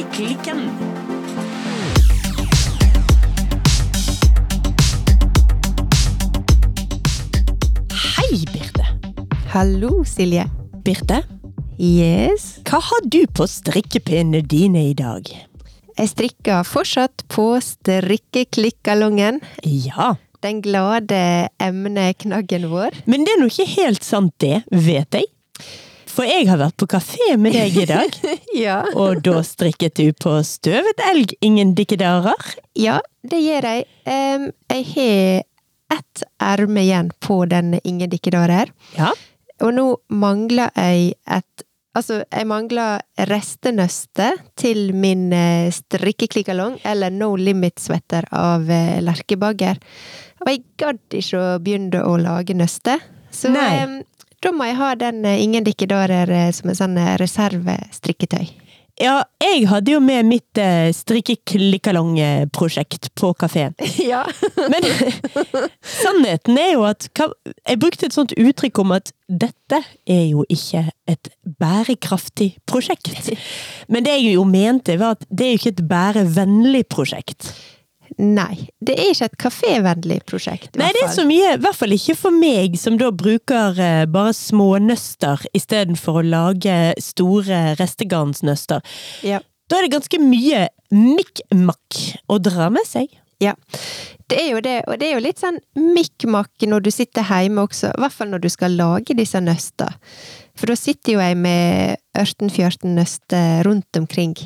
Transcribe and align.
Strikkeklikken. 0.00 0.70
Hei, 8.16 8.44
Birte. 8.52 8.86
Hallo, 9.54 10.04
Silje. 10.04 10.46
Birte, 10.84 11.22
Yes. 11.80 12.60
hva 12.64 12.80
har 12.80 13.00
du 13.08 13.24
på 13.26 13.46
strikkepinnene 13.48 14.42
dine 14.46 14.82
i 14.90 14.94
dag? 14.94 15.24
Jeg 15.96 16.08
strikker 16.08 16.64
fortsatt 16.64 17.24
på 17.28 17.58
strikkeklikkalongen. 17.60 19.40
Ja, 19.64 20.14
Den 20.42 20.62
glade 20.62 21.48
emneknaggen 21.60 22.70
vår. 22.70 22.90
men 23.06 23.24
det 23.24 23.32
er 23.34 23.40
nå 23.42 23.46
ikke 23.50 23.66
helt 23.82 24.02
sant 24.02 24.32
det, 24.38 24.64
vet 24.70 25.10
jeg. 25.12 25.24
For 26.10 26.26
jeg 26.26 26.48
har 26.50 26.58
vært 26.60 26.76
på 26.82 26.88
kafé 26.90 27.36
med 27.38 27.54
deg 27.54 27.76
i 27.78 27.86
dag, 27.88 28.16
Ja. 28.66 28.80
og 28.98 29.22
da 29.26 29.40
strikket 29.46 29.94
du 30.00 30.10
på 30.18 30.32
støvet 30.46 31.00
elg, 31.06 31.34
ingen 31.46 31.72
dikkedarer. 31.78 32.54
Ja, 32.78 32.98
det 33.22 33.40
gjør 33.44 33.68
jeg. 33.70 33.86
Um, 34.10 34.50
jeg 34.72 34.86
har 34.96 35.46
ett 36.00 36.22
erme 36.42 36.84
igjen 36.84 37.08
på 37.22 37.40
den 37.50 37.72
Ingen 37.82 38.10
dikkedarer. 38.12 38.70
Ja, 38.98 39.10
Og 39.60 39.74
nå 39.76 39.88
mangler 40.08 40.70
jeg 40.78 41.14
et 41.26 41.64
Altså, 41.98 42.20
jeg 42.30 42.46
mangler 42.46 43.00
restenøstet 43.26 44.38
til 44.60 44.92
min 44.94 45.32
eh, 45.34 45.72
strikkeklikkalong, 45.74 46.76
eller 46.86 47.10
No 47.10 47.32
Limit-sweater 47.34 48.28
av 48.30 48.68
eh, 48.70 49.00
Lerkebagger. 49.02 49.80
Og 50.38 50.52
jeg 50.52 50.62
gadd 50.78 51.16
ikke 51.18 51.40
å 51.40 51.58
begynne 51.58 52.04
å 52.06 52.12
lage 52.22 52.54
nøste, 52.54 52.94
så 53.34 53.50
Nei. 53.50 53.72
Da 54.44 54.50
må 54.56 54.64
jeg 54.68 54.76
ha 54.80 54.88
den 54.98 55.24
eh, 55.28 55.42
Ingen 55.44 55.64
dikkedarer 55.66 56.28
eh, 56.32 56.50
som 56.56 56.70
en 56.72 56.78
sånn 56.78 56.96
eh, 57.00 57.16
reservestrikketøy. 57.20 58.46
ja 59.00 59.16
jeg 59.40 59.66
hadde 59.68 59.92
jo 59.92 60.00
med 60.04 60.24
mitt 60.28 60.58
eh, 60.60 60.92
strikkeklikkalong-prosjekt 60.96 63.10
på 63.18 63.34
kafeen. 63.40 63.74
Ja. 64.12 64.22
Men 64.56 64.82
sannheten 66.02 66.58
er 66.60 66.70
jo 66.74 66.82
at 66.88 67.00
Jeg 67.18 67.78
brukte 67.82 68.06
et 68.06 68.16
sånt 68.16 68.32
uttrykk 68.38 68.76
om 68.84 68.90
at 68.96 69.06
dette 69.28 69.78
er 70.08 70.24
jo 70.30 70.40
ikke 70.48 70.82
et 71.10 71.28
bærekraftig 71.60 72.50
prosjekt. 72.66 73.30
Men 73.92 74.04
det 74.06 74.12
jeg 74.18 74.34
jo 74.38 74.44
mente, 74.48 74.98
var 75.00 75.10
at 75.18 75.24
det 75.28 75.44
er 75.46 75.50
jo 75.52 75.58
ikke 75.60 75.74
et 75.76 75.88
bærevennlig 75.90 76.84
prosjekt. 76.90 77.40
Nei, 78.20 78.68
det 78.84 78.98
er 78.98 79.12
ikke 79.14 79.28
et 79.30 79.36
kafévennlig 79.40 80.18
prosjekt. 80.28 80.74
Nei, 80.76 80.90
det 80.92 81.06
er 81.06 81.12
så 81.14 81.24
mye, 81.24 81.54
i 81.54 81.60
hvert 81.62 81.78
fall 81.78 81.94
ikke 81.96 82.16
for 82.18 82.36
meg, 82.36 82.76
som 82.76 82.98
da 83.00 83.08
bruker 83.14 83.78
eh, 83.80 84.02
bare 84.10 84.34
smånøster 84.36 85.46
istedenfor 85.56 86.20
å 86.20 86.26
lage 86.26 86.76
store 87.00 87.78
restegarnsnøster. 87.80 88.84
Ja. 89.24 89.40
Da 89.70 89.78
er 89.78 89.86
det 89.86 89.94
ganske 89.94 90.20
mye 90.20 90.66
mikk-makk 90.92 92.00
å 92.28 92.40
dra 92.42 92.68
med 92.74 92.84
seg. 92.88 93.14
Ja, 93.40 93.54
det 94.28 94.36
er 94.36 94.50
jo 94.52 94.60
det, 94.60 94.76
og 94.84 94.98
det 95.00 95.06
er 95.08 95.16
jo 95.16 95.24
litt 95.24 95.40
sånn 95.40 95.62
mikk-makk 95.80 96.66
når 96.68 96.84
du 96.84 96.90
sitter 96.92 97.24
hjemme 97.24 97.64
også, 97.64 97.94
i 97.94 98.02
hvert 98.02 98.16
fall 98.18 98.34
når 98.34 98.44
du 98.44 98.50
skal 98.52 98.76
lage 98.76 99.16
disse 99.16 99.40
nøster. 99.40 99.96
For 100.58 100.68
da 100.68 100.76
sitter 100.76 101.16
jo 101.16 101.22
jeg 101.24 101.38
med 101.40 101.96
18-14 102.18 102.98
nøster 102.98 103.64
rundt 103.64 103.96
omkring, 103.96 104.36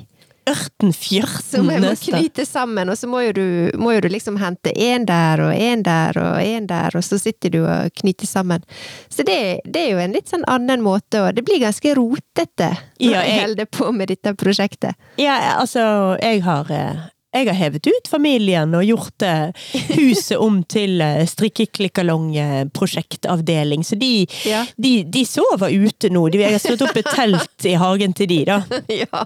Ørten 0.50 0.92
som 0.92 1.00
fjørten 1.00 1.70
jeg 1.72 1.80
må 1.80 1.94
knyte 2.00 2.44
sammen, 2.46 2.88
og 2.92 2.98
så 3.00 3.06
må 3.08 3.20
jo 3.24 3.32
du, 3.36 3.44
må 3.80 3.92
jo 3.96 4.00
du 4.04 4.08
liksom 4.12 4.36
hente 4.42 4.70
en 4.76 5.06
der 5.08 5.40
og 5.40 5.54
en 5.56 5.82
der 5.86 6.18
og 6.20 6.36
en 6.42 6.66
der, 6.68 6.96
og 6.98 7.04
så 7.06 7.16
sitter 7.20 7.48
du 7.54 7.60
og 7.64 7.90
knyter 8.00 8.26
sammen. 8.28 8.60
Så 9.08 9.22
det, 9.24 9.60
det 9.64 9.80
er 9.86 9.90
jo 9.94 9.98
en 10.04 10.12
litt 10.16 10.28
sånn 10.32 10.44
annen 10.50 10.80
måte, 10.84 11.20
og 11.24 11.32
det 11.38 11.44
blir 11.48 11.60
ganske 11.64 11.94
rotete 11.96 12.70
når 13.00 13.14
Ja, 13.14 13.20
jeg 13.24 13.40
holder 13.46 13.66
på 13.72 13.88
med 13.96 14.06
dette 14.12 14.34
prosjektet. 14.38 14.92
Ja, 15.20 15.36
altså, 15.58 15.80
jeg 16.20 16.42
har 16.44 16.64
eh, 16.72 16.96
jeg 17.34 17.48
har 17.48 17.56
hevet 17.58 17.82
ut 17.90 18.06
familien 18.06 18.70
og 18.78 18.84
gjort 18.86 19.22
eh, 19.26 19.50
huset 19.96 20.38
om 20.38 20.60
til 20.70 21.00
eh, 21.02 21.24
strikkeklikkalong-prosjektavdeling. 21.26 23.82
Så 23.84 23.94
de, 23.98 24.26
Ja. 24.46 24.60
de, 24.76 24.92
de 25.04 25.24
sover 25.26 25.70
ute 25.74 26.10
nå. 26.14 26.28
De, 26.30 26.38
jeg 26.44 26.52
har 26.54 26.62
slått 26.62 26.82
opp 26.86 26.96
et 27.00 27.10
telt 27.10 27.66
i 27.66 27.74
hagen 27.80 28.12
til 28.14 28.26
de, 28.30 28.38
da. 28.52 28.60
Ja. 29.02 29.24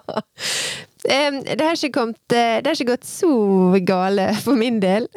Det 1.09 1.65
har 1.65 1.77
ikke 1.77 1.95
kommet 1.95 2.35
eh, 2.37 2.59
Det 2.61 2.69
har 2.69 2.77
ikke 2.77 2.93
gått 2.93 3.09
så 3.09 3.31
gale 3.87 4.29
for 4.45 4.59
min 4.59 4.81
del. 4.83 5.09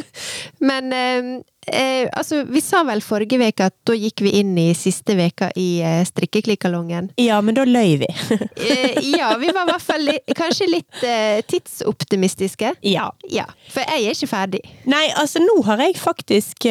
Men 0.70 0.92
eh, 0.92 2.08
altså, 2.12 2.42
vi 2.48 2.60
sa 2.64 2.82
vel 2.88 3.02
forrige 3.04 3.40
uke 3.40 3.68
at 3.70 3.76
da 3.88 3.96
gikk 3.96 4.24
vi 4.26 4.34
inn 4.40 4.52
i 4.60 4.70
siste 4.76 5.16
veka 5.18 5.50
i 5.56 5.68
eh, 5.84 6.02
strikkeklikkalongen. 6.08 7.12
Ja, 7.20 7.40
men 7.44 7.56
da 7.56 7.66
løy 7.68 8.00
vi. 8.04 8.10
Eh, 8.60 8.98
ja, 9.16 9.30
vi 9.40 9.48
var 9.54 9.64
i 9.64 9.70
hvert 9.70 9.84
fall 9.84 10.10
kanskje 10.36 10.66
litt 10.68 11.04
eh, 11.06 11.40
tidsoptimistiske. 11.48 12.74
ja. 12.86 13.08
Ja, 13.30 13.46
for 13.70 13.84
jeg 13.86 14.10
er 14.10 14.16
ikke 14.16 14.28
ferdig. 14.30 14.60
Nei, 14.90 15.06
altså, 15.16 15.40
nå 15.42 15.60
har 15.68 15.80
jeg 15.84 15.96
faktisk 16.00 16.66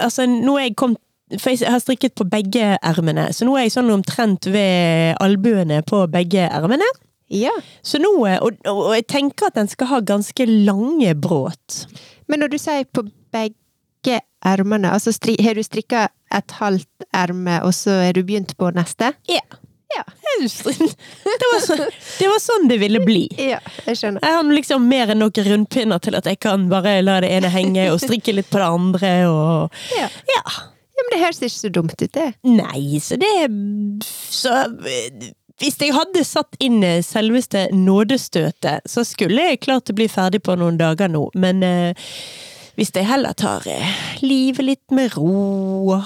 Altså, 0.00 0.24
nå 0.24 0.54
er 0.56 0.70
jeg 0.70 0.76
kommet 0.80 1.00
for 1.38 1.52
jeg 1.52 1.70
har 1.70 1.78
strikket 1.78 2.16
på 2.18 2.24
begge 2.26 2.72
ermene, 2.82 3.28
så 3.36 3.46
nå 3.46 3.54
er 3.54 3.68
jeg 3.68 3.76
sånn 3.76 3.92
omtrent 3.94 4.48
ved 4.50 5.14
albuene 5.22 5.78
på 5.86 6.02
begge 6.10 6.48
ermene. 6.48 6.88
Ja. 7.30 7.54
Så 7.86 8.00
nå, 8.02 8.10
eh, 8.26 8.40
og, 8.42 8.58
og 8.68 8.92
jeg 8.96 9.06
tenker 9.10 9.50
at 9.50 9.58
den 9.58 9.70
skal 9.70 9.90
ha 9.92 10.02
ganske 10.02 10.46
lange 10.50 11.14
bråt. 11.14 11.84
Men 12.30 12.42
når 12.42 12.54
du 12.54 12.58
sier 12.60 12.86
på 12.90 13.06
begge 13.34 14.20
ermene, 14.46 14.90
altså 14.90 15.12
har 15.44 15.54
du 15.58 15.62
strikka 15.62 16.08
et 16.34 16.54
halvt 16.60 17.06
erme, 17.14 17.60
og 17.66 17.74
så 17.76 18.00
er 18.08 18.16
du 18.16 18.24
begynt 18.26 18.56
på 18.58 18.70
neste? 18.74 19.12
Ja. 19.30 19.44
Ja. 19.90 20.04
Det 20.40 21.48
var, 21.52 21.60
så, 21.60 21.76
det 22.18 22.28
var 22.30 22.38
sånn 22.40 22.68
det 22.70 22.78
ville 22.80 23.00
bli. 23.02 23.24
Ja, 23.34 23.58
jeg 23.88 23.98
skjønner. 23.98 24.22
Jeg 24.22 24.36
har 24.36 24.50
liksom 24.54 24.84
mer 24.88 25.10
enn 25.12 25.20
nok 25.20 25.40
rundpinner 25.44 26.00
til 26.02 26.16
at 26.18 26.28
jeg 26.30 26.38
kan 26.40 26.68
bare 26.70 27.00
la 27.02 27.18
det 27.24 27.32
ene 27.34 27.50
henge 27.52 27.88
og 27.92 27.98
strikke 28.02 28.34
litt 28.36 28.50
på 28.52 28.60
det 28.62 28.68
andre 28.68 29.14
og 29.30 29.80
Ja. 29.96 30.06
Ja. 30.30 30.44
Ja, 31.00 31.04
men 31.06 31.14
det 31.14 31.20
høres 31.24 31.38
ikke 31.40 31.56
så 31.56 31.68
dumt 31.72 31.94
ut, 31.96 32.10
det. 32.12 32.26
Nei, 32.44 33.00
så 33.00 33.16
det 33.16 33.30
Så 34.04 34.52
hvis 35.60 35.76
jeg 35.80 35.92
hadde 35.92 36.22
satt 36.24 36.56
inn 36.62 36.80
eh, 36.86 37.02
selveste 37.04 37.66
nådestøtet, 37.76 38.86
så 38.88 39.04
skulle 39.04 39.50
jeg 39.50 39.64
klart 39.66 39.92
å 39.92 39.96
bli 39.96 40.08
ferdig 40.08 40.42
på 40.46 40.56
noen 40.56 40.80
dager 40.80 41.10
nå, 41.12 41.26
men 41.36 41.60
eh, 41.66 42.08
hvis 42.80 42.94
jeg 42.96 43.04
heller 43.04 43.36
tar 43.36 43.66
eh, 43.68 43.92
livet 44.24 44.64
litt 44.64 44.94
med 44.96 45.12
ro, 45.18 45.98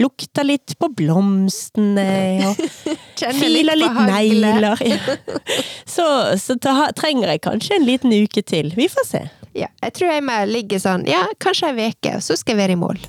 lukter 0.00 0.48
litt 0.48 0.72
på 0.80 0.88
blomstene, 0.96 2.08
og 2.48 2.62
filer 3.42 3.76
litt 3.76 4.00
negler 4.08 4.80
ja. 4.80 5.00
Så, 5.92 6.06
så 6.40 6.56
ta, 6.56 6.88
trenger 6.96 7.34
jeg 7.34 7.44
kanskje 7.44 7.76
en 7.76 7.84
liten 7.84 8.14
uke 8.16 8.40
til. 8.48 8.72
Vi 8.78 8.88
får 8.88 9.08
se. 9.10 9.26
Ja, 9.52 9.68
jeg 9.84 9.98
tror 9.98 10.14
jeg 10.14 10.24
må 10.24 10.38
ligge 10.48 10.80
sånn, 10.80 11.04
ja, 11.10 11.26
kanskje 11.42 11.74
ei 11.74 11.90
uke, 11.92 12.16
så 12.24 12.38
skal 12.40 12.56
jeg 12.56 12.64
være 12.64 12.78
i 12.78 12.80
mål. 12.80 13.02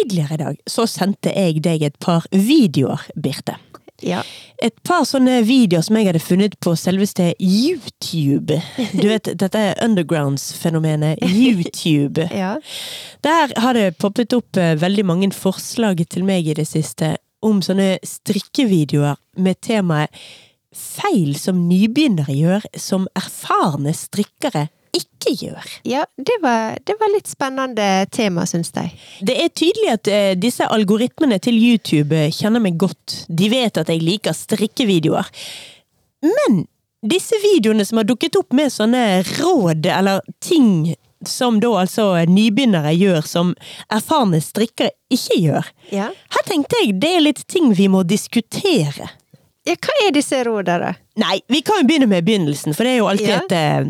Tidligere 0.00 0.34
i 0.34 0.40
dag 0.40 0.60
så 0.70 0.86
sendte 0.88 1.32
jeg 1.34 1.60
deg 1.64 1.82
et 1.84 1.98
par 2.00 2.24
videoer, 2.32 3.02
Birte. 3.20 3.56
Ja. 4.00 4.22
Et 4.64 4.74
par 4.86 5.04
sånne 5.08 5.40
videoer 5.44 5.84
som 5.84 5.98
jeg 5.98 6.08
hadde 6.08 6.22
funnet 6.24 6.56
på 6.64 6.72
selveste 6.78 7.34
YouTube. 7.36 8.56
Du 8.96 9.06
vet, 9.10 9.32
dette 9.42 9.60
er 9.60 9.80
undergrounds-fenomenet 9.84 11.20
YouTube. 11.28 12.24
Ja. 12.32 12.54
Der 13.26 13.52
har 13.60 13.76
det 13.76 13.98
poppet 14.00 14.32
opp 14.36 14.56
eh, 14.56 14.76
veldig 14.80 15.04
mange 15.04 15.32
forslag 15.36 16.00
til 16.08 16.24
meg 16.28 16.48
i 16.48 16.56
det 16.56 16.68
siste 16.70 17.18
om 17.44 17.60
sånne 17.64 17.98
strikkevideoer 18.04 19.20
med 19.40 19.60
temaet 19.64 20.12
feil 20.76 21.34
som 21.40 21.64
nybegynnere 21.66 22.34
gjør, 22.36 22.66
som 22.78 23.08
erfarne 23.18 23.92
strikkere 23.96 24.68
ikke 24.96 25.34
gjør. 25.36 25.66
Ja, 25.86 26.04
det 26.16 26.38
var, 26.42 26.78
det 26.86 26.96
var 27.00 27.12
litt 27.12 27.30
spennende 27.30 27.88
tema, 28.12 28.46
syns 28.48 28.72
jeg. 28.74 28.94
Det 29.26 29.36
er 29.42 29.52
tydelig 29.52 29.92
at 29.92 30.10
uh, 30.10 30.32
disse 30.40 30.66
algoritmene 30.66 31.38
til 31.42 31.58
YouTube 31.58 32.16
eh, 32.16 32.32
kjenner 32.34 32.62
meg 32.62 32.78
godt. 32.80 33.24
De 33.28 33.50
vet 33.52 33.80
at 33.80 33.92
jeg 33.92 34.02
liker 34.04 34.36
strikkevideoer. 34.36 35.30
Men 36.26 36.64
disse 37.06 37.38
videoene 37.40 37.86
som 37.88 38.00
har 38.00 38.08
dukket 38.08 38.36
opp 38.40 38.52
med 38.56 38.72
sånne 38.72 39.22
råd 39.38 39.86
eller 39.88 40.20
ting 40.44 40.92
som 41.26 41.58
da 41.60 41.68
altså 41.82 42.12
nybegynnere 42.28 42.92
gjør, 42.96 43.24
som 43.28 43.52
erfarne 43.92 44.40
strikkere 44.44 44.94
ikke 45.12 45.38
gjør. 45.40 45.70
Ja. 45.92 46.10
Her 46.32 46.46
tenkte 46.48 46.80
jeg 46.80 46.96
det 47.02 47.14
er 47.16 47.24
litt 47.24 47.42
ting 47.50 47.72
vi 47.76 47.88
må 47.92 48.02
diskutere. 48.08 49.10
Ja, 49.68 49.74
hva 49.76 49.94
er 50.06 50.12
disse 50.16 50.38
rådene? 50.46 50.94
Nei, 51.20 51.36
vi 51.52 51.60
kan 51.66 51.76
jo 51.82 51.86
begynne 51.88 52.08
med 52.08 52.24
begynnelsen, 52.24 52.72
for 52.76 52.82
det 52.86 52.92
er 52.94 52.98
jo 53.02 53.08
alltid 53.10 53.28
Ja. 53.28 53.36
et, 53.44 53.52
eh, 53.52 53.80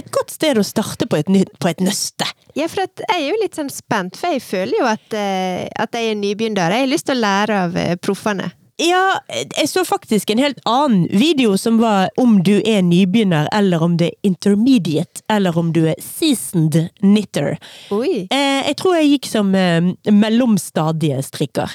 et 0.00 0.08
godt 0.10 0.30
sted 0.34 0.58
å 0.58 0.64
starte 0.66 1.06
på 1.06 1.16
et, 1.20 1.26
på 1.60 1.68
et 1.70 1.78
nøste. 1.80 2.26
Ja, 2.58 2.66
for 2.66 2.80
jeg 2.82 2.88
er 3.14 3.28
jo 3.28 3.36
litt 3.42 3.54
sånn 3.54 3.70
spent, 3.70 4.16
for 4.18 4.28
jeg 4.34 4.42
føler 4.42 4.74
jo 4.80 4.86
at, 4.90 5.14
eh, 5.14 5.68
at 5.78 5.92
jeg 5.94 6.10
er 6.10 6.14
nybegynner. 6.18 6.70
Jeg 6.74 6.80
har 6.88 6.90
lyst 6.90 7.06
til 7.06 7.14
å 7.16 7.20
lære 7.20 7.50
av 7.68 7.76
eh, 7.76 7.94
proffene. 7.96 8.50
Ja, 8.80 9.20
jeg 9.28 9.68
så 9.68 9.84
faktisk 9.84 10.30
en 10.32 10.38
helt 10.40 10.56
annen 10.66 11.04
video 11.12 11.52
som 11.60 11.76
var 11.78 12.08
om 12.16 12.40
du 12.42 12.62
er 12.64 12.80
nybegynner, 12.82 13.46
eller 13.52 13.82
om 13.84 13.96
det 14.00 14.06
er 14.08 14.14
intermediate, 14.30 15.20
eller 15.28 15.52
om 15.60 15.68
du 15.70 15.84
er 15.86 15.94
seasoned 16.00 16.88
knitter. 17.02 17.58
Oi. 17.92 18.24
Jeg 18.32 18.76
tror 18.80 18.94
jeg 18.96 19.10
gikk 19.20 19.26
som 19.28 19.52
mellomstadiestrikker. 19.52 21.68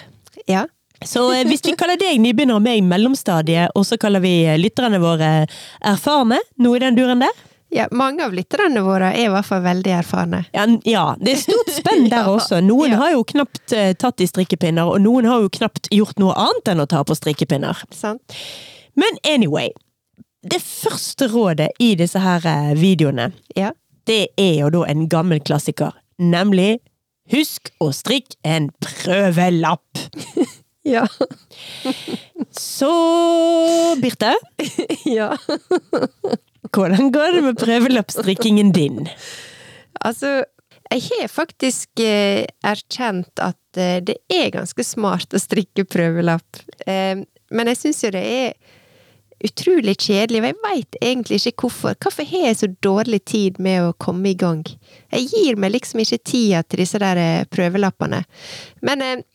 Ja. 0.49 0.65
Så 1.03 1.25
eh, 1.33 1.43
hvis 1.47 1.65
vi 1.65 1.73
kaller 1.77 1.97
deg 1.99 2.21
nybegynner 2.23 2.55
og 2.59 2.63
meg 2.65 2.83
mellomstadiet, 2.87 3.73
og 3.75 3.83
så 3.85 3.97
kaller 3.99 4.23
vi 4.23 4.45
eh, 4.45 4.55
lytterne 4.61 4.99
våre 5.03 5.33
erfarne, 5.85 6.39
noe 6.61 6.77
i 6.79 6.83
den 6.85 6.95
duren 6.97 7.19
der? 7.25 7.43
Ja, 7.75 7.87
mange 7.91 8.23
av 8.23 8.31
lytterne 8.31 8.79
våre 8.85 9.09
er 9.17 9.25
i 9.25 9.31
hvert 9.33 9.47
fall 9.49 9.63
veldig 9.65 9.91
erfarne. 9.97 10.43
Ja, 10.55 10.63
ja 10.87 11.05
det 11.19 11.33
er 11.33 11.41
stort 11.41 11.71
spenn 11.75 12.05
der 12.13 12.29
også. 12.31 12.61
Noen 12.63 12.93
Ja. 12.93 12.99
har 13.01 13.15
jo 13.17 13.23
knapt 13.27 13.73
eh, 13.75 13.91
tatt 13.99 14.21
i 14.23 14.27
strikkepinner, 14.29 14.87
og 14.93 15.01
noen 15.03 15.25
har 15.27 15.41
jo 15.43 15.49
knapt 15.51 15.89
gjort 15.91 16.21
noe 16.21 16.35
annet 16.39 16.71
enn 16.71 16.83
å 16.85 16.87
ta 16.87 17.01
på 17.03 17.17
strikkepinner. 17.17 17.81
Sant? 17.91 18.37
Men 18.95 19.17
anyway, 19.27 19.73
det 20.45 20.61
første 20.63 21.27
rådet 21.33 21.71
i 21.83 21.95
disse 21.99 22.21
her 22.21 22.45
eh, 22.47 22.71
videoene, 22.79 23.31
Ja. 23.57 23.73
det 24.07 24.27
er 24.39 24.59
jo 24.61 24.69
da 24.71 24.85
en 24.87 25.07
gammel 25.11 25.41
klassiker. 25.43 25.91
Nemlig 26.21 26.77
husk 27.33 27.73
å 27.81 27.89
strikke 27.91 28.37
en 28.45 28.69
prøvelapp. 28.79 30.05
Ja. 30.85 31.07
Så 32.51 32.91
Birte, 34.01 34.35
ja. 35.05 35.31
hvordan 36.69 37.11
går 37.11 37.31
det 37.33 37.41
med 37.41 37.57
prøvelappstrikkingen 37.57 38.71
din? 38.75 39.07
Altså, 40.05 40.43
jeg 40.91 41.01
har 41.09 41.27
faktisk 41.31 41.99
eh, 42.05 42.45
erkjent 42.63 43.41
at 43.41 43.81
eh, 43.81 43.97
det 44.05 44.19
er 44.29 44.53
ganske 44.53 44.85
smart 44.85 45.33
å 45.33 45.41
strikke 45.41 45.87
prøvelapp. 45.89 46.61
Eh, 46.85 47.25
men 47.25 47.71
jeg 47.71 47.81
syns 47.81 48.03
jo 48.05 48.13
det 48.13 48.25
er 48.29 48.53
utrolig 49.45 49.97
kjedelig, 49.99 50.41
og 50.41 50.49
jeg 50.51 50.61
veit 50.63 50.97
egentlig 51.01 51.39
ikke 51.41 51.65
hvorfor. 51.65 51.97
Hvorfor 52.01 52.29
har 52.29 52.49
jeg 52.51 52.59
så 52.61 52.69
dårlig 52.85 53.23
tid 53.25 53.57
med 53.61 53.89
å 53.89 53.95
komme 53.97 54.31
i 54.31 54.37
gang? 54.37 54.61
Jeg 55.13 55.31
gir 55.33 55.57
meg 55.59 55.73
liksom 55.73 56.05
ikke 56.05 56.21
tida 56.21 56.61
til 56.63 56.85
disse 56.85 57.01
der 57.01 57.49
prøvelappene. 57.49 58.21
Men 58.85 59.25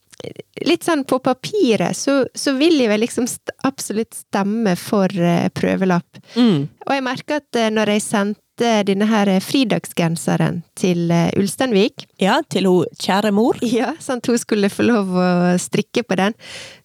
litt 0.67 0.85
sånn 0.85 1.05
på 1.09 1.21
papiret 1.25 1.97
så, 1.97 2.23
så 2.35 2.55
vil 2.59 2.79
jeg 2.81 2.91
vel 2.93 3.03
liksom 3.05 3.27
st 3.31 3.55
absolutt 3.67 4.17
stemme 4.17 4.77
for 4.79 5.13
uh, 5.21 5.49
prøvelapp. 5.57 6.21
Mm. 6.37 6.69
Og 6.87 6.95
jeg 6.97 7.05
merker 7.07 7.41
at 7.41 7.59
uh, 7.59 7.69
når 7.73 7.95
jeg 7.95 8.07
sendte 8.07 8.71
denne 8.85 9.07
her 9.09 9.29
eh, 9.33 9.41
fridagsgenseren 9.41 10.59
til 10.77 11.07
uh, 11.09 11.31
Ulsteinvik, 11.41 12.05
Ja, 12.21 12.43
til 12.53 12.69
hun 12.69 12.99
kjære 13.01 13.33
mor. 13.33 13.57
ja, 13.81 13.95
sånn 14.05 14.21
at 14.21 14.29
hun 14.29 14.41
skulle 14.41 14.73
få 14.73 14.85
lov 14.85 15.15
å 15.17 15.31
strikke 15.61 16.05
på 16.05 16.19
den, 16.21 16.37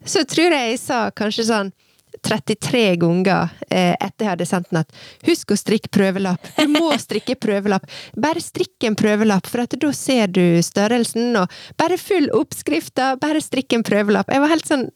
så 0.08 0.24
tror 0.24 0.56
jeg 0.56 0.72
jeg 0.72 0.84
sa 0.86 1.02
kanskje 1.16 1.50
sånn 1.52 1.74
33 2.24 2.84
ganger 3.02 3.54
eh, 3.70 3.94
etter 3.94 4.26
jeg 4.26 4.32
hadde 4.32 4.48
sendt 4.50 4.70
den 4.72 4.82
at 4.84 5.00
husk 5.28 5.54
å 5.54 5.60
strikke 5.60 5.92
prøvelapp. 5.94 6.52
Du 6.58 6.68
må 6.72 6.92
strikke 7.02 7.38
prøvelapp. 7.40 7.88
Bare 8.20 8.44
strikk 8.44 8.88
en 8.88 8.98
prøvelapp, 9.00 9.48
for 9.50 9.66
da 9.66 9.94
ser 9.96 10.32
du 10.34 10.62
størrelsen, 10.64 11.34
og 11.40 11.52
bare 11.80 12.00
følg 12.02 12.34
oppskrifta, 12.36 13.16
bare 13.22 13.44
strikk 13.44 13.76
en 13.78 13.86
prøvelapp. 13.86 14.32
Jeg 14.32 14.44
var 14.44 14.54
helt 14.54 14.70
sånn 14.70 14.88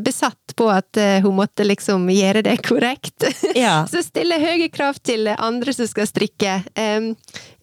besatt 0.00 0.54
på 0.56 0.68
at 0.72 0.96
eh, 0.96 1.20
hun 1.22 1.36
måtte 1.36 1.64
liksom 1.66 2.08
gjøre 2.10 2.44
det 2.46 2.56
korrekt. 2.64 3.26
Ja. 3.54 3.84
Så 3.90 4.02
stille 4.06 4.38
høye 4.40 4.70
krav 4.72 4.98
til 5.04 5.28
andre 5.34 5.74
som 5.76 5.88
skal 5.90 6.08
strikke. 6.08 6.60
Em, 6.74 7.12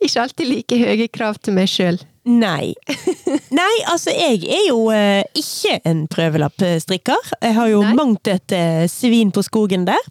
ikke 0.02 0.26
alltid 0.28 0.52
like 0.52 0.82
høye 0.82 1.10
krav 1.12 1.42
til 1.42 1.58
meg 1.58 1.72
sjøl. 1.72 2.00
Nei. 2.30 2.74
Nei, 3.60 3.74
altså 3.90 4.14
jeg 4.14 4.44
er 4.46 4.66
jo 4.68 4.84
eh, 4.94 5.24
ikke 5.38 5.80
en 5.90 6.04
prøvelappstrikker. 6.12 7.32
Jeg 7.42 7.56
har 7.58 7.72
jo 7.72 7.82
Nei. 7.86 7.94
mangt 7.98 8.30
et 8.30 8.56
eh, 8.56 8.86
svin 8.92 9.34
på 9.34 9.44
skogen 9.46 9.88
der. 9.90 10.02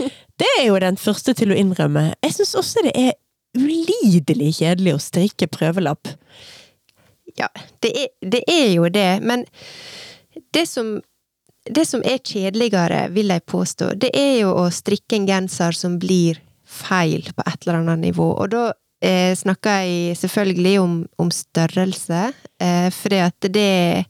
Det 0.40 0.48
er 0.56 0.70
jo 0.70 0.78
den 0.80 0.96
første 0.96 1.34
til 1.36 1.52
å 1.52 1.56
innrømme. 1.60 2.14
Jeg 2.24 2.32
syns 2.32 2.54
også 2.56 2.80
det 2.86 2.94
er 2.96 3.10
ulidelig 3.60 4.54
kjedelig 4.56 4.94
å 4.96 5.02
strikke 5.04 5.50
prøvelapp. 5.52 6.14
Ja, 7.36 7.50
det 7.84 7.90
er, 7.92 8.08
det 8.24 8.40
er 8.48 8.70
jo 8.72 8.88
det, 8.88 9.10
men 9.20 9.44
det 10.56 10.64
som 10.70 10.94
det 11.68 11.84
som 11.84 12.00
er 12.08 12.22
kjedeligere, 12.24 13.10
vil 13.12 13.28
jeg 13.28 13.44
påstå, 13.44 13.90
det 14.00 14.10
er 14.16 14.38
jo 14.40 14.54
å 14.62 14.70
strikke 14.72 15.18
en 15.18 15.26
genser 15.28 15.76
som 15.76 15.98
blir 16.00 16.40
feil 16.64 17.26
på 17.36 17.44
et 17.44 17.66
eller 17.66 17.82
annet 17.82 18.00
nivå. 18.06 18.30
Og 18.32 18.48
da 18.54 18.70
eh, 19.00 19.32
snakker 19.36 19.82
jeg 19.84 20.16
selvfølgelig 20.20 20.74
om, 20.80 20.94
om 21.18 21.30
størrelse, 21.32 22.20
eh, 22.60 22.88
for 22.94 23.12
det, 23.12 23.50
det 23.52 24.06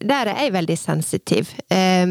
Der 0.00 0.30
er 0.30 0.42
jeg 0.44 0.52
veldig 0.52 0.78
sensitiv. 0.78 1.52
Eh, 1.70 2.06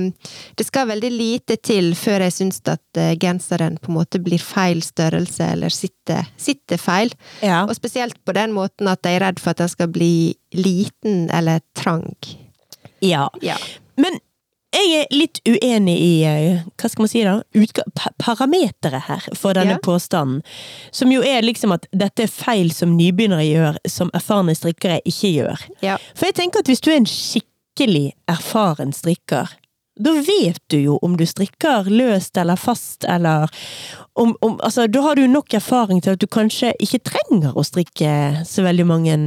det 0.57 0.65
skal 0.67 0.89
veldig 0.91 1.11
lite 1.11 1.57
til 1.57 1.93
før 1.95 2.27
jeg 2.27 2.37
syns 2.39 2.61
at 2.65 3.01
eh, 3.01 3.15
genseren 3.19 3.77
på 3.81 3.91
en 3.91 3.99
måte 3.99 4.21
blir 4.23 4.41
feil 4.41 4.81
størrelse, 4.83 5.51
eller 5.53 5.73
sitter, 5.73 6.27
sitter 6.37 6.77
feil. 6.77 7.13
Ja. 7.41 7.65
Og 7.65 7.75
spesielt 7.75 8.17
på 8.25 8.35
den 8.37 8.55
måten 8.55 8.87
at 8.87 9.05
jeg 9.05 9.19
er 9.19 9.27
redd 9.27 9.41
for 9.41 9.53
at 9.53 9.63
den 9.63 9.73
skal 9.73 9.91
bli 9.91 10.35
liten 10.53 11.27
eller 11.33 11.61
trang. 11.75 12.15
ja. 13.01 13.27
Ja. 13.41 13.57
Men 13.97 14.19
jeg 14.77 15.01
er 15.03 15.13
litt 15.15 15.39
uenig 15.47 15.95
i 15.99 16.11
eh, 16.27 16.61
hva 16.77 16.89
skal 16.89 17.03
man 17.03 17.09
si 17.11 17.23
da, 17.25 17.37
parameteret 18.21 19.05
her 19.07 19.27
for 19.35 19.53
denne 19.57 19.77
Ja. 19.77 19.83
påstanden. 19.83 20.41
Som 20.91 21.11
jo 21.11 21.21
er 21.23 21.41
liksom 21.41 21.73
at 21.73 21.87
dette 21.91 22.23
er 22.23 22.31
feil 22.31 22.71
som 22.71 22.95
nybegynnere 22.97 23.45
gjør, 23.47 23.77
som 23.89 24.11
erfarne 24.13 24.55
strikkere 24.55 24.99
ikke 25.05 25.31
gjør. 25.33 25.63
Ja. 25.81 25.97
For 26.15 26.25
jeg 26.29 26.35
tenker 26.35 26.59
at 26.59 26.67
hvis 26.71 26.81
du 26.81 26.91
er 26.91 26.97
en 27.01 27.05
skikkelig 27.09 28.13
erfaren 28.29 28.93
strikker, 28.93 29.49
da 29.97 30.11
vet 30.21 30.59
du 30.69 30.77
jo 30.77 30.99
om 31.01 31.15
du 31.17 31.25
strikker 31.25 31.87
løst 31.89 32.37
eller 32.37 32.55
fast, 32.55 33.03
eller 33.09 33.49
om, 34.15 34.35
om 34.45 34.59
Altså, 34.61 34.85
da 34.87 35.01
har 35.01 35.15
du 35.15 35.25
nok 35.27 35.53
erfaring 35.57 36.01
til 36.03 36.11
at 36.13 36.19
du 36.21 36.27
kanskje 36.27 36.73
ikke 36.79 36.99
trenger 37.09 37.57
å 37.57 37.63
strikke 37.65 38.43
så 38.45 38.61
veldig 38.65 38.85
mange 38.85 39.17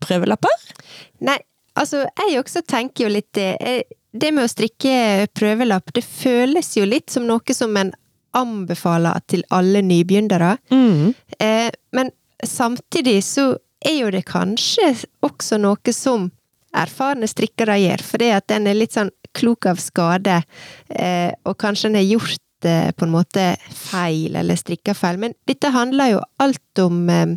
prøvelapper? 0.00 0.72
Nei, 1.20 1.36
altså, 1.76 2.06
jeg 2.18 2.40
også 2.40 2.62
tenker 2.66 3.04
jo 3.04 3.12
litt 3.12 3.28
det. 3.36 3.84
Det 4.14 4.30
med 4.30 4.46
å 4.46 4.50
strikke 4.50 5.26
prøvelapp, 5.34 5.90
det 5.94 6.04
føles 6.06 6.76
jo 6.78 6.86
litt 6.86 7.10
som 7.10 7.26
noe 7.26 7.56
som 7.56 7.74
en 7.76 7.90
anbefaler 8.34 9.22
til 9.30 9.42
alle 9.54 9.82
nybegynnere. 9.82 10.56
Mm. 10.70 11.14
Eh, 11.38 11.70
men 11.94 12.10
samtidig 12.42 13.18
så 13.26 13.52
er 13.84 13.98
jo 13.98 14.12
det 14.14 14.24
kanskje 14.28 14.92
også 15.26 15.58
noe 15.62 15.94
som 15.94 16.30
erfarne 16.74 17.28
strikkere 17.30 17.76
gjør, 17.82 18.02
fordi 18.06 18.30
at 18.34 18.48
den 18.50 18.70
er 18.70 18.78
litt 18.78 18.96
sånn 18.96 19.12
klok 19.34 19.68
av 19.70 19.82
skade, 19.82 20.40
eh, 20.88 21.30
og 21.46 21.58
kanskje 21.58 21.90
en 21.90 21.98
har 21.98 22.06
gjort 22.06 22.68
eh, 22.70 22.90
på 22.94 23.06
en 23.06 23.14
måte 23.14 23.48
feil, 23.74 24.36
eller 24.38 24.58
strikka 24.58 24.94
feil. 24.98 25.18
Men 25.22 25.34
dette 25.46 25.74
handler 25.74 26.14
jo 26.14 26.22
alt 26.42 26.82
om 26.82 27.02
eh, 27.10 27.34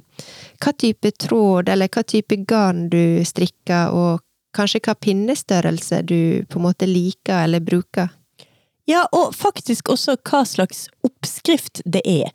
hva 0.62 0.74
type 0.78 1.14
tråd, 1.26 1.74
eller 1.74 1.90
hva 1.94 2.06
type 2.06 2.38
garn 2.50 2.88
du 2.94 3.26
strikker, 3.26 3.94
og 3.94 4.22
kanskje 4.58 4.84
hva 4.86 4.98
pinnestørrelse 5.00 6.04
du 6.10 6.20
på 6.50 6.60
en 6.60 6.68
måte 6.70 6.90
liker 6.90 7.46
eller 7.46 7.64
bruker. 7.64 8.10
Ja, 8.88 9.02
og 9.12 9.34
faktisk 9.36 9.90
også 9.92 10.16
hva 10.30 10.46
slags 10.48 10.86
oppskrift 11.04 11.82
det 11.84 12.02
er. 12.08 12.30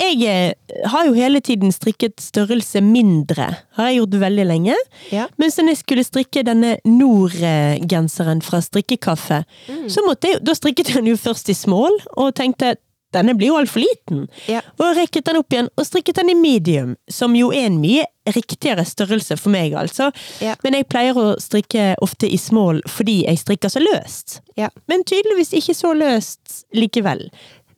Jeg 0.00 0.18
eh, 0.28 0.82
har 0.92 1.06
jo 1.08 1.14
hele 1.16 1.40
tiden 1.40 1.72
strikket 1.72 2.20
størrelse 2.20 2.82
mindre, 2.84 3.46
har 3.78 3.88
jeg 3.88 4.02
gjort 4.02 4.18
veldig 4.20 4.46
lenge. 4.50 4.76
Ja. 5.08 5.24
Mens 5.40 5.56
når 5.56 5.72
jeg 5.72 5.80
skulle 5.80 6.04
strikke 6.04 6.44
denne 6.44 6.74
Nord-genseren 6.84 8.44
fra 8.44 8.60
Strikkekaffe, 8.64 9.40
så 9.88 10.04
måtte 10.04 10.34
jeg, 10.34 10.44
da 10.44 10.56
strikket 10.56 10.92
jeg 10.92 11.00
den 11.00 11.12
jo 11.14 11.20
først 11.20 11.48
i 11.48 11.56
small, 11.56 11.96
og 12.12 12.36
tenkte 12.36 12.74
denne 13.16 13.34
blir 13.34 13.50
jo 13.50 13.58
altfor 13.58 13.82
liten. 13.82 14.26
Ja. 14.52 14.60
Og 14.78 14.94
rekket 14.98 15.26
den 15.26 15.40
opp 15.40 15.50
igjen 15.50 15.72
og 15.74 15.86
strikket 15.88 16.20
den 16.20 16.34
i 16.34 16.38
medium, 16.38 16.94
som 17.10 17.34
jo 17.34 17.50
er 17.56 17.70
en 17.70 17.80
mye 17.82 18.04
riktigere 18.28 18.84
størrelse 18.84 19.36
for 19.40 19.52
meg, 19.54 19.74
altså. 19.78 20.10
Ja. 20.44 20.56
Men 20.64 20.76
jeg 20.76 20.88
pleier 20.92 21.16
å 21.18 21.28
strikke 21.40 21.94
ofte 22.04 22.28
i 22.28 22.38
small 22.40 22.82
fordi 22.90 23.22
jeg 23.24 23.40
strikker 23.40 23.72
så 23.72 23.82
løst. 23.82 24.40
Ja. 24.60 24.68
Men 24.90 25.06
tydeligvis 25.08 25.54
ikke 25.56 25.76
så 25.76 25.94
løst 25.96 26.64
likevel. 26.76 27.28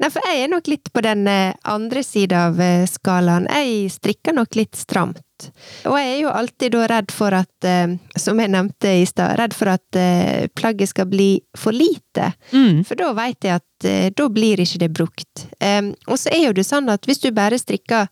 Nei, 0.02 0.08
for 0.10 0.24
jeg 0.26 0.42
er 0.42 0.48
nok 0.50 0.66
litt 0.66 0.88
på 0.90 1.02
den 1.04 1.28
eh, 1.30 1.52
andre 1.70 2.02
sida 2.02 2.48
av 2.48 2.60
eh, 2.62 2.88
skalaen. 2.90 3.46
Jeg 3.46 3.92
strikker 3.94 4.34
nok 4.34 4.58
litt 4.58 4.74
stramt. 4.74 5.20
Og 5.86 5.94
jeg 5.98 6.08
er 6.08 6.18
jo 6.24 6.32
alltid 6.34 6.74
da 6.74 6.88
redd 6.90 7.14
for 7.14 7.34
at, 7.38 7.66
eh, 7.66 7.94
som 8.18 8.40
jeg 8.42 8.50
nevnte 8.50 8.96
i 8.98 9.04
stad, 9.06 9.36
redd 9.38 9.54
for 9.54 9.70
at 9.70 10.00
plagget 10.58 10.90
skal 10.90 11.06
bli 11.10 11.36
for 11.58 11.74
lite. 11.76 12.32
Mm. 12.50 12.82
For 12.88 12.98
da 12.98 13.12
veit 13.14 13.46
jeg 13.46 13.62
at 13.62 14.14
da 14.18 14.26
blir 14.30 14.62
ikke 14.62 14.82
det 14.82 14.90
brukt. 14.94 15.46
Og 16.06 16.18
så 16.18 16.30
er 16.30 16.44
jo 16.44 16.52
det 16.54 16.62
sånn 16.66 16.90
at 16.92 17.06
hvis 17.06 17.18
du 17.24 17.32
bare 17.34 17.58
strikker 17.58 18.06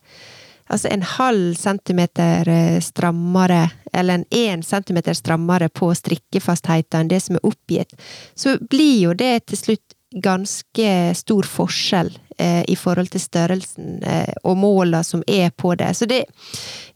altså 0.71 0.89
en 0.91 1.03
halv 1.17 1.55
centimeter 1.59 2.49
eh, 2.49 2.79
strammere, 2.83 3.69
eller 3.93 4.21
en 4.21 4.25
én 4.31 4.63
centimeter 4.63 5.13
strammere 5.17 5.69
på 5.69 5.91
strikkefastheten 5.95 7.03
enn 7.03 7.11
det 7.11 7.21
som 7.23 7.37
er 7.37 7.47
oppgitt, 7.47 7.95
så 8.35 8.55
blir 8.71 8.97
jo 9.07 9.15
det 9.17 9.33
til 9.51 9.59
slutt 9.59 9.97
ganske 10.11 11.15
stor 11.15 11.47
forskjell 11.47 12.11
eh, 12.37 12.63
i 12.67 12.75
forhold 12.75 13.11
til 13.13 13.23
størrelsen 13.23 14.01
eh, 14.03 14.33
og 14.43 14.57
måla 14.59 15.03
som 15.07 15.23
er 15.27 15.51
på 15.55 15.75
det. 15.79 15.93
Så 15.95 16.07
det, 16.09 16.25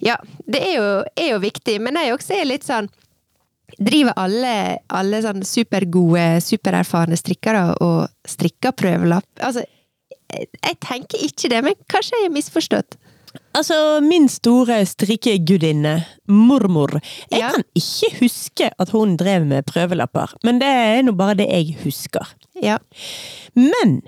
ja, 0.04 0.18
det 0.46 0.62
er 0.62 0.76
jo, 0.76 0.90
er 1.16 1.32
jo 1.32 1.42
viktig. 1.44 1.80
Men 1.84 2.00
jeg 2.02 2.16
også 2.16 2.40
er 2.40 2.54
litt 2.54 2.68
sånn 2.68 2.92
Driver 3.82 4.14
alle, 4.22 4.78
alle 4.94 5.20
sånn 5.24 5.42
supergode, 5.44 6.38
supererfarne 6.46 7.18
strikkere 7.18 7.64
og 7.82 8.06
strikker 8.30 8.76
prøvelapp? 8.78 9.26
Altså, 9.42 9.64
jeg, 10.30 10.76
tenker 10.86 11.24
ikke 11.26 11.50
det, 11.50 11.64
men 11.66 11.80
kanskje 11.90 12.14
jeg 12.14 12.28
har 12.28 12.36
misforstått? 12.36 13.00
Altså, 13.56 13.78
min 14.04 14.28
store 14.32 14.82
strikkegudinne, 14.86 16.06
mormor 16.28 17.00
Jeg 17.32 17.40
Ja. 17.40 17.52
kan 17.52 17.64
ikke 17.76 18.10
huske 18.20 18.70
at 18.80 18.90
hun 18.90 19.16
drev 19.18 19.46
med 19.46 19.66
prøvelapper, 19.66 20.34
men 20.44 20.60
det 20.60 20.68
er 20.68 21.02
nå 21.04 21.16
bare 21.16 21.36
det 21.36 21.48
jeg 21.50 21.78
husker. 21.84 22.26
Ja. 22.62 22.78
Men 23.56 24.02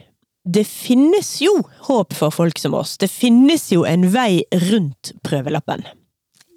det 0.48 0.66
finnes 0.68 1.42
jo 1.42 1.64
håp 1.88 2.14
for 2.14 2.32
folk 2.32 2.58
som 2.60 2.74
oss. 2.74 2.98
Det 2.98 3.10
finnes 3.12 3.70
jo 3.72 3.84
en 3.86 4.08
vei 4.14 4.44
rundt 4.72 5.12
prøvelappen. 5.24 5.84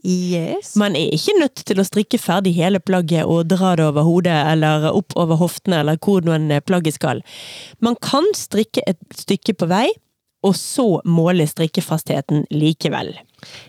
Yes. 0.05 0.77
Man 0.81 0.95
er 0.97 1.11
ikke 1.12 1.35
nødt 1.41 1.61
til 1.69 1.81
å 1.81 1.85
strikke 1.85 2.17
ferdig 2.21 2.55
hele 2.57 2.81
plagget 2.81 3.27
og 3.29 3.49
dra 3.53 3.75
det 3.77 3.85
over 3.85 4.07
hodet 4.07 4.39
eller 4.49 4.87
opp 4.95 5.12
over 5.21 5.37
hoftene 5.37 5.83
eller 5.83 5.99
hvor 6.00 6.25
noen 6.25 6.49
plagget 6.65 6.97
skal. 6.97 7.21
Man 7.85 7.99
kan 8.00 8.25
strikke 8.35 8.81
et 8.89 8.97
stykke 9.15 9.53
på 9.61 9.69
vei, 9.69 9.89
og 10.47 10.57
så 10.57 10.87
måle 11.05 11.47
strikkefastheten 11.49 12.47
likevel. 12.51 13.13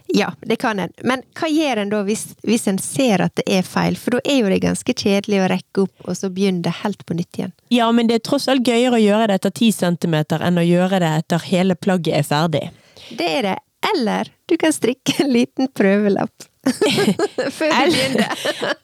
Ja, 0.08 0.34
det 0.42 0.56
kan 0.56 0.80
en. 0.80 0.92
Men 1.04 1.24
hva 1.40 1.48
gjør 1.48 1.84
en 1.84 1.92
da 1.94 2.02
hvis, 2.08 2.26
hvis 2.48 2.68
en 2.68 2.80
ser 2.82 3.24
at 3.24 3.36
det 3.40 3.46
er 3.48 3.68
feil? 3.68 3.98
For 4.00 4.18
da 4.18 4.22
er 4.28 4.42
jo 4.42 4.52
det 4.52 4.62
ganske 4.66 4.96
kjedelig 4.96 5.42
å 5.42 5.50
rekke 5.52 5.86
opp, 5.86 5.96
og 6.06 6.18
så 6.20 6.32
begynne 6.34 6.64
det 6.66 6.76
helt 6.82 7.06
på 7.08 7.16
nytt 7.18 7.40
igjen. 7.40 7.56
Ja, 7.72 7.90
men 7.96 8.12
det 8.12 8.20
er 8.20 8.26
tross 8.28 8.50
alt 8.52 8.68
gøyere 8.68 9.00
å 9.00 9.04
gjøre 9.04 9.32
det 9.32 9.40
etter 9.42 9.56
10 9.56 9.78
centimeter 9.80 10.44
enn 10.48 10.60
å 10.60 10.68
gjøre 10.68 11.02
det 11.04 11.12
etter 11.24 11.50
hele 11.52 11.80
plagget 11.80 12.20
er 12.20 12.28
ferdig. 12.28 12.66
Det 13.10 13.28
er 13.40 13.52
det. 13.52 13.58
Eller 13.92 14.30
du 14.46 14.58
kan 14.62 14.74
strikke 14.74 15.24
en 15.24 15.32
liten 15.34 15.72
prøvelapp. 15.74 16.48
Før 17.58 17.72
du 17.72 17.96
begynner. 17.96 18.34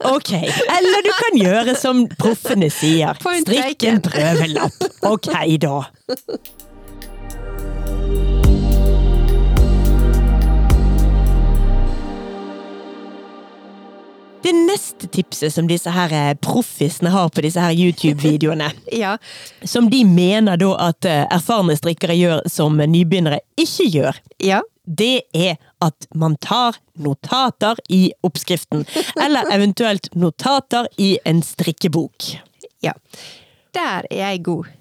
Ok, 0.10 0.32
eller 0.34 1.06
du 1.06 1.12
kan 1.14 1.38
gjøre 1.38 1.76
som 1.78 2.08
proffene 2.18 2.72
sier. 2.74 3.20
Strikk 3.44 3.86
en 3.92 4.02
prøvelapp. 4.02 4.88
Ok, 5.06 5.30
da. 5.62 5.76
Det 14.48 14.54
neste 14.56 15.08
tipset 15.12 15.52
som 15.52 15.68
disse 15.68 15.92
her 15.92 16.14
eh, 16.16 16.30
proffisene 16.40 17.12
har 17.12 17.28
på 17.36 17.42
disse 17.44 17.60
her 17.60 17.74
YouTube-videoene, 17.76 18.70
Ja. 19.04 19.18
som 19.68 19.90
de 19.92 20.06
mener 20.08 20.56
da 20.62 20.70
at 20.88 21.04
eh, 21.10 21.26
erfarne 21.36 21.76
strikkere 21.76 22.16
gjør 22.16 22.46
som 22.48 22.80
nybegynnere 22.80 23.42
ikke 23.60 23.90
gjør, 23.92 24.22
Ja. 24.40 24.62
det 24.88 25.26
er 25.36 25.58
at 25.84 26.08
man 26.16 26.38
tar 26.40 26.80
notater 26.96 27.76
i 27.92 28.14
oppskriften. 28.24 28.86
Eller 29.26 29.52
eventuelt 29.52 30.08
notater 30.16 30.88
i 30.98 31.18
en 31.28 31.44
strikkebok. 31.44 32.30
Ja. 32.82 32.94
Der 33.76 34.08
er 34.10 34.30
jeg 34.32 34.46
god. 34.48 34.72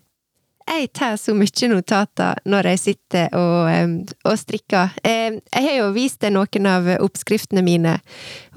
Jeg 0.67 0.89
tar 0.99 1.15
så 1.21 1.31
mye 1.37 1.69
notater 1.71 2.41
når 2.45 2.69
jeg 2.73 2.81
sitter 2.83 3.37
og, 3.39 4.09
og 4.27 4.39
strikker. 4.41 4.97
Jeg 5.07 5.63
har 5.63 5.77
jo 5.79 5.93
vist 5.95 6.19
deg 6.25 6.35
noen 6.35 6.67
av 6.67 6.89
oppskriftene 6.97 7.63
mine, 7.63 7.95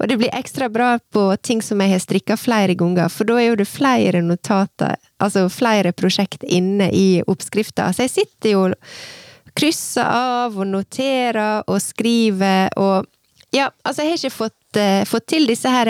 og 0.00 0.10
det 0.10 0.18
blir 0.18 0.34
ekstra 0.34 0.66
bra 0.72 0.96
på 1.14 1.28
ting 1.46 1.62
som 1.62 1.80
jeg 1.80 1.94
har 1.94 2.02
strikka 2.02 2.36
flere 2.40 2.74
ganger, 2.74 3.08
for 3.14 3.30
da 3.30 3.38
er 3.38 3.52
jo 3.52 3.60
det 3.62 3.68
flere 3.70 4.24
notater, 4.26 4.98
altså 5.22 5.46
flere 5.54 5.94
prosjekt 5.94 6.42
inne 6.42 6.90
i 6.90 7.22
oppskrifta. 7.30 7.92
Så 7.94 8.08
jeg 8.08 8.16
sitter 8.18 8.56
jo 8.56 8.66
og 8.70 9.56
krysser 9.58 10.06
av 10.06 10.58
og 10.58 10.68
noterer 10.70 11.64
og 11.66 11.80
skriver 11.82 12.70
og 12.80 13.08
Ja, 13.50 13.64
altså 13.82 14.04
jeg 14.04 14.12
har 14.12 14.18
ikke 14.20 14.30
fått, 14.30 14.76
eh, 14.78 15.00
fått 15.10 15.24
til 15.32 15.48
disse 15.50 15.66
her 15.66 15.88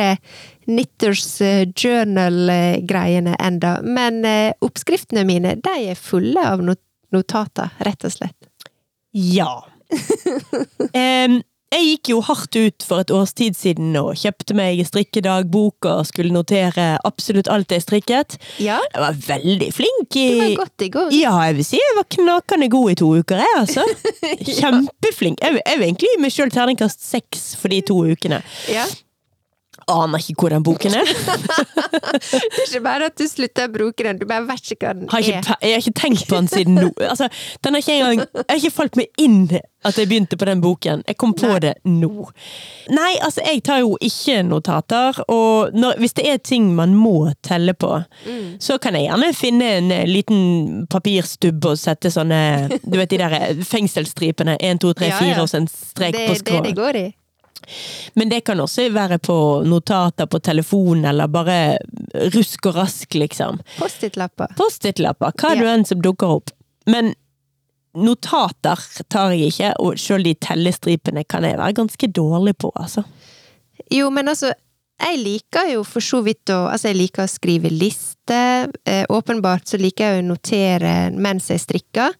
Knitters 0.70 1.40
eh, 1.44 1.66
Journal-greiene 1.74 3.34
enda, 3.42 3.76
men 3.82 4.22
eh, 4.28 4.54
oppskriftene 4.64 5.26
mine, 5.28 5.56
de 5.60 5.76
er 5.90 5.98
fulle 5.98 6.44
av 6.46 6.62
not 6.64 6.82
notater, 7.10 7.72
rett 7.82 8.04
og 8.06 8.12
slett. 8.14 8.68
Ja. 9.10 9.64
um, 10.94 11.40
jeg 11.70 11.86
gikk 11.86 12.08
jo 12.10 12.20
hardt 12.26 12.56
ut 12.58 12.82
for 12.82 13.02
et 13.02 13.12
års 13.14 13.30
tid 13.38 13.54
siden 13.54 13.92
og 13.98 14.16
kjøpte 14.18 14.56
meg 14.58 14.80
strikkedagbok 14.86 15.86
og 15.86 16.08
skulle 16.08 16.34
notere 16.34 16.96
absolutt 17.06 17.50
alt 17.52 17.70
jeg 17.70 17.84
strikket. 17.84 18.38
Ja, 18.58 18.80
Jeg 18.90 19.04
var 19.04 19.20
veldig 19.28 19.68
flink 19.76 20.18
i 20.18 20.26
du 20.34 20.40
var 20.40 20.56
godt 20.64 20.86
i 20.86 20.88
gang. 20.96 21.12
Ja, 21.14 21.36
jeg 21.46 21.60
vil 21.60 21.68
si 21.68 21.78
jeg 21.78 21.98
var 21.98 22.08
knakende 22.16 22.70
god 22.74 22.90
i 22.90 22.96
to 22.98 23.12
uker, 23.22 23.44
jeg, 23.44 23.60
altså. 23.60 23.86
Kjempeflink. 24.60 25.38
Jeg, 25.42 25.62
jeg 25.62 25.78
vil 25.78 25.86
egentlig 25.92 26.10
gi 26.10 26.22
meg 26.24 26.34
sjøl 26.34 26.50
terningkast 26.54 27.06
seks 27.06 27.52
for 27.60 27.70
de 27.70 27.78
to 27.86 28.00
ukene. 28.10 28.42
Ja. 28.70 28.88
Aner 29.88 30.18
ikke 30.20 30.44
hvor 30.44 30.50
den 30.54 30.62
boken 30.66 30.94
er. 30.94 31.08
Det 32.20 32.38
er 32.40 32.66
ikke 32.66 32.80
bare 32.84 33.06
at 33.10 33.16
du 33.18 33.24
slutter 33.28 33.68
å 33.68 33.72
bruke 33.72 34.04
den, 34.04 34.18
du 34.20 34.26
bare 34.28 34.44
vet 34.48 34.72
ikke 34.74 34.86
hva 34.88 34.94
den 34.98 35.08
Har 35.10 35.22
ikke, 35.24 35.40
er. 35.40 35.56
jeg 35.66 35.74
har 35.76 35.82
ikke 35.84 36.00
tenkt 36.00 36.24
på 36.28 36.36
den 36.38 36.48
siden 36.50 36.74
nå. 36.78 36.90
Altså, 37.10 37.28
den 37.64 37.74
har 37.76 37.82
ikke 37.84 37.96
engang 37.96 38.22
Jeg 38.34 38.46
har 38.50 38.60
ikke 38.60 38.74
falt 38.76 38.98
meg 39.00 39.10
inn 39.20 39.42
at 39.80 39.96
jeg 39.96 40.10
begynte 40.10 40.36
på 40.36 40.44
den 40.44 40.60
boken. 40.60 41.00
Jeg 41.08 41.16
kom 41.16 41.30
på 41.32 41.48
Nei. 41.54 41.60
det 41.64 41.70
nå. 41.88 42.26
Nei, 42.92 43.14
altså, 43.24 43.40
jeg 43.46 43.62
tar 43.64 43.78
jo 43.80 43.94
ikke 44.04 44.42
notater, 44.44 45.22
og 45.32 45.72
når, 45.72 45.96
hvis 46.02 46.12
det 46.18 46.26
er 46.28 46.36
ting 46.44 46.66
man 46.76 46.92
må 46.98 47.30
telle 47.46 47.72
på, 47.72 47.94
Mm. 48.26 48.58
så 48.60 48.76
kan 48.78 48.92
jeg 48.98 49.06
gjerne 49.08 49.30
finne 49.32 49.70
en 49.78 49.88
eh, 49.94 50.04
liten 50.04 50.84
papirstubb 50.92 51.64
og 51.70 51.78
sette 51.80 52.10
sånne 52.12 52.68
Du 52.84 52.98
vet 53.00 53.08
de 53.14 53.18
der 53.22 53.32
eh, 53.38 53.62
fengselsstripene. 53.64 54.58
1, 54.60 54.82
2, 54.84 54.92
3, 55.00 55.08
fire, 55.08 55.18
4, 55.22 55.30
ja. 55.32 55.40
og 55.40 55.48
så 55.48 55.62
en 55.62 55.70
strek 55.72 56.12
Det 56.18 56.26
på 56.26 56.34
er 56.34 56.36
det 56.36 56.42
skrå. 56.44 56.60
det 56.68 56.74
går 56.76 57.00
i. 57.00 57.06
Men 58.14 58.28
det 58.32 58.42
kan 58.44 58.60
også 58.60 58.88
være 58.92 59.18
på 59.18 59.36
notater 59.66 60.26
på 60.26 60.40
telefon, 60.42 61.04
eller 61.04 61.26
bare 61.28 61.78
rusk 62.34 62.66
og 62.70 62.74
rask, 62.80 63.14
liksom. 63.14 63.60
Post-it-lapper. 63.78 64.54
Post-it-lapper, 64.58 65.32
hva 65.40 65.54
Ja. 65.54 65.60
du 65.60 65.66
enn 65.68 65.84
som 65.86 66.00
dukker 66.02 66.36
opp. 66.40 66.50
Men 66.86 67.14
notater 67.96 68.78
tar 69.10 69.32
jeg 69.34 69.50
ikke, 69.52 69.72
og 69.82 69.98
selv 69.98 70.24
de 70.28 70.34
tellestripene 70.34 71.24
kan 71.28 71.42
jeg 71.46 71.58
være 71.58 71.74
ganske 71.80 72.10
dårlig 72.12 72.56
på, 72.62 72.70
altså. 72.78 73.04
Jo, 73.90 74.10
men 74.14 74.28
altså, 74.30 74.52
jeg 75.00 75.18
liker 75.24 75.72
jo 75.74 75.82
for 75.86 76.04
så 76.04 76.20
vidt 76.24 76.50
å 76.52 76.60
Altså, 76.70 76.90
jeg 76.90 76.98
liker 77.00 77.24
å 77.24 77.30
skrive 77.30 77.70
liste. 77.72 78.36
Eh, 78.86 79.04
åpenbart 79.10 79.66
så 79.66 79.78
liker 79.80 80.04
jeg 80.04 80.22
å 80.22 80.26
notere 80.28 80.92
mens 81.16 81.48
jeg 81.50 81.60
strikker. 81.64 82.14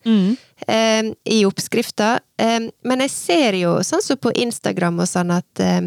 eh, 0.66 1.12
I 1.24 1.44
oppskrifta. 1.46 2.20
Eh, 2.38 2.70
men 2.82 3.00
jeg 3.04 3.10
ser 3.10 3.52
jo, 3.60 3.76
sånn 3.86 4.02
som 4.02 4.16
på 4.16 4.32
Instagram 4.34 4.98
og 5.00 5.08
sånn, 5.08 5.30
at 5.30 5.60
eh, 5.60 5.80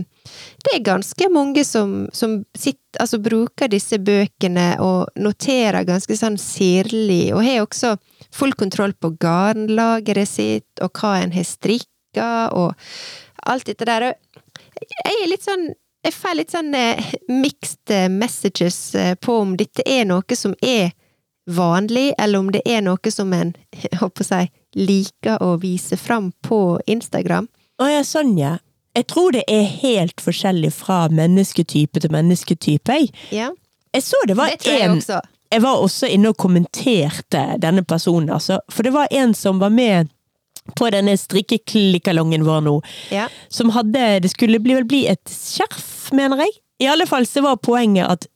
det 0.64 0.76
er 0.76 0.86
ganske 0.86 1.30
mange 1.34 1.66
som, 1.66 2.08
som 2.14 2.46
sitter, 2.56 2.80
altså 3.00 3.20
bruker 3.20 3.68
disse 3.68 3.98
bøkene 4.00 4.80
og 4.80 5.10
noterer 5.20 5.84
ganske 5.84 6.16
sånn 6.16 6.38
sirlig, 6.40 7.34
og 7.34 7.44
har 7.44 7.66
også 7.66 7.98
full 8.32 8.54
kontroll 8.54 8.94
på 8.94 9.12
garnlageret 9.20 10.30
sitt, 10.30 10.70
og 10.82 10.94
hva 11.02 11.18
en 11.24 11.34
har 11.36 11.44
strikka, 11.44 12.50
og 12.54 12.74
alt 13.46 13.66
dette 13.68 13.86
der. 13.86 14.12
Og 14.14 14.86
jeg 14.88 15.18
er 15.24 15.28
litt 15.32 15.44
sånn 15.44 15.74
jeg 16.04 16.14
får 16.14 16.36
litt 16.36 16.52
sånn 16.54 16.74
eh, 16.76 17.14
mixed 17.32 17.92
eh, 17.94 18.10
messages 18.12 18.96
eh, 18.96 19.14
på 19.16 19.38
om 19.44 19.56
dette 19.60 19.86
er 19.88 20.06
noe 20.10 20.36
som 20.38 20.56
er 20.62 20.92
vanlig, 21.50 22.14
eller 22.18 22.40
om 22.40 22.52
det 22.52 22.62
er 22.66 22.84
noe 22.84 23.12
som 23.12 23.34
en, 23.36 23.54
håper 24.02 24.28
si, 24.28 24.44
liker 24.76 25.44
å 25.44 25.56
vise 25.62 25.98
fram 26.00 26.32
på 26.44 26.80
Instagram. 26.88 27.48
Å 27.82 27.90
ja, 27.90 28.04
sånn 28.08 28.36
ja. 28.40 28.58
Jeg 28.94 29.08
tror 29.10 29.34
det 29.34 29.44
er 29.50 29.64
helt 29.82 30.22
forskjellig 30.22 30.70
fra 30.76 31.08
mennesketype 31.10 32.04
til 32.04 32.12
mennesketype, 32.14 32.98
jeg. 33.00 33.14
Ja, 33.34 33.54
Jeg 33.94 34.04
så 34.04 34.18
det 34.28 34.36
var 34.38 34.50
det 34.50 34.74
jeg. 34.74 35.02
Jeg 35.54 35.62
var 35.62 35.82
også 35.82 36.08
inne 36.10 36.32
og 36.34 36.38
kommenterte 36.42 37.42
denne 37.62 37.84
personen, 37.86 38.32
altså. 38.34 38.60
For 38.74 38.86
det 38.86 38.94
var 38.94 39.12
en 39.14 39.36
som 39.38 39.60
var 39.62 39.70
med 39.70 40.10
på 40.78 40.90
denne 40.94 41.16
strikkeklikkalongen 41.20 42.46
vår 42.48 42.62
nå, 42.66 42.78
Ja. 43.12 43.28
som 43.50 43.70
hadde 43.76 44.22
Det 44.22 44.32
skulle 44.32 44.60
bli, 44.60 44.74
vel 44.76 44.86
bli 44.86 45.08
et 45.08 45.26
skjerf, 45.30 46.12
mener 46.14 46.38
jeg. 46.38 46.52
I 46.80 46.88
alle 46.88 47.06
fall 47.06 47.26
så 47.26 47.42
var 47.44 47.56
poenget 47.58 48.08
at 48.10 48.28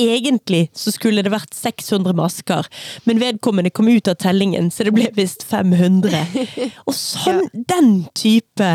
egentlig 0.00 0.68
så 0.76 0.92
skulle 0.94 1.22
det 1.22 1.32
vært 1.32 1.52
600 1.54 2.14
masker, 2.16 2.66
men 3.04 3.20
vedkommende 3.20 3.72
kom 3.74 3.88
ut 3.88 4.08
av 4.08 4.16
tellingen, 4.22 4.70
så 4.72 4.84
det 4.86 4.94
ble 4.96 5.08
visst 5.16 5.42
500. 5.44 6.22
Og 6.88 6.94
sånn, 6.96 7.48
den 7.52 8.06
type 8.16 8.70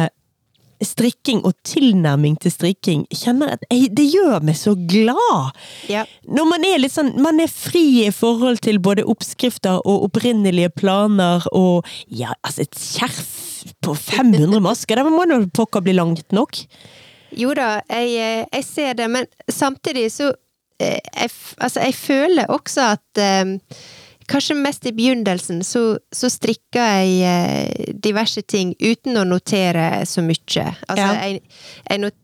strikking 0.88 1.42
og 1.48 1.56
tilnærming 1.68 2.38
til 2.42 2.54
strikking, 2.54 3.06
kjenner 3.14 3.56
at 3.56 3.66
jeg, 3.70 3.90
det 3.98 4.06
gjør 4.14 4.46
meg 4.46 4.58
så 4.60 4.76
glad! 4.76 5.56
Ja. 5.92 6.06
Når 6.28 6.50
man 6.52 6.68
er 6.68 6.82
litt 6.82 6.96
sånn, 6.96 7.14
man 7.22 7.42
er 7.44 7.52
fri 7.52 8.06
i 8.06 8.12
forhold 8.16 8.62
til 8.66 8.82
både 8.84 9.06
oppskrifter 9.10 9.82
og 9.84 10.08
opprinnelige 10.10 10.74
planer 10.76 11.46
og 11.56 11.88
ja, 12.08 12.36
altså 12.46 12.66
et 12.66 12.80
skjerf 12.80 13.34
på 13.86 13.96
500 13.98 14.62
masker, 14.62 15.02
det 15.02 15.14
må 15.14 15.26
nå 15.30 15.42
pokker 15.56 15.84
bli 15.86 15.96
langt 15.98 16.36
nok. 16.36 16.62
Jo 17.36 17.54
da, 17.58 17.80
jeg, 17.90 18.16
eh, 18.22 18.42
jeg 18.54 18.66
ser 18.68 18.98
det, 19.00 19.10
men 19.12 19.28
samtidig 19.52 20.08
så 20.14 20.32
eh, 20.80 21.00
jeg, 21.02 21.32
Altså, 21.58 21.82
jeg 21.82 21.96
føler 21.98 22.52
også 22.52 22.92
at 22.96 23.22
eh, 23.22 23.56
Kanskje 24.32 24.56
mest 24.58 24.86
i 24.90 24.94
begynnelsen 24.96 25.62
så, 25.64 25.98
så 26.12 26.30
strikka 26.34 26.82
jeg 26.82 27.18
eh, 27.30 27.92
diverse 28.02 28.42
ting 28.42 28.74
uten 28.82 29.20
å 29.22 29.26
notere 29.28 30.06
så 30.10 30.24
mye. 30.26 30.66
Altså, 30.88 30.98
Ja. 30.98 31.12
jeg, 31.28 31.42
jeg, 31.90 32.02
not, 32.02 32.16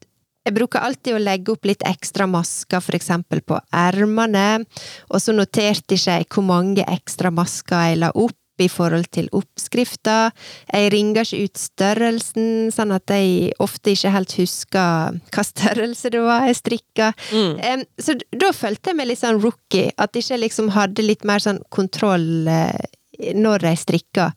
jeg 0.47 0.55
bruker 0.57 0.81
alltid 0.81 1.13
å 1.13 1.21
legge 1.21 1.53
opp 1.53 1.69
litt 1.69 1.85
ekstra 1.85 2.25
masker, 2.29 2.81
for 2.81 2.97
eksempel 2.97 3.43
på 3.45 3.59
ermene, 3.69 4.65
og 5.13 5.21
så 5.21 5.35
noterte 5.37 5.93
ikke 5.97 6.17
jeg 6.17 6.29
hvor 6.33 6.47
mange 6.47 6.85
ekstra 6.89 7.29
masker 7.33 7.91
jeg 7.91 8.01
la 8.01 8.09
opp 8.17 8.37
i 8.63 8.69
forhold 8.71 9.09
til 9.13 9.29
oppskrifta. 9.35 10.31
Jeg 10.71 10.91
ringer 10.93 11.25
ikke 11.25 11.49
ut 11.49 11.61
størrelsen, 11.61 12.71
sånn 12.73 12.93
at 12.95 13.13
jeg 13.13 13.51
ofte 13.63 13.95
ikke 13.95 14.13
helt 14.15 14.37
husker 14.39 15.19
hva 15.33 15.45
størrelse 15.47 16.13
det 16.13 16.23
var 16.23 16.47
jeg 16.49 16.59
strikka. 16.61 17.11
Mm. 17.31 17.85
Så 18.01 18.17
da 18.31 18.53
følte 18.55 18.91
jeg 18.91 18.99
meg 18.99 19.11
litt 19.11 19.21
sånn 19.23 19.41
rookie, 19.41 19.91
at 19.97 20.15
ikke 20.15 20.35
jeg 20.35 20.45
liksom 20.45 20.71
hadde 20.75 21.05
litt 21.05 21.27
mer 21.27 21.43
sånn 21.43 21.61
kontroll 21.73 22.47
eh, 22.49 23.33
når 23.37 23.69
jeg 23.71 23.83
strikka. 23.83 24.31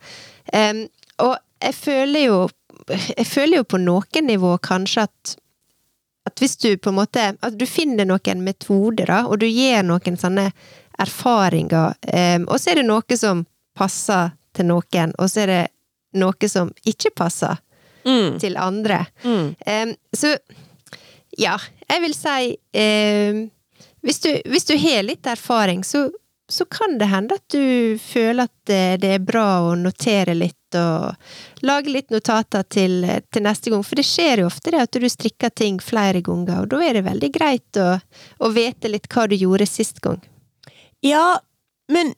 Og 1.25 1.35
jeg 1.65 1.75
føler 1.79 2.29
jo 2.29 2.45
Jeg 2.85 3.25
føler 3.25 3.63
jo 3.63 3.65
på 3.65 3.79
noen 3.81 4.27
nivå 4.29 4.51
kanskje 4.61 5.07
at 5.07 5.37
at 6.25 6.41
hvis 6.41 6.57
du 6.57 6.77
på 6.77 6.91
en 6.91 6.99
måte 6.99 7.25
At 7.41 7.57
du 7.59 7.67
finner 7.69 8.09
noen 8.09 8.45
metoder, 8.45 9.07
da, 9.07 9.25
og 9.29 9.41
du 9.43 9.47
gir 9.47 9.85
noen 9.85 10.19
sånne 10.21 10.51
erfaringer, 11.01 11.97
um, 12.07 12.45
og 12.47 12.61
så 12.63 12.71
er 12.71 12.79
det 12.79 12.87
noe 12.87 13.17
som 13.19 13.41
passer 13.75 14.33
til 14.55 14.69
noen, 14.71 15.13
og 15.19 15.31
så 15.31 15.45
er 15.45 15.51
det 15.53 15.63
noe 16.21 16.49
som 16.51 16.71
ikke 16.87 17.11
passer 17.17 17.61
Mm. 18.05 18.35
til 18.39 18.59
andre. 18.61 18.99
Mm. 19.25 19.55
Um, 19.67 19.93
så 20.13 20.35
ja, 21.41 21.55
jeg 21.89 22.03
vil 22.03 22.13
si 22.15 22.51
um, 22.77 23.39
hvis, 24.05 24.19
du, 24.21 24.29
hvis 24.53 24.67
du 24.69 24.75
har 24.77 25.07
litt 25.07 25.25
erfaring, 25.27 25.81
så, 25.89 26.11
så 26.53 26.67
kan 26.69 26.99
det 27.01 27.09
hende 27.09 27.39
at 27.41 27.47
du 27.55 27.97
føler 28.05 28.45
at 28.45 28.53
det, 28.69 28.83
det 29.01 29.13
er 29.17 29.25
bra 29.25 29.47
å 29.71 29.73
notere 29.81 30.35
litt 30.37 30.77
og 30.77 31.65
lage 31.65 31.95
litt 31.95 32.13
notater 32.13 32.67
til, 32.69 33.07
til 33.33 33.45
neste 33.47 33.73
gang. 33.73 33.81
For 33.89 33.97
det 33.97 34.05
skjer 34.05 34.43
jo 34.43 34.51
ofte 34.51 34.75
det 34.75 34.83
at 34.85 35.01
du 35.01 35.09
strikker 35.09 35.55
ting 35.57 35.81
flere 35.81 36.21
ganger, 36.27 36.67
og 36.67 36.69
da 36.75 36.83
er 36.85 36.99
det 36.99 37.07
veldig 37.09 37.31
greit 37.33 37.81
å, 37.81 37.95
å 38.45 38.53
vite 38.53 38.93
litt 38.93 39.09
hva 39.09 39.25
du 39.33 39.37
gjorde 39.41 39.65
sist 39.71 40.03
gang. 40.05 40.21
Ja, 41.01 41.39
men 41.89 42.13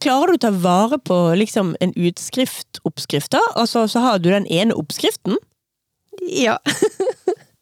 klarer 0.00 0.32
du 0.32 0.38
å 0.38 0.42
ta 0.46 0.50
vare 0.50 0.98
på 0.98 1.16
liksom 1.36 1.74
en 1.84 1.92
utskrift-oppskrift, 1.92 3.32
da? 3.36 3.42
Altså, 3.54 3.86
så 3.88 4.00
har 4.04 4.18
du 4.18 4.30
den 4.30 4.46
ene 4.46 4.76
oppskriften? 4.78 5.36
Ja. 6.30 6.58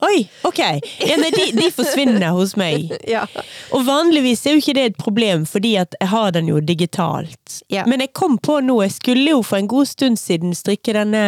Oi, 0.02 0.28
ok. 0.42 0.58
Ja, 0.58 1.16
nei, 1.18 1.30
de, 1.30 1.44
de 1.54 1.68
forsvinner 1.70 2.34
hos 2.34 2.56
meg. 2.58 2.90
ja. 3.06 3.22
Og 3.70 3.84
vanligvis 3.86 4.42
er 4.46 4.56
jo 4.56 4.62
ikke 4.62 4.74
det 4.74 4.86
et 4.90 4.98
problem, 4.98 5.44
fordi 5.46 5.76
jeg 5.76 6.08
har 6.10 6.34
den 6.34 6.50
jo 6.50 6.58
digitalt. 6.58 7.60
Ja. 7.70 7.84
Men 7.86 8.02
jeg 8.02 8.10
kom 8.18 8.34
på 8.42 8.58
nå, 8.66 8.80
jeg 8.82 8.96
skulle 8.96 9.36
jo 9.36 9.44
for 9.46 9.60
en 9.62 9.70
god 9.70 9.90
stund 9.90 10.18
siden 10.18 10.56
strikke 10.58 10.96
denne 10.96 11.24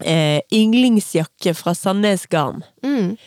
eh, 0.00 0.40
yndlingsjakke 0.52 1.52
fra 1.58 1.76
Sandnes 1.76 2.24
Garn. 2.32 2.64
Mm. 2.84 3.18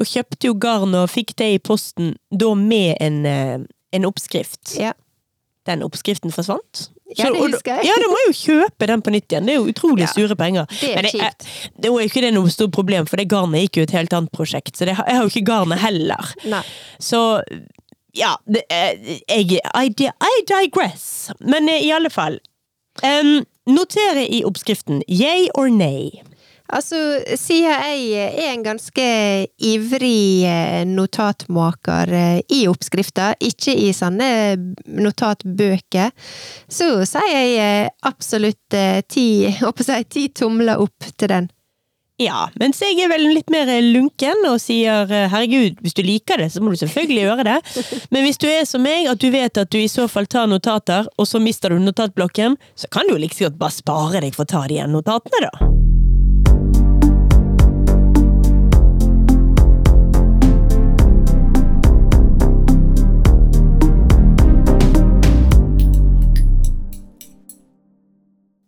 Og 0.00 0.08
kjøpte 0.08 0.48
jo 0.48 0.56
garn 0.56 0.96
og 0.96 1.12
fikk 1.12 1.36
det 1.38 1.50
i 1.58 1.62
posten, 1.62 2.14
da 2.32 2.54
med 2.56 2.96
en, 3.04 3.24
eh, 3.28 3.58
en 3.92 4.08
oppskrift. 4.08 4.78
ja. 4.80 4.96
Den 5.64 5.82
oppskriften 5.86 6.32
forsvant. 6.34 6.88
Ja, 7.16 7.28
det 7.30 7.40
husker 7.40 7.78
jeg. 7.78 7.86
Ja, 7.88 7.94
da 8.00 8.08
må 8.10 8.18
jo 8.26 8.32
kjøpe 8.36 8.86
den 8.90 9.02
på 9.04 9.12
nytt 9.14 9.30
igjen. 9.32 9.46
Det 9.46 9.54
er 9.54 9.60
jo 9.60 9.68
utrolig 9.70 10.02
Ja, 10.04 10.10
sure 10.12 10.36
penger. 10.36 10.66
det 10.80 10.90
er 10.90 11.02
Men 11.02 11.10
kjipt. 11.12 11.46
det 11.78 11.88
er 11.88 11.92
jo 11.92 11.98
ikke 12.08 12.22
det 12.24 12.32
noe 12.34 12.50
stort 12.52 12.72
problem, 12.74 13.06
for 13.06 13.16
det 13.20 13.28
garnet 13.30 13.62
gikk 13.66 13.78
jo 13.80 13.86
et 13.86 13.94
helt 13.96 14.12
annet 14.16 14.32
prosjekt. 14.34 14.74
Så 14.76 14.88
det, 14.88 14.96
jeg 14.98 15.16
har 15.16 15.22
jo 15.22 15.30
ikke 15.32 15.46
garnet 15.46 15.78
heller. 15.84 16.32
Nei. 16.50 16.62
Så 16.98 17.20
ja, 18.16 18.34
det, 18.46 18.64
jeg, 18.70 19.20
I, 19.30 20.10
I 20.10 20.34
digress. 20.50 21.30
Men 21.40 21.68
eh, 21.68 21.84
i 21.86 21.92
alle 21.94 22.10
fall. 22.10 22.40
Um, 23.02 23.40
notere 23.66 24.26
i 24.30 24.42
oppskriften 24.46 25.02
yay 25.08 25.48
or 25.54 25.68
nay. 25.72 26.22
Altså, 26.72 26.96
siden 27.36 27.68
jeg 27.68 28.28
er 28.32 28.52
en 28.54 28.62
ganske 28.64 29.04
ivrig 29.60 30.46
eh, 30.48 30.86
notatmaker 30.88 32.12
eh, 32.16 32.38
i 32.56 32.62
oppskrifter, 32.70 33.36
ikke 33.44 33.74
i 33.76 33.90
sånne 33.92 34.28
notatbøker, 34.88 36.14
så 36.64 36.88
sier 37.04 37.28
jeg 37.34 37.58
eh, 37.60 37.90
absolutt 38.08 38.78
ti, 39.12 39.26
jeg 39.44 39.58
håper 39.60 39.92
å 39.92 40.00
ti 40.08 40.30
tomler 40.32 40.80
opp 40.80 41.12
til 41.12 41.30
den. 41.34 41.52
Ja, 42.22 42.46
mens 42.62 42.78
jeg 42.80 42.96
er 43.02 43.10
vel 43.10 43.26
litt 43.26 43.50
mer 43.50 43.68
lunken 43.82 44.46
og 44.46 44.60
sier 44.62 45.10
herregud, 45.10 45.82
hvis 45.82 45.98
du 45.98 46.04
liker 46.06 46.38
det, 46.40 46.48
så 46.54 46.62
må 46.62 46.72
du 46.72 46.78
selvfølgelig 46.80 47.24
gjøre 47.26 47.48
det. 47.50 47.56
Men 48.14 48.24
hvis 48.24 48.38
du 48.40 48.46
er 48.48 48.64
som 48.70 48.86
meg, 48.86 49.10
at 49.10 49.20
du 49.20 49.28
vet 49.34 49.60
at 49.60 49.74
du 49.74 49.82
i 49.82 49.90
så 49.90 50.06
fall 50.08 50.30
tar 50.30 50.48
notater, 50.48 51.10
og 51.18 51.28
så 51.28 51.42
mister 51.42 51.74
du 51.74 51.82
notatblokken, 51.82 52.56
så 52.78 52.88
kan 52.94 53.10
du 53.10 53.18
jo 53.18 53.22
like 53.26 53.36
så 53.36 53.50
godt 53.50 53.58
bare 53.66 53.80
spare 53.82 54.22
deg 54.24 54.38
for 54.38 54.46
å 54.46 54.54
ta 54.54 54.68
de 54.70 54.78
igjen 54.78 54.94
notatene, 54.94 55.50
da. 55.50 55.74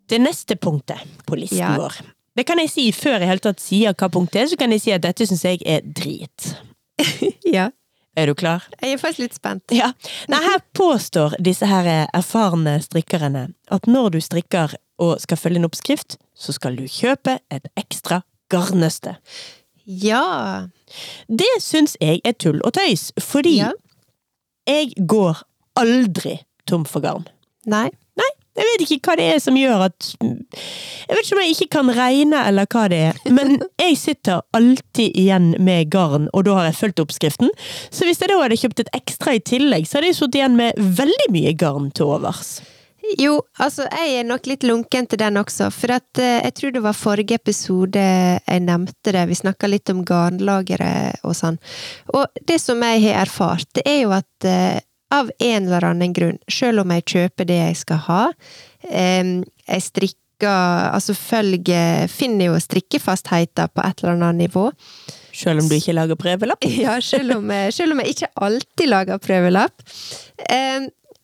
Det 0.08 0.18
neste 0.22 0.56
punktet 0.56 0.98
på 1.26 1.36
listen 1.38 1.58
Ja. 1.58 1.76
vår. 1.76 1.92
Det 2.36 2.44
kan 2.46 2.58
jeg 2.60 2.68
si 2.70 2.90
før 2.92 3.18
jeg 3.20 3.28
helt 3.30 3.42
tatt 3.42 3.60
sier 3.60 3.94
hva 3.96 4.08
punktet 4.12 4.42
er, 4.42 4.46
så 4.50 4.56
kan 4.60 4.70
jeg 4.70 4.80
si 4.82 4.92
at 4.92 5.02
dette 5.02 5.26
syns 5.26 5.42
jeg 5.44 5.62
er 5.66 5.80
drit. 5.82 6.54
Ja. 7.44 7.70
Er 8.16 8.26
du 8.30 8.34
klar? 8.34 8.62
Jeg 8.80 8.94
er 8.94 9.00
faktisk 9.00 9.18
litt 9.26 9.34
spent. 9.36 9.62
Ja. 9.76 9.90
Nei, 10.32 10.38
her 10.40 10.62
påstår 10.74 11.34
disse 11.44 11.66
her 11.68 12.06
erfarne 12.16 12.78
strikkerne 12.80 13.50
at 13.70 13.86
når 13.86 14.10
du 14.14 14.20
strikker 14.24 14.72
og 14.98 15.18
skal 15.20 15.36
følge 15.36 15.60
en 15.60 15.66
oppskrift, 15.68 16.16
så 16.34 16.52
skal 16.56 16.76
du 16.78 16.86
kjøpe 16.88 17.38
et 17.52 17.66
ekstra 17.76 18.22
garnnøste. 18.48 19.16
Ja. 19.84 20.66
Det 21.28 21.50
syns 21.60 21.96
jeg 22.00 22.22
er 22.24 22.32
tull 22.40 22.62
og 22.64 22.72
tøys, 22.78 23.10
fordi 23.20 23.58
Ja. 23.58 23.72
jeg 24.66 24.94
går 25.06 25.42
aldri 25.76 26.38
tom 26.66 26.84
for 26.88 27.00
garn. 27.04 27.28
Nei. 27.66 27.90
Jeg 28.56 28.68
vet 28.70 28.84
ikke 28.86 29.10
hva 29.10 29.16
det 29.20 29.26
er 29.34 29.40
som 29.42 29.56
gjør 29.58 29.86
at 29.88 30.10
Jeg 30.20 31.12
vet 31.12 31.22
ikke 31.22 31.36
om 31.36 31.42
jeg 31.42 31.54
ikke 31.54 31.72
kan 31.76 31.90
regne 31.96 32.44
eller 32.48 32.68
hva 32.72 32.86
det 32.92 33.00
er, 33.10 33.18
men 33.32 33.58
jeg 33.82 33.98
sitter 34.00 34.44
alltid 34.56 35.16
igjen 35.18 35.52
med 35.62 35.90
garn, 35.92 36.30
og 36.32 36.46
da 36.48 36.56
har 36.60 36.70
jeg 36.70 36.78
fulgt 36.80 37.02
oppskriften. 37.02 37.52
Så 37.90 38.08
hvis 38.08 38.22
jeg 38.22 38.32
da 38.32 38.40
hadde 38.40 38.58
kjøpt 38.60 38.86
et 38.86 38.94
ekstra 38.96 39.36
i 39.36 39.42
tillegg, 39.44 39.86
så 39.86 39.98
hadde 39.98 40.10
jeg 40.10 40.18
sittet 40.20 40.40
igjen 40.40 40.56
med 40.58 40.80
veldig 41.02 41.28
mye 41.34 41.52
garn 41.58 41.92
til 41.94 42.16
overs. 42.16 42.56
Jo, 43.14 43.36
altså, 43.62 43.84
jeg 43.86 44.18
er 44.18 44.26
nok 44.26 44.48
litt 44.50 44.64
lunken 44.66 45.06
til 45.06 45.20
den 45.20 45.38
også, 45.38 45.68
for 45.74 45.94
at 45.94 46.18
eh, 46.18 46.40
jeg 46.48 46.56
tror 46.58 46.72
det 46.74 46.82
var 46.82 46.96
forrige 46.98 47.38
episode 47.38 48.02
jeg 48.02 48.64
nevnte 48.64 49.14
det, 49.14 49.22
vi 49.30 49.38
snakka 49.38 49.70
litt 49.70 49.92
om 49.92 50.02
garnlagere 50.06 50.90
og 51.22 51.36
sånn. 51.38 51.60
Og 52.16 52.26
det 52.48 52.58
som 52.62 52.82
jeg 52.82 53.04
har 53.06 53.22
erfart, 53.22 53.68
det 53.78 53.86
er 53.86 54.00
jo 54.02 54.14
at 54.16 54.48
eh, 54.48 54.82
av 55.14 55.30
en 55.38 55.66
eller 55.66 55.84
annen 55.90 56.14
grunn, 56.16 56.38
selv 56.50 56.82
om 56.82 56.94
jeg 56.96 57.06
kjøper 57.12 57.48
det 57.48 57.58
jeg 57.60 57.80
skal 57.82 58.00
ha, 58.08 58.22
jeg 58.86 59.84
strikker, 59.84 60.48
altså 60.92 61.14
følger, 61.16 62.10
finner 62.12 62.50
jo 62.50 62.60
strikkefastheter 62.60 63.70
på 63.72 63.84
et 63.86 64.02
eller 64.02 64.16
annet 64.16 64.48
nivå, 64.48 64.70
Selv 65.36 65.60
om 65.60 65.66
du 65.68 65.74
ikke 65.76 65.92
lager 65.92 66.16
prøvelapp. 66.16 66.64
ja, 66.86 66.94
selv 67.04 67.34
om, 67.36 67.50
selv 67.68 67.92
om 67.92 67.98
jeg 68.00 68.14
ikke 68.14 68.28
alltid 68.46 68.88
lager 68.88 69.18
prøvelapp. 69.20 69.82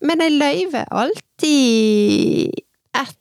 Men 0.05 0.21
jeg 0.21 0.35
løyver 0.37 0.85
alltid 0.91 2.61
ett 2.93 3.17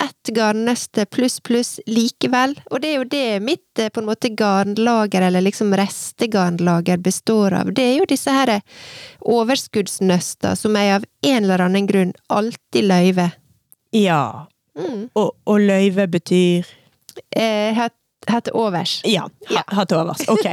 ett 0.00 0.32
garnnøste 0.34 1.06
pluss 1.10 1.40
pluss 1.40 1.76
likevel. 1.86 2.54
Og 2.70 2.82
det 2.82 2.90
er 2.90 2.98
jo 2.98 3.08
det 3.10 3.24
mitt 3.44 3.78
eh, 3.82 3.90
på 3.92 4.02
en 4.02 4.08
måte 4.08 4.32
garnlager, 4.36 5.22
eller 5.28 5.44
liksom 5.44 5.74
restegarnlager, 5.78 7.00
består 7.02 7.58
av. 7.62 7.72
Det 7.74 7.86
er 7.86 7.96
jo 8.00 8.10
disse 8.10 8.34
her 8.34 8.58
overskuddsnøster 9.20 10.58
som 10.58 10.76
jeg 10.78 10.98
av 10.98 11.08
en 11.28 11.42
eller 11.44 11.66
annen 11.66 11.88
grunn 11.90 12.14
alltid 12.28 12.88
løyver. 12.90 13.34
Ja. 13.96 14.46
Mm. 14.78 15.10
Og, 15.18 15.34
og 15.44 15.60
løyve 15.60 16.06
betyr 16.08 16.78
Eh, 17.30 17.74
hatt, 18.26 18.48
overs. 18.52 19.00
Ja, 19.04 19.28
ha, 19.66 19.84
til 19.84 19.98
overs. 19.98 20.22
Ok. 20.28 20.46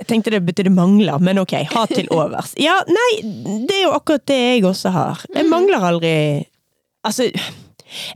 Jeg 0.00 0.08
tenkte 0.08 0.32
det 0.32 0.40
betydde 0.46 0.72
mangler, 0.72 1.20
men 1.20 1.38
ok, 1.42 1.54
ha 1.74 1.84
til 1.90 2.08
overs. 2.14 2.54
Ja, 2.60 2.78
nei, 2.88 3.10
det 3.68 3.76
er 3.76 3.82
jo 3.84 3.94
akkurat 3.96 4.24
det 4.30 4.38
jeg 4.38 4.64
også 4.68 4.92
har. 4.94 5.26
Jeg 5.34 5.48
mangler 5.50 5.90
aldri 5.92 6.14
Altså, 7.00 7.30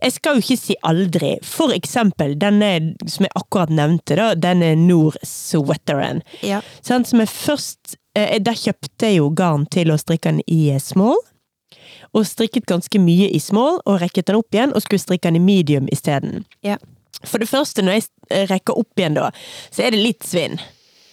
jeg 0.02 0.12
skal 0.16 0.38
jo 0.38 0.44
ikke 0.44 0.58
si 0.60 0.76
aldri. 0.86 1.32
For 1.44 1.72
eksempel 1.74 2.34
denne 2.40 2.72
som 3.10 3.26
jeg 3.26 3.34
akkurat 3.38 3.72
nevnte, 3.74 4.16
da, 4.20 4.30
denne 4.34 4.72
Nord 4.80 5.18
Sweateren. 5.26 6.22
Ja. 6.46 6.62
Sånn, 6.84 7.06
som 7.08 7.22
jeg 7.22 7.30
først 7.32 7.96
eh, 8.16 8.38
Der 8.44 8.54
kjøpte 8.58 9.08
jeg 9.10 9.18
jo 9.20 9.30
garn 9.34 9.66
til 9.72 9.90
å 9.94 9.98
strikke 10.00 10.30
den 10.34 10.42
i 10.46 10.68
eh, 10.74 10.80
small. 10.82 11.18
Og 12.14 12.26
strikket 12.28 12.68
ganske 12.70 12.98
mye 13.02 13.26
i 13.34 13.40
small, 13.42 13.80
og 13.90 13.98
rekket 14.02 14.28
den 14.30 14.38
opp 14.38 14.54
igjen, 14.54 14.70
og 14.74 14.84
skulle 14.84 15.02
strikke 15.02 15.26
den 15.32 15.40
i 15.40 15.42
medium 15.42 15.88
isteden. 15.92 16.44
Ja. 16.62 16.76
For 17.24 17.42
det 17.42 17.48
første, 17.50 17.82
når 17.82 17.98
jeg 17.98 18.06
eh, 18.30 18.46
rekker 18.50 18.78
opp 18.78 19.00
igjen 19.00 19.16
da, 19.18 19.30
så 19.74 19.82
er 19.86 19.94
det 19.94 20.02
litt 20.04 20.22
svinn. 20.26 20.60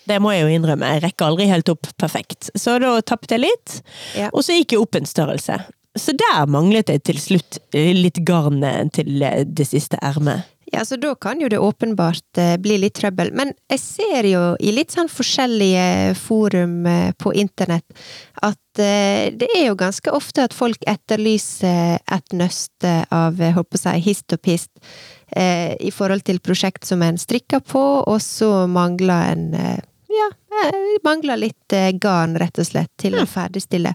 Det 0.10 0.18
må 0.22 0.32
jeg 0.34 0.46
jo 0.46 0.54
innrømme. 0.56 0.88
Jeg 0.96 1.04
rekker 1.06 1.28
aldri 1.30 1.46
helt 1.50 1.70
opp 1.74 1.90
perfekt. 2.02 2.50
Så 2.58 2.78
da 2.82 2.96
tappet 3.06 3.36
jeg 3.38 3.44
litt, 3.48 3.76
Ja. 4.18 4.30
og 4.34 4.44
så 4.46 4.56
gikk 4.58 4.74
jeg 4.76 4.82
opp 4.82 4.98
en 4.98 5.06
størrelse. 5.10 5.60
Så 6.00 6.14
der 6.16 6.48
manglet 6.48 6.90
jeg 6.92 7.04
til 7.04 7.20
slutt 7.20 7.60
eh, 7.76 7.92
litt 7.96 8.22
garn 8.28 8.64
eh, 8.64 8.88
til 8.96 9.22
eh, 9.28 9.44
det 9.44 9.68
siste 9.68 10.00
ermet. 10.02 10.48
Ja, 10.72 10.86
så 10.88 10.96
da 10.96 11.12
kan 11.20 11.42
jo 11.44 11.50
det 11.52 11.60
åpenbart 11.60 12.40
bli 12.64 12.78
litt 12.80 12.96
trøbbel. 12.96 13.34
Men 13.36 13.50
jeg 13.68 13.82
ser 13.84 14.28
jo 14.30 14.44
i 14.56 14.72
litt 14.72 14.94
sånn 14.96 15.12
forskjellige 15.12 16.14
forum 16.16 16.86
på 17.20 17.34
internett 17.36 17.84
at 18.40 18.80
det 18.80 19.50
er 19.50 19.66
jo 19.66 19.76
ganske 19.76 20.14
ofte 20.16 20.46
at 20.48 20.56
folk 20.56 20.80
etterlyser 20.88 22.00
et 22.00 22.32
nøste 22.32 22.94
av, 23.12 23.44
holdt 23.52 23.76
å 23.76 23.82
si, 23.84 23.98
hist 24.08 24.32
og 24.32 24.40
pist 24.48 24.72
i 25.36 25.92
forhold 25.92 26.24
til 26.32 26.40
prosjekt 26.40 26.88
som 26.88 27.04
en 27.04 27.20
strikker 27.20 27.60
på, 27.68 27.84
og 28.08 28.24
så 28.24 28.64
mangler 28.72 29.36
en 29.36 29.84
ja, 30.12 30.28
jeg 30.68 31.00
mangler 31.06 31.40
litt 31.40 31.76
eh, 31.76 31.92
garn, 32.02 32.36
rett 32.40 32.60
og 32.62 32.68
slett, 32.68 32.92
til 33.00 33.18
å 33.20 33.26
ferdigstille. 33.30 33.94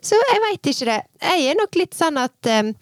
Så 0.00 0.18
jeg 0.18 0.42
veit 0.44 0.70
ikke 0.72 0.88
det. 0.88 0.98
Jeg 1.22 1.46
er 1.50 1.58
nok 1.58 1.78
litt 1.78 1.96
sånn 1.96 2.20
at 2.20 2.50
eh, 2.50 2.72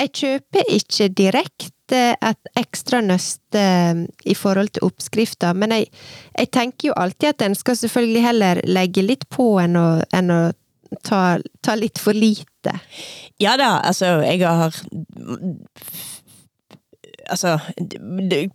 jeg 0.00 0.14
kjøper 0.22 0.72
ikke 0.76 1.10
direkte 1.18 2.04
et 2.22 2.50
ekstra 2.60 3.00
nøste 3.02 3.60
eh, 3.60 4.04
i 4.30 4.36
forhold 4.38 4.76
til 4.76 4.86
oppskrifta, 4.86 5.52
men 5.58 5.74
jeg, 5.76 5.90
jeg 6.36 6.52
tenker 6.54 6.90
jo 6.90 6.98
alltid 7.00 7.34
at 7.34 7.46
en 7.48 7.58
skal 7.58 7.78
selvfølgelig 7.80 8.24
heller 8.28 8.62
legge 8.68 9.04
litt 9.04 9.26
på 9.32 9.52
enn 9.62 9.78
å, 9.80 9.88
enn 10.14 10.34
å 10.34 10.40
ta, 11.06 11.38
ta 11.62 11.76
litt 11.78 11.98
for 12.02 12.16
lite. 12.16 12.76
Ja 13.40 13.56
da, 13.58 13.78
altså, 13.86 14.20
jeg 14.26 14.42
har 14.44 14.74
Altså, 17.30 17.56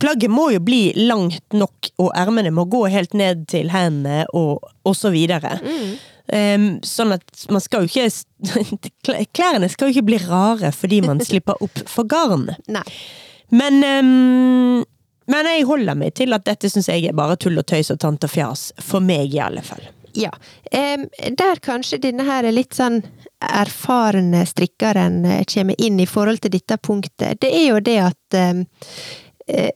plagget 0.01 0.31
må 0.31 0.49
jo 0.53 0.59
bli 0.63 0.81
langt 1.07 1.53
nok, 1.55 1.89
og 2.01 2.11
ermene 2.17 2.51
må 2.53 2.65
gå 2.71 2.83
helt 2.91 3.13
ned 3.17 3.45
til 3.51 3.69
hendene, 3.73 4.25
og, 4.35 4.63
og 4.85 4.95
så 4.97 5.11
videre. 5.13 5.57
Em, 6.33 6.79
sånn 6.85 7.13
at 7.13 7.45
man 7.53 7.61
skal 7.61 7.85
jo 7.85 7.91
ikke 7.91 8.07
kl- 9.05 9.19
Klærne 9.37 9.67
skal 9.69 9.91
jo 9.91 9.93
ikke 9.99 10.07
bli 10.07 10.17
rare 10.25 10.71
fordi 10.73 10.97
man 11.05 11.19
slipper 11.27 11.59
opp 11.61 11.83
for 11.91 12.07
garn. 12.09 12.47
Nei. 12.73 12.81
Men 13.53 13.77
um, 13.85 14.79
Men 15.29 15.45
jeg 15.49 15.65
holder 15.69 15.95
meg 15.97 16.15
til 16.17 16.33
at 16.37 16.43
dette 16.45 16.69
syns 16.69 16.89
jeg 16.89 17.05
er 17.09 17.13
bare 17.17 17.37
tull 17.41 17.57
og 17.61 17.65
tøys 17.69 17.91
og 17.93 17.99
tant 18.01 18.25
og 18.25 18.29
fjas. 18.33 18.67
For 18.81 19.01
meg, 19.01 19.31
i 19.33 19.39
alle 19.41 19.61
fall. 19.65 19.85
Ja. 20.17 20.29
Um, 20.73 21.05
der 21.37 21.61
kanskje 21.65 21.97
denne 22.03 22.25
her 22.27 22.45
er 22.45 22.53
litt 22.55 22.73
sånn 22.77 23.01
erfarne 23.49 24.45
strikkeren 24.47 25.23
eh, 25.25 25.43
kommer 25.49 25.81
inn 25.81 25.99
i 25.99 26.09
forhold 26.09 26.43
til 26.43 26.55
dette 26.55 26.77
punktet, 26.77 27.41
det 27.41 27.51
er 27.53 27.69
jo 27.69 27.83
det 27.83 27.99
at 28.11 28.39
eh, 28.39 28.65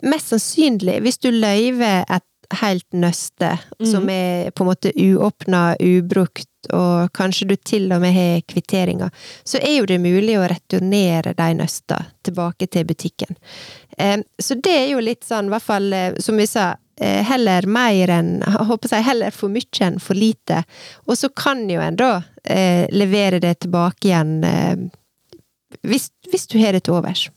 Mest 0.01 0.31
sannsynlig, 0.31 0.95
hvis 1.05 1.19
du 1.21 1.27
løyver 1.29 2.01
et 2.09 2.25
helt 2.57 2.87
nøste 2.97 3.51
som 3.85 4.09
er 4.09 4.49
på 4.49 4.63
en 4.63 4.69
måte 4.71 4.91
uåpna, 4.97 5.75
ubrukt, 5.77 6.49
og 6.73 7.11
kanskje 7.15 7.47
du 7.47 7.55
til 7.55 7.85
og 7.93 8.01
med 8.03 8.13
har 8.13 8.41
kvitteringer, 8.49 9.13
så 9.47 9.61
er 9.61 9.77
jo 9.77 9.87
det 9.87 9.99
mulig 10.01 10.35
å 10.39 10.47
returnere 10.49 11.35
de 11.37 11.49
nøsta 11.61 12.01
tilbake 12.25 12.67
til 12.67 12.87
butikken. 12.89 13.37
Så 14.41 14.57
det 14.59 14.75
er 14.75 14.87
jo 14.93 15.03
litt 15.03 15.23
sånn, 15.27 15.47
i 15.49 15.53
hvert 15.53 15.65
fall 15.65 15.93
eh, 15.93 16.19
som 16.23 16.39
vi 16.39 16.47
sa, 16.47 16.71
eh, 16.71 16.77
heller 16.99 17.65
mer 17.69 18.11
enn 18.11 18.31
jeg 18.43 18.67
håper 18.69 18.95
jeg, 18.95 19.07
heller 19.07 19.35
for 19.35 19.51
mye 19.53 19.83
enn 19.85 19.99
for 20.03 20.19
lite. 20.19 20.63
Og 21.07 21.17
så 21.19 21.29
kan 21.31 21.65
jo 21.71 21.81
en 21.83 21.99
da 21.99 22.13
eh, 22.43 22.87
levere 22.91 23.39
det 23.43 23.59
tilbake 23.65 24.09
igjen 24.09 24.39
eh, 24.43 24.89
hvis, 25.85 26.09
hvis 26.31 26.47
du 26.49 26.57
har 26.59 26.73
det 26.73 26.83
til 26.87 26.97
overs. 26.97 27.27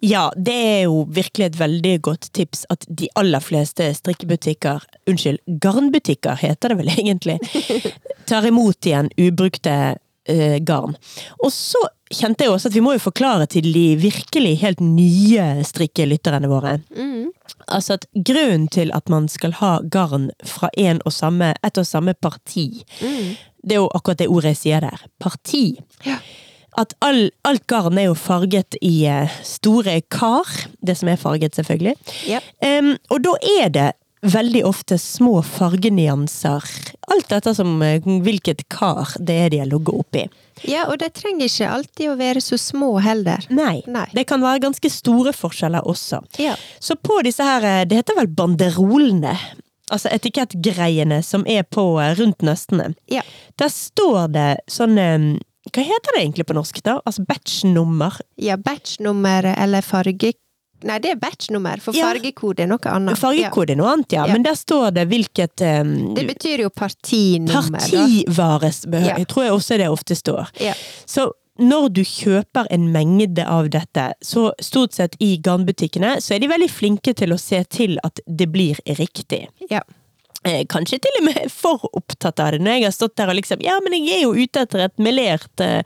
Ja, 0.00 0.30
det 0.36 0.54
er 0.54 0.80
jo 0.86 1.04
virkelig 1.12 1.50
et 1.50 1.58
veldig 1.60 1.94
godt 2.08 2.30
tips 2.34 2.64
at 2.72 2.86
de 2.88 3.08
aller 3.20 3.42
fleste 3.44 3.90
strikkebutikker, 3.94 4.84
unnskyld, 5.10 5.42
garnbutikker 5.62 6.40
heter 6.40 6.72
det 6.72 6.80
vel 6.80 6.92
egentlig, 6.94 7.38
tar 8.30 8.48
imot 8.48 8.88
igjen 8.88 9.12
ubrukte 9.20 9.76
eh, 10.24 10.58
garn. 10.64 10.96
Og 11.44 11.52
så 11.54 11.84
kjente 12.12 12.44
jeg 12.46 12.52
også 12.52 12.68
at 12.70 12.74
vi 12.76 12.82
må 12.84 12.92
jo 12.96 13.02
forklare 13.02 13.46
til 13.50 13.66
de 13.74 13.84
virkelig 14.00 14.54
helt 14.62 14.80
nye 14.84 15.46
strikkelytterne 15.66 16.48
våre. 16.50 16.76
Altså 17.68 17.96
at 17.98 18.06
grunnen 18.14 18.68
til 18.72 18.92
at 18.94 19.08
man 19.12 19.28
skal 19.32 19.54
ha 19.60 19.78
garn 19.90 20.30
fra 20.44 20.70
en 20.78 21.00
og 21.06 21.12
samme, 21.12 21.52
et 21.64 21.78
og 21.78 21.86
samme 21.88 22.14
parti, 22.14 22.84
det 23.62 23.76
er 23.76 23.82
jo 23.82 23.90
akkurat 23.94 24.18
det 24.22 24.28
ordet 24.28 24.54
jeg 24.54 24.62
sier 24.62 24.80
der. 24.88 25.04
Parti 25.22 25.78
Ja. 26.06 26.16
at 26.78 26.94
all, 27.04 27.30
alt 27.44 27.66
garn 27.68 27.98
er 27.98 28.08
jo 28.10 28.14
farget 28.14 28.76
i 28.82 29.04
eh, 29.06 29.28
store 29.44 30.00
kar. 30.10 30.48
Det 30.80 30.96
som 30.96 31.08
er 31.12 31.16
farget, 31.20 31.54
selvfølgelig. 31.54 31.94
Ja. 32.28 32.40
Um, 32.64 32.94
og 33.10 33.20
da 33.24 33.34
er 33.60 33.68
det 33.68 33.90
veldig 34.22 34.60
ofte 34.68 34.98
små 35.02 35.40
fargenyanser. 35.42 36.62
Alt 37.12 37.32
etter 37.34 37.54
som 37.56 37.74
eh, 37.82 38.02
hvilket 38.22 38.64
kar 38.70 39.14
det 39.18 39.36
er 39.46 39.50
de 39.52 39.58
har 39.62 39.70
ligget 39.70 39.98
oppi. 39.98 40.24
Ja, 40.68 40.84
og 40.92 41.00
de 41.02 41.08
trenger 41.10 41.48
ikke 41.48 41.70
alltid 41.74 42.12
å 42.12 42.18
være 42.20 42.42
så 42.44 42.58
små 42.60 42.92
heller. 43.02 43.42
Nei, 43.50 43.80
Nei. 43.90 44.06
det 44.14 44.26
kan 44.30 44.42
være 44.44 44.62
ganske 44.62 44.90
store 44.92 45.32
forskjeller 45.34 45.86
også. 45.90 46.22
Ja. 46.38 46.54
Så 46.78 46.94
på 47.02 47.18
disse 47.26 47.42
her, 47.46 47.66
eh, 47.66 47.84
det 47.88 47.98
heter 48.02 48.18
vel 48.20 48.30
banderolene, 48.30 49.34
altså 49.92 50.12
etikettgreiene 50.14 51.18
som 51.26 51.42
er 51.50 51.64
på 51.66 51.86
eh, 52.00 52.14
rundt 52.20 52.44
nøstene, 52.46 52.92
Ja. 53.10 53.22
der 53.58 53.68
står 53.74 54.28
det 54.32 54.50
sånn 54.70 54.96
Hva 55.72 55.82
heter 55.86 56.10
det 56.16 56.22
egentlig 56.24 56.46
på 56.48 56.54
norsk, 56.56 56.80
da? 56.82 56.96
Altså 57.06 57.22
batchnummer? 57.26 58.16
Ja, 58.36 58.56
batchnummer 58.58 59.46
eller 59.56 59.80
farge... 59.86 60.32
Nei, 60.88 60.98
det 61.02 61.12
er 61.14 61.20
batchnummer, 61.20 61.82
for 61.84 61.96
fargekode 61.96 62.64
er 62.64 62.70
noe 62.70 62.90
annet. 62.90 63.18
Fargekode 63.20 63.74
er 63.74 63.80
noe 63.80 63.92
annet, 63.92 64.16
ja, 64.16 64.26
men 64.30 64.46
der 64.46 64.56
står 64.58 64.90
det 64.96 65.06
hvilket 65.10 65.64
um, 65.82 65.92
Det 66.16 66.26
betyr 66.28 66.64
jo 66.64 66.72
partinummer, 66.74 67.78
partivaresbehør. 67.78 69.14
Jeg 69.22 69.30
tror 69.30 69.46
jeg 69.46 69.56
også 69.58 69.78
det 69.82 69.88
ofte 69.92 70.18
står. 70.18 70.52
Ja. 70.62 70.74
Så 71.06 71.30
når 71.60 71.88
du 71.92 72.02
kjøper 72.06 72.68
en 72.72 72.88
mengde 72.94 73.44
av 73.46 73.68
dette, 73.72 74.12
så 74.24 74.50
stort 74.62 74.96
sett 74.96 75.18
i 75.20 75.34
garnbutikkene, 75.44 76.16
så 76.24 76.36
er 76.36 76.42
de 76.42 76.48
veldig 76.50 76.70
flinke 76.72 77.12
til 77.16 77.34
å 77.34 77.40
se 77.40 77.60
til 77.70 77.98
at 78.06 78.22
det 78.26 78.48
blir 78.52 78.80
riktig. 78.98 79.44
Ja. 79.70 79.82
Eh, 80.44 80.64
kanskje 80.66 80.98
til 81.02 81.18
og 81.20 81.26
med 81.28 81.50
for 81.62 81.84
opptatt 81.92 82.40
av 82.42 82.54
det, 82.54 82.62
når 82.64 82.78
jeg 82.78 82.86
har 82.88 82.94
stått 82.96 83.14
der 83.20 83.30
og 83.30 83.38
liksom 83.38 83.62
Ja, 83.62 83.76
men 83.84 83.94
jeg 83.94 84.16
er 84.16 84.24
jo 84.24 84.32
ute 84.34 84.64
etter 84.64 84.86
et 84.88 85.02
melert 85.02 85.62
eh, 85.62 85.82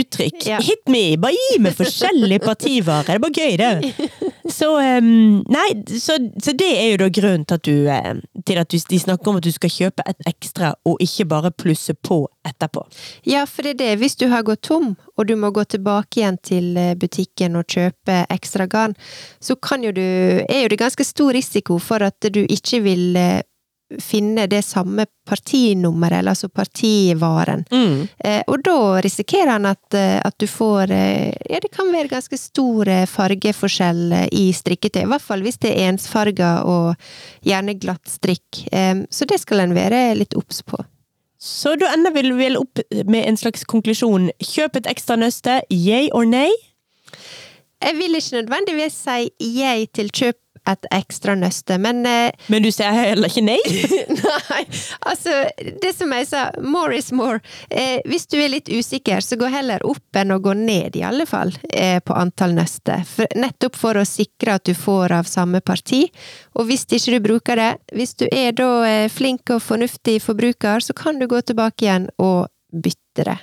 uttrykk. 0.00 0.40
Ja. 0.48 0.58
Hit 0.64 0.90
me! 0.90 1.04
Bare 1.20 1.36
gi 1.36 1.60
meg 1.62 1.76
forskjellige 1.78 2.42
partivarer! 2.42 3.06
Det 3.06 3.16
er 3.16 3.22
bare 3.22 3.38
gøy, 3.38 3.56
det. 3.60 4.10
Så 4.50 4.72
em, 4.82 5.44
Nei, 5.46 5.68
så, 6.00 6.16
så 6.42 6.52
det 6.58 6.70
er 6.74 6.88
jo 6.90 7.00
da 7.04 7.06
grunnen 7.14 7.44
til 7.46 7.58
at 7.60 7.66
du 7.66 7.86
eh, 7.92 8.22
Til 8.48 8.58
at 8.58 8.72
du, 8.72 8.78
de 8.90 8.98
snakker 8.98 9.30
om 9.30 9.38
at 9.38 9.46
du 9.46 9.52
skal 9.54 9.70
kjøpe 9.70 10.04
et 10.10 10.26
ekstra, 10.26 10.72
og 10.88 10.98
ikke 11.04 11.28
bare 11.30 11.52
plusse 11.54 11.94
på 11.94 12.24
etterpå. 12.46 12.82
Ja, 13.28 13.44
for 13.46 13.66
det 13.66 13.76
er 13.76 13.80
det. 13.82 13.90
Hvis 14.00 14.16
du 14.18 14.26
har 14.32 14.42
gått 14.46 14.64
tom, 14.66 14.94
og 15.20 15.28
du 15.28 15.36
må 15.36 15.52
gå 15.52 15.64
tilbake 15.68 16.22
igjen 16.22 16.40
til 16.40 16.72
eh, 16.80 16.96
butikken 16.98 17.58
og 17.60 17.68
kjøpe 17.68 18.24
ekstra 18.32 18.66
garn, 18.70 18.96
så 19.40 19.56
kan 19.60 19.84
jo 19.84 19.92
du, 19.92 20.02
er 20.46 20.64
jo 20.64 20.72
det 20.72 20.80
ganske 20.80 21.04
stor 21.04 21.34
risiko 21.36 21.78
for 21.82 22.02
at 22.06 22.30
du 22.32 22.42
ikke 22.46 22.80
vil 22.86 23.20
eh, 23.20 23.42
finne 23.98 24.46
det 24.46 24.62
samme 24.62 25.06
partinummeret, 25.28 26.18
eller 26.18 26.30
altså 26.30 26.48
partivaren. 26.48 27.64
Mm. 27.72 28.06
Eh, 28.24 28.42
og 28.46 28.62
da 28.64 29.00
risikerer 29.02 29.50
han 29.56 29.66
at, 29.66 29.82
eh, 29.94 30.20
at 30.22 30.36
du 30.38 30.46
får 30.46 30.90
eh, 30.94 31.34
Ja, 31.50 31.58
det 31.62 31.72
kan 31.74 31.90
være 31.92 32.08
ganske 32.08 32.38
stor 32.38 32.86
fargeforskjell 33.10 34.28
i 34.32 34.50
strikketøy. 34.54 35.02
I 35.02 35.10
hvert 35.10 35.24
fall 35.24 35.42
hvis 35.42 35.58
det 35.62 35.74
er 35.74 35.90
ensfarga 35.90 36.52
og 36.68 36.94
gjerne 37.46 37.74
glatt 37.80 38.06
strikk. 38.08 38.64
Eh, 38.72 39.02
så 39.10 39.26
det 39.26 39.40
skal 39.42 39.66
en 39.66 39.76
være 39.76 40.14
litt 40.18 40.38
obs 40.38 40.62
på. 40.62 40.78
Så 41.40 41.72
da 41.80 41.88
ender 41.96 42.12
vi 42.12 42.30
vel 42.36 42.58
opp 42.60 42.82
med 43.08 43.24
en 43.24 43.38
slags 43.40 43.64
konklusjon. 43.64 44.28
Kjøp 44.44 44.76
et 44.76 44.90
ekstra 44.90 45.16
nøste, 45.16 45.62
yay 45.72 46.10
or 46.12 46.28
nay? 46.28 46.52
Jeg 47.80 47.96
vil 47.96 48.14
ikke 48.18 48.42
nødvendigvis 48.42 48.98
si 49.06 49.30
yay 49.40 49.86
til 49.96 50.12
kjøp 50.12 50.36
et 50.68 50.86
ekstra 50.92 51.34
nøste, 51.38 51.78
men 51.80 52.04
eh, 52.06 52.32
Men 52.52 52.64
du 52.64 52.70
sier 52.72 52.92
heller 52.94 53.30
ikke 53.30 53.44
nei? 53.46 53.58
Nei, 54.20 54.62
altså 55.08 55.32
Det 55.82 55.92
som 55.96 56.12
jeg 56.14 56.28
sa, 56.28 56.42
more 56.62 56.98
is 56.98 57.10
more. 57.16 57.40
Eh, 57.70 58.00
hvis 58.08 58.26
du 58.30 58.38
er 58.40 58.52
litt 58.52 58.68
usikker, 58.68 59.22
så 59.24 59.38
gå 59.40 59.48
heller 59.50 59.82
opp 59.86 60.20
enn 60.20 60.34
å 60.34 60.40
gå 60.42 60.54
ned, 60.58 60.98
i 60.98 61.04
alle 61.06 61.26
fall, 61.28 61.52
eh, 61.72 61.98
på 62.04 62.16
antall 62.16 62.54
nøster. 62.58 63.04
Nettopp 63.38 63.78
for 63.80 64.00
å 64.00 64.06
sikre 64.06 64.58
at 64.58 64.66
du 64.68 64.74
får 64.76 65.16
av 65.20 65.30
samme 65.30 65.62
parti. 65.64 66.04
Og 66.58 66.68
hvis 66.68 66.86
ikke 66.90 67.16
du 67.16 67.20
bruker 67.24 67.60
det, 67.60 67.70
hvis 67.96 68.16
du 68.20 68.26
er 68.30 68.52
da 68.56 68.70
eh, 68.88 69.08
flink 69.12 69.52
og 69.54 69.62
fornuftig 69.64 70.20
forbruker, 70.24 70.84
så 70.84 70.96
kan 70.96 71.20
du 71.20 71.28
gå 71.30 71.40
tilbake 71.46 71.86
igjen 71.86 72.10
og 72.18 72.50
bytte 72.70 73.26
det. 73.26 73.38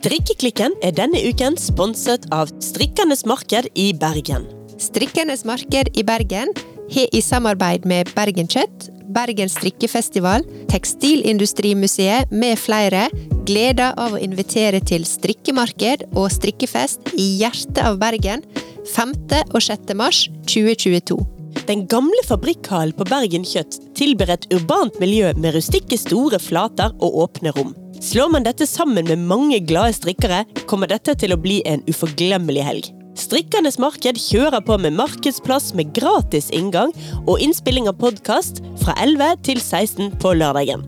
Strikkeklikken 0.00 0.72
er 0.80 0.94
denne 0.96 1.20
uken 1.28 1.58
sponset 1.60 2.22
av 2.32 2.48
Strikkenes 2.64 3.26
marked 3.28 3.66
i 3.76 3.90
Bergen. 3.92 4.46
Strikkernes 4.80 5.42
marked 5.44 5.90
i 5.92 6.04
Bergen 6.08 6.54
har 6.94 7.10
i 7.12 7.20
samarbeid 7.20 7.84
med 7.84 8.08
Bergen 8.16 8.48
Kjøtt, 8.48 8.86
Bergen 9.12 9.52
strikkefestival, 9.52 10.46
Tekstilindustrimuseet 10.72 12.32
med 12.32 12.56
flere 12.56 13.10
gleder 13.44 13.92
av 14.00 14.16
å 14.16 14.22
invitere 14.24 14.80
til 14.80 15.04
strikkemarked 15.04 16.06
og 16.14 16.30
strikkefest 16.32 17.12
i 17.20 17.28
hjertet 17.42 17.82
av 17.84 18.00
Bergen 18.00 18.46
5. 18.94 19.12
og 19.52 19.60
6. 19.60 19.92
mars 20.00 20.22
2022. 20.48 21.20
Den 21.68 21.84
gamle 21.92 22.24
fabrikkhallen 22.24 22.96
på 22.96 23.04
Bergen 23.12 23.44
Kjøtt 23.44 23.76
tilber 24.00 24.32
et 24.32 24.48
urbant 24.48 24.96
miljø 25.04 25.36
med 25.36 25.60
rustikke 25.60 26.00
store 26.00 26.40
flater 26.40 26.96
og 27.04 27.20
åpne 27.26 27.52
rom. 27.60 27.76
Slår 28.00 28.30
man 28.32 28.46
dette 28.46 28.64
sammen 28.66 29.04
med 29.04 29.20
mange 29.28 29.58
glade 29.60 29.92
strikkere, 29.92 30.46
kommer 30.64 30.88
dette 30.88 31.12
til 31.20 31.34
å 31.34 31.36
bli 31.40 31.58
en 31.68 31.82
uforglemmelig 31.84 32.62
helg. 32.64 32.88
Strikkernes 33.20 33.76
marked 33.82 34.16
kjører 34.16 34.62
på 34.64 34.78
med 34.80 34.96
markedsplass 34.96 35.74
med 35.76 35.92
gratis 35.92 36.48
inngang 36.56 36.94
og 37.26 37.44
innspilling 37.44 37.90
av 37.92 37.98
podkast 38.00 38.62
fra 38.80 38.96
11 39.04 39.44
til 39.50 39.60
16 39.60 40.16
på 40.22 40.32
lørdagen. 40.40 40.86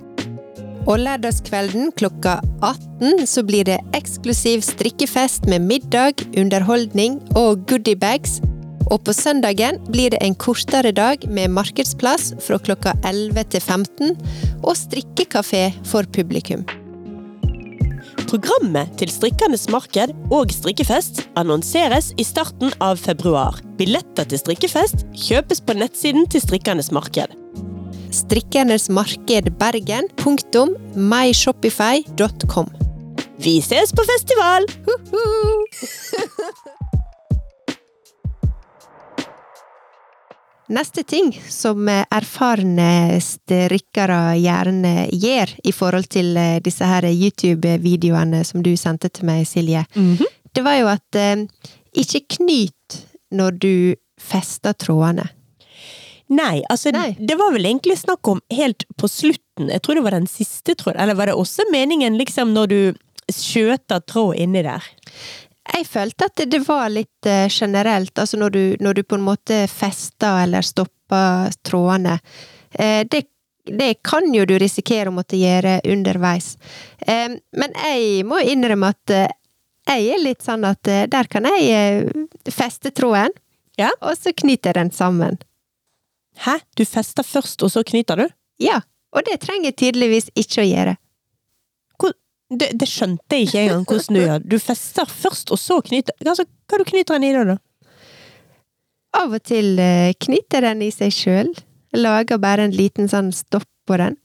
Og 0.88 1.04
lørdagskvelden 1.04 1.92
klokka 2.00 2.38
18 2.64 3.28
så 3.28 3.44
blir 3.44 3.68
det 3.68 3.82
eksklusiv 3.92 4.64
strikkefest 4.64 5.44
med 5.52 5.68
middag, 5.68 6.24
underholdning 6.32 7.20
og 7.36 7.68
goodiebags. 7.68 8.40
Og 8.88 9.02
på 9.04 9.12
søndagen 9.12 9.84
blir 9.92 10.16
det 10.16 10.24
en 10.24 10.34
kortere 10.34 10.96
dag 10.96 11.28
med 11.28 11.52
markedsplass 11.52 12.32
fra 12.40 12.56
klokka 12.56 12.96
11 13.04 13.50
til 13.52 13.60
15 13.60 14.22
og 14.62 14.78
strikkekafé 14.80 15.68
for 15.84 16.08
publikum. 16.08 16.64
Programmet 18.32 18.88
til 18.96 19.10
Strikkernes 19.12 19.66
marked 19.68 20.14
og 20.32 20.52
strikkefest 20.56 21.18
annonseres 21.36 22.14
i 22.16 22.24
starten 22.24 22.72
av 22.80 22.96
februar. 22.96 23.58
Billetter 23.76 24.24
til 24.30 24.40
strikkefest 24.40 25.04
kjøpes 25.26 25.60
på 25.60 25.76
nettsiden 25.76 26.24
til 26.32 26.40
Strikkernes 26.40 26.88
marked. 26.96 27.28
Strikkernes 28.08 28.88
marked 28.88 29.52
Bergen. 29.60 30.08
Myshopify.com. 31.12 32.72
Vi 33.44 33.60
ses 33.60 33.92
på 33.92 34.08
festival! 34.14 34.64
Neste 40.72 41.02
ting 41.04 41.34
som 41.52 41.88
erfarne 41.88 43.18
strikkere 43.20 44.38
gjerne 44.40 44.92
gjør 45.12 45.52
i 45.68 45.72
forhold 45.76 46.08
til 46.14 46.32
eh, 46.40 46.60
disse 46.64 46.86
her 46.88 47.04
YouTube-videoene 47.10 48.40
som 48.48 48.64
du 48.64 48.72
sendte 48.80 49.10
til 49.12 49.28
meg, 49.28 49.44
Silje, 49.48 49.84
det 50.56 50.64
var 50.64 50.78
jo 50.80 50.88
at 50.94 51.18
eh, 51.20 51.44
ikke 51.92 52.24
knyt 52.38 52.98
når 53.36 53.58
du 53.60 53.74
fester 54.20 54.72
trådene. 54.72 55.28
Nei, 56.32 56.62
altså 56.72 56.92
Nei. 56.94 57.12
det 57.20 57.36
var 57.36 57.52
vel 57.52 57.68
egentlig 57.68 57.98
snakk 58.00 58.28
om 58.32 58.40
helt 58.54 58.86
på 58.96 59.10
slutten. 59.10 59.68
Jeg 59.68 59.82
tror 59.84 59.98
det 59.98 60.04
var 60.06 60.16
den 60.16 60.30
siste 60.30 60.76
tråden. 60.78 61.00
Eller 61.02 61.18
var 61.18 61.28
det 61.28 61.36
også 61.36 61.66
meningen 61.72 62.16
liksom 62.16 62.54
når 62.56 62.70
du 62.72 62.78
skjøter 63.28 64.00
tråd 64.08 64.38
inni 64.40 64.64
der? 64.64 64.86
Jeg 65.62 65.86
følte 65.86 66.26
at 66.26 66.40
det 66.50 66.58
var 66.66 66.88
litt 66.90 67.26
eh, 67.30 67.46
generelt, 67.52 68.16
altså 68.18 68.38
når 68.40 68.50
du, 68.50 68.62
når 68.82 68.94
du 68.98 69.02
på 69.06 69.14
en 69.18 69.26
måte 69.26 69.60
fester 69.70 70.42
eller 70.42 70.66
stopper 70.66 71.52
trådene. 71.62 72.16
Eh, 72.74 73.04
det, 73.06 73.22
det 73.70 73.92
kan 74.02 74.26
jo 74.34 74.42
du 74.48 74.56
risikere 74.58 75.12
å 75.12 75.14
måtte 75.14 75.38
gjøre 75.38 75.76
underveis. 75.92 76.56
Eh, 77.06 77.36
men 77.54 77.78
jeg 77.78 78.24
må 78.26 78.40
innrømme 78.42 78.90
at 78.90 79.14
jeg 79.86 80.10
er 80.14 80.22
litt 80.22 80.42
sånn 80.42 80.66
at 80.66 80.82
der 81.10 81.30
kan 81.30 81.46
jeg 81.46 82.10
feste 82.50 82.90
tråden, 82.94 83.34
Ja. 83.78 83.88
og 84.02 84.14
så 84.18 84.30
knyter 84.36 84.70
jeg 84.70 84.76
den 84.78 84.90
sammen. 84.94 85.38
Hæ? 86.44 86.58
Du 86.76 86.84
fester 86.86 87.22
først, 87.26 87.62
og 87.62 87.70
så 87.72 87.82
knyter 87.86 88.16
du? 88.20 88.26
Ja, 88.62 88.80
og 89.12 89.24
det 89.26 89.40
trenger 89.42 89.70
jeg 89.70 89.78
tydeligvis 89.80 90.28
ikke 90.38 90.62
å 90.62 90.66
gjøre. 90.68 90.94
Det, 92.58 92.72
det 92.76 92.88
skjønte 92.88 93.36
jeg 93.38 93.48
ikke 93.48 93.60
engang 93.62 93.84
hvordan 93.88 94.16
du 94.16 94.20
gjør. 94.20 94.46
Du 94.54 94.56
fester 94.60 95.08
først, 95.08 95.52
og 95.54 95.60
så 95.60 95.78
knyter 95.84 96.16
Altså, 96.26 96.46
hva 96.68 96.80
du 96.80 96.84
knyter 96.88 97.18
den 97.18 97.28
i 97.28 97.46
da? 97.52 97.58
Av 99.16 99.34
og 99.36 99.44
til 99.44 99.76
eh, 99.82 100.14
knyter 100.20 100.64
den 100.64 100.82
i 100.86 100.90
seg 100.94 101.12
sjøl. 101.14 101.52
Lager 101.96 102.40
bare 102.40 102.66
en 102.66 102.74
liten 102.76 103.10
sånn 103.12 103.30
stopp 103.36 103.68
på 103.88 103.98
den. 104.00 104.16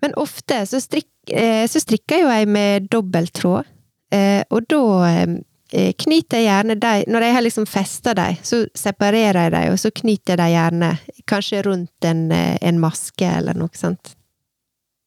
Men 0.00 0.14
ofte 0.20 0.62
så, 0.70 0.80
strik, 0.82 1.08
eh, 1.26 1.66
så 1.68 1.82
strikker 1.82 2.22
jo 2.22 2.30
jeg 2.30 2.50
med 2.50 2.90
dobbelttråd. 2.92 3.70
Eh, 4.14 4.42
og 4.50 4.66
da 4.70 5.26
knyter 5.70 6.40
jeg 6.40 6.48
gjerne 6.48 6.74
de 6.82 7.04
Når 7.06 7.22
jeg 7.22 7.34
har 7.36 7.44
liksom 7.44 7.66
festa 7.70 8.10
de, 8.18 8.32
så 8.42 8.64
separerer 8.74 9.44
jeg 9.44 9.52
de, 9.54 9.60
og 9.70 9.78
så 9.78 9.92
knyter 9.94 10.34
jeg 10.34 10.40
de 10.40 10.48
gjerne 10.56 10.88
kanskje 11.30 11.60
rundt 11.62 12.08
en, 12.10 12.24
en 12.34 12.80
maske 12.82 13.28
eller 13.38 13.54
noe 13.54 13.70
sånt. 13.78 14.16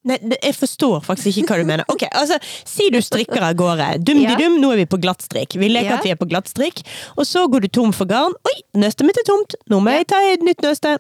Nei, 0.03 0.17
jeg 0.43 0.55
forstår 0.57 0.97
faktisk 1.05 1.37
ikke 1.39 1.53
hva 1.53 1.57
du 1.61 1.67
mener. 1.69 1.85
Ok, 1.87 2.01
altså, 2.11 2.35
Si 2.67 2.89
du 2.91 2.97
strikker 2.99 3.39
av 3.41 3.53
gårde. 3.55 3.85
Dum-di-dum, 4.03 4.57
nå 4.59 4.71
er 4.73 4.81
vi 4.81 4.85
på 4.91 4.99
glattstrikk. 4.99 5.55
Vi 5.61 5.69
leker 5.71 5.89
Ja. 5.93 5.97
at 5.97 6.03
vi 6.03 6.11
er 6.11 6.19
på 6.19 6.27
glattstrikk, 6.27 6.81
og 7.17 7.23
så 7.25 7.45
går 7.47 7.61
du 7.61 7.67
tom 7.69 7.93
for 7.95 8.05
garn. 8.05 8.33
Oi, 8.49 8.55
nøstet 8.75 9.05
mitt 9.07 9.17
er 9.17 9.23
tomt! 9.23 9.55
Nå 9.71 9.79
må 9.79 9.91
jeg 9.95 10.07
ta 10.11 10.19
et 10.33 10.41
nytt 10.43 10.59
nøste. 10.65 10.97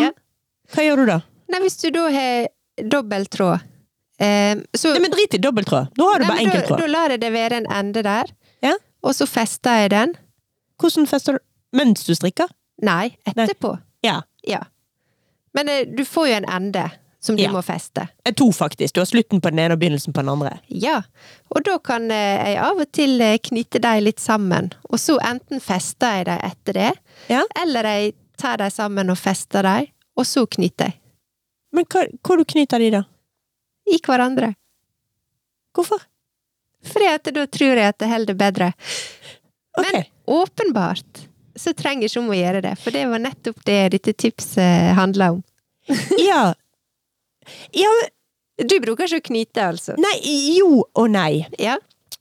Ja. 0.00 0.10
Hva 0.72 0.82
gjør 0.86 0.96
du 0.96 1.06
da? 1.10 1.18
Nei, 1.52 1.60
hvis 1.60 1.76
du 1.82 1.90
da 1.90 2.06
har 2.10 2.48
dobbelttråd, 2.80 3.60
eh, 4.20 4.54
så 4.72 4.92
Nei, 4.94 5.00
men 5.04 5.10
Drit 5.10 5.34
i 5.34 5.38
dobbelttråd. 5.38 5.90
Nå 5.98 6.08
har 6.10 6.18
du 6.18 6.24
Nei, 6.24 6.30
bare 6.30 6.44
enkelttråd. 6.46 6.78
da, 6.78 6.86
da 6.86 6.92
lar 6.94 7.08
jeg 7.10 7.20
det 7.20 7.32
være 7.32 7.52
en 7.60 7.66
ende 7.66 8.02
der, 8.02 8.24
Ja. 8.62 8.74
og 9.04 9.12
så 9.14 9.26
fester 9.28 9.82
jeg 9.82 9.90
den. 9.90 10.16
Hvordan 10.80 11.06
fester 11.06 11.32
du? 11.36 11.38
Mens 11.76 12.04
du 12.04 12.14
strikker? 12.14 12.48
Nei, 12.82 13.16
etterpå. 13.26 13.78
Ja. 14.02 14.22
Ja. 14.48 14.62
Men 15.52 15.68
eh, 15.68 15.84
du 15.84 16.04
får 16.04 16.28
jo 16.28 16.34
en 16.40 16.48
ende 16.48 16.90
som 17.20 17.36
du 17.36 17.42
Ja. 17.42 17.50
må 17.52 17.60
feste. 17.62 18.06
To, 18.36 18.46
faktisk. 18.52 18.94
Du 18.94 19.00
har 19.00 19.06
slutten 19.06 19.40
på 19.40 19.50
den 19.50 19.58
ene 19.60 19.74
og 19.76 19.80
begynnelsen 19.82 20.12
på 20.16 20.22
den 20.22 20.28
andre. 20.32 20.54
Ja, 20.68 21.02
og 21.54 21.62
da 21.64 21.78
kan 21.78 22.10
eh, 22.10 22.48
jeg 22.54 22.58
av 22.64 22.80
og 22.80 22.92
til 22.96 23.20
eh, 23.20 23.36
knytte 23.38 23.80
dem 23.84 24.04
litt 24.04 24.20
sammen, 24.20 24.72
og 24.88 24.98
så 24.98 25.18
enten 25.20 25.60
fester 25.60 26.16
jeg 26.20 26.26
dem 26.30 26.40
etter 26.50 26.72
det, 26.78 26.92
Ja. 27.28 27.42
eller 27.60 27.82
jeg 27.84 28.14
tar 28.40 28.56
dem 28.56 28.70
sammen 28.70 29.10
og 29.12 29.18
fester 29.20 29.62
dem, 29.62 29.86
og 30.16 30.24
så 30.24 30.46
knytter 30.48 30.84
jeg. 30.90 30.96
Men 31.72 31.84
hva, 31.84 32.06
hvor 32.24 32.36
du 32.40 32.44
knyter 32.44 32.78
de, 32.82 32.90
da? 32.90 33.02
I 33.90 33.98
hverandre. 34.02 34.54
Hvorfor? 35.76 36.00
Fordi 36.82 37.06
at 37.12 37.28
da 37.36 37.44
tror 37.46 37.76
jeg 37.76 37.88
at 37.92 37.98
det 38.00 38.08
holder 38.08 38.34
bedre. 38.34 38.72
Okay. 39.78 39.92
Men 39.92 40.04
åpenbart 40.26 41.26
så 41.60 41.74
trenger 41.76 42.08
ikke 42.08 42.20
om 42.22 42.30
å 42.32 42.38
gjøre 42.38 42.62
det, 42.64 42.72
for 42.80 42.90
det 42.96 43.04
var 43.10 43.20
nettopp 43.22 43.60
det 43.68 43.78
dette 43.92 44.14
tipset 44.16 44.94
handla 44.96 45.32
om. 45.36 45.42
Ja. 46.18 46.54
Ja, 47.76 47.90
Du 48.60 48.76
bruker 48.84 49.08
ikke 49.08 49.22
å 49.22 49.28
knyte, 49.30 49.62
altså? 49.72 49.94
Nei, 49.96 50.16
jo 50.58 50.82
og 50.84 51.06
nei. 51.08 51.46
Ja. 51.56 51.78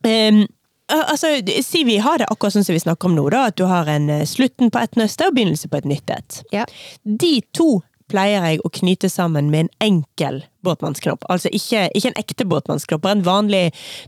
Um, 0.08 0.46
altså, 0.88 1.34
si 1.66 1.84
vi 1.84 1.98
har 2.00 2.22
det 2.22 2.30
akkurat 2.32 2.56
sånn 2.56 2.64
som 2.64 2.78
vi 2.78 2.80
snakker 2.80 3.10
om 3.10 3.18
nå, 3.18 3.26
da. 3.34 3.50
At 3.52 3.58
du 3.60 3.66
har 3.68 3.90
en 3.92 4.08
eh, 4.14 4.24
slutten 4.24 4.72
på 4.72 4.80
et 4.80 4.96
nøste 4.96 5.28
og 5.28 5.36
begynnelse 5.36 5.68
på 5.68 5.82
et 5.82 5.90
nytt 5.90 6.14
et. 6.16 6.40
Ja. 6.56 6.64
De 7.04 7.34
to 7.52 7.82
pleier 8.10 8.46
jeg 8.48 8.62
å 8.66 8.72
knyte 8.74 9.10
sammen 9.12 9.52
med 9.54 9.68
en 9.68 9.74
enkel 9.86 10.42
båtmannsknopp. 10.66 11.28
Altså 11.30 11.52
ikke, 11.54 11.88
ikke 11.96 12.14
en 12.14 12.22
ekte 12.24 12.48
båtmannsknopp, 12.50 13.04
bare 13.04 13.20
en 13.20 13.28
vanlig 13.28 13.66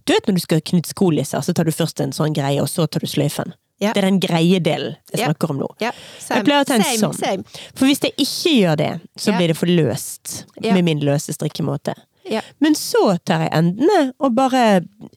Du 0.08 0.16
vet 0.16 0.26
når 0.28 0.40
du 0.40 0.44
skal 0.46 0.64
knytte 0.72 0.90
skolisser, 0.90 1.44
så 1.44 1.54
tar 1.54 1.68
du 1.70 1.76
først 1.76 2.02
en 2.02 2.16
sånn 2.16 2.34
greie, 2.36 2.62
og 2.64 2.70
så 2.72 2.88
tar 2.88 3.04
du 3.04 3.12
sløyfen. 3.12 3.54
Ja. 3.82 3.92
Det 3.96 4.04
er 4.04 4.08
den 4.12 4.20
greie 4.22 4.60
delen 4.62 4.96
jeg 5.12 5.24
snakker 5.26 5.52
om 5.56 5.58
nå. 5.64 5.68
ja. 5.82 5.90
Jeg 6.30 6.46
pleier 6.46 6.62
å 6.62 6.68
tenke 6.70 6.86
same, 6.86 7.00
sånn. 7.02 7.18
Same. 7.18 7.68
For 7.74 7.90
hvis 7.90 8.04
jeg 8.06 8.14
ikke 8.22 8.54
gjør 8.60 8.76
det, 8.84 8.92
så 9.18 9.34
blir 9.38 9.50
det 9.52 9.58
for 9.58 9.72
løst 9.72 10.44
med 10.62 10.84
min 10.86 11.02
løse 11.02 11.34
strikkemåte. 11.34 11.96
Ja. 12.30 12.42
Men 12.60 12.76
så 12.78 13.16
tar 13.26 13.46
jeg 13.46 13.52
endene 13.58 14.12
og 14.22 14.36
bare 14.38 14.64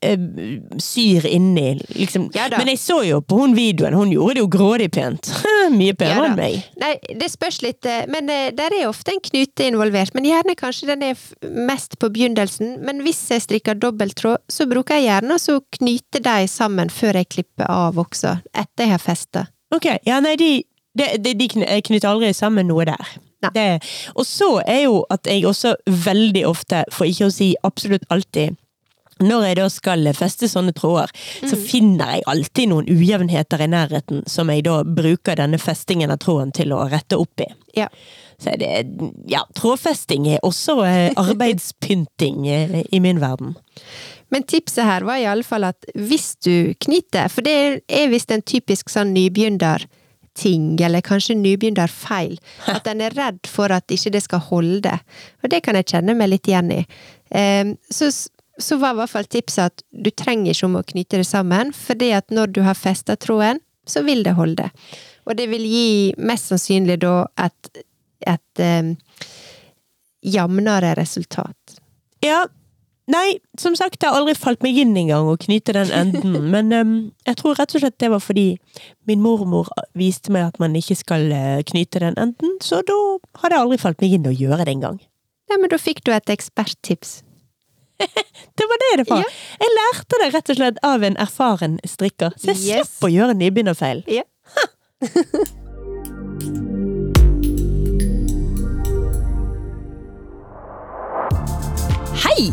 eh, 0.04 0.20
syr 0.80 1.26
inni, 1.28 1.74
liksom. 1.92 2.30
Ja. 2.34 2.48
Men 2.56 2.70
jeg 2.72 2.80
så 2.80 3.00
jo 3.06 3.20
på 3.24 3.38
hun 3.42 3.56
videoen, 3.56 3.96
hun 3.96 4.12
gjorde 4.12 4.38
det 4.38 4.44
jo 4.44 4.50
grådig 4.52 4.90
pent. 4.94 5.30
Mye 5.78 5.96
penere 5.98 6.14
Ja 6.14 6.30
enn 6.30 6.38
meg. 6.38 6.58
Nei, 6.80 6.92
det 7.20 7.30
spørs 7.32 7.60
litt, 7.64 7.84
eh, 7.88 8.04
men 8.10 8.30
eh, 8.32 8.50
der 8.56 8.74
er 8.74 8.88
ofte 8.88 9.14
en 9.14 9.22
knute 9.24 9.68
involvert. 9.68 10.14
Men 10.16 10.28
gjerne 10.28 10.56
kanskje 10.58 10.90
den 10.94 11.04
er 11.10 11.24
mest 11.68 11.98
på 12.00 12.10
begynnelsen. 12.14 12.78
Men 12.84 13.04
hvis 13.04 13.20
jeg 13.32 13.44
strikker 13.44 13.78
dobbelttråd, 13.80 14.44
så 14.50 14.68
bruker 14.70 14.98
jeg 14.98 15.10
gjerne 15.10 15.38
å 15.38 15.60
knyte 15.78 16.22
de 16.24 16.48
sammen 16.50 16.92
før 16.92 17.20
jeg 17.20 17.30
klipper 17.36 17.68
av 17.70 18.00
også. 18.00 18.38
Etter 18.54 18.88
jeg 18.88 18.96
har 18.96 19.02
festa. 19.02 19.46
Ok, 19.74 19.90
ja 20.06 20.20
nei, 20.24 20.36
de, 20.40 20.50
de, 20.96 21.12
de, 21.20 21.34
de 21.36 21.48
knytter 21.50 22.10
aldri 22.10 22.32
sammen 22.36 22.68
noe 22.70 22.86
der. 22.88 23.14
Det, 23.54 23.82
og 24.14 24.26
så 24.28 24.50
er 24.64 24.84
jo 24.86 25.00
at 25.12 25.26
jeg 25.28 25.46
også 25.48 25.74
veldig 25.86 26.44
ofte, 26.48 26.84
for 26.92 27.08
ikke 27.08 27.28
å 27.28 27.34
si 27.34 27.54
absolutt 27.66 28.06
alltid, 28.14 28.56
når 29.22 29.44
jeg 29.46 29.58
da 29.60 29.68
skal 29.70 30.10
feste 30.16 30.48
sånne 30.50 30.74
tråder, 30.74 31.12
så 31.46 31.58
finner 31.58 32.16
jeg 32.16 32.26
alltid 32.30 32.70
noen 32.72 32.88
ujevnheter 32.90 33.62
i 33.62 33.70
nærheten 33.70 34.24
som 34.30 34.50
jeg 34.50 34.64
da 34.66 34.80
bruker 34.82 35.38
denne 35.38 35.60
festingen 35.62 36.10
av 36.10 36.18
tråden 36.24 36.50
til 36.54 36.74
å 36.74 36.82
rette 36.90 37.18
opp 37.20 37.44
i. 37.44 37.48
Ja. 37.78 37.88
Så 38.42 38.56
det, 38.58 38.72
ja, 39.30 39.44
trådfesting 39.54 40.26
er 40.34 40.42
også 40.42 40.80
eh, 40.82 41.12
arbeidspynting 41.24 42.48
eh, 42.50 42.80
i 42.90 43.00
min 43.00 43.22
verden. 43.22 43.54
Men 44.34 44.46
tipset 44.50 44.82
her 44.88 45.06
var 45.06 45.20
i 45.22 45.28
alle 45.30 45.46
fall 45.46 45.68
at 45.68 45.86
hvis 45.94 46.34
du 46.42 46.74
knyter, 46.82 47.30
for 47.30 47.46
det 47.46 47.84
er 47.86 48.10
visst 48.10 48.34
en 48.34 48.42
typisk 48.42 48.90
sånn 48.90 49.14
nybegynnerting, 50.34 50.80
eller 50.84 51.00
kanskje 51.00 51.34
nybegynnerfeil, 51.34 52.38
at 52.66 52.86
en 52.86 53.00
er 53.00 53.14
redd 53.14 53.46
for 53.46 53.70
at 53.70 53.84
ikke 53.90 54.10
det 54.12 54.22
skal 54.22 54.40
holde. 54.40 54.98
Og 55.42 55.50
det 55.50 55.62
kan 55.62 55.74
jeg 55.74 55.86
kjenne 55.86 56.14
meg 56.14 56.30
litt 56.30 56.48
igjen 56.48 56.70
i. 56.72 56.84
Ehm, 57.30 57.76
Så, 57.90 58.10
så 58.58 58.76
var 58.78 58.94
i 58.94 58.96
hvert 58.96 59.10
fall 59.10 59.24
tipset 59.26 59.64
at 59.72 59.82
du 59.90 60.10
trenger 60.10 60.52
ikke 60.52 60.66
om 60.66 60.76
å 60.76 60.82
knyte 60.82 61.18
det 61.18 61.26
sammen, 61.26 61.72
fordi 61.72 62.12
at 62.12 62.30
når 62.30 62.52
du 62.52 62.62
har 62.62 62.74
festa 62.74 63.16
tråden, 63.16 63.60
så 63.86 64.02
vil 64.02 64.22
det 64.24 64.34
holde. 64.34 64.70
Og 65.26 65.36
det 65.36 65.48
vil 65.50 65.64
gi 65.64 66.14
mest 66.18 66.48
sannsynlig 66.48 67.00
da 67.00 67.26
et, 67.36 67.84
et 68.26 68.60
um, 68.60 68.94
jevnere 70.24 70.94
resultat. 70.96 71.80
Ja, 72.24 72.46
Nei, 73.06 73.36
som 73.60 73.74
sagt, 73.76 73.98
det 74.00 74.08
har 74.08 74.16
aldri 74.16 74.32
falt 74.38 74.62
meg 74.64 74.78
inn 74.80 74.94
engang 74.96 75.26
å 75.28 75.34
knyte 75.40 75.74
den 75.76 75.90
enden. 75.92 76.38
Men 76.54 76.72
um, 76.72 76.94
jeg 77.28 77.36
tror 77.40 77.58
rett 77.58 77.74
og 77.76 77.82
slett 77.82 77.98
det 78.00 78.08
var 78.14 78.22
fordi 78.24 78.46
min 79.10 79.20
mormor 79.20 79.68
viste 79.98 80.32
meg 80.32 80.46
at 80.48 80.56
man 80.62 80.72
ikke 80.78 80.96
skal 80.96 81.26
uh, 81.28 81.58
knyte 81.68 82.00
den 82.00 82.16
enden, 82.20 82.54
så 82.64 82.80
da 82.88 82.96
har 83.42 83.52
det 83.52 83.58
aldri 83.60 83.78
falt 83.82 84.00
meg 84.00 84.16
inn 84.16 84.30
å 84.30 84.32
gjøre 84.32 84.64
det 84.64 84.72
engang. 84.78 84.96
Ja, 85.52 85.58
men 85.60 85.68
da 85.68 85.76
fikk 85.76 86.00
du 86.06 86.14
et 86.16 86.32
eksperttips. 86.32 87.18
Det 88.58 88.64
var 88.66 88.80
det 88.82 88.88
det 88.98 89.04
var! 89.06 89.20
Ja. 89.22 89.28
Jeg 89.60 89.70
lærte 89.76 90.18
det 90.18 90.26
rett 90.34 90.48
og 90.50 90.56
slett 90.58 90.80
av 90.86 91.04
en 91.06 91.16
erfaren 91.22 91.76
strikker, 91.86 92.34
så 92.40 92.50
jeg 92.50 92.58
Yes. 92.64 92.90
slapp 92.96 93.06
å 93.06 93.12
gjøre 93.12 93.36
nybegynnerfeil. 93.38 94.02
Ja. 94.10 94.24
Hei! 102.24 102.52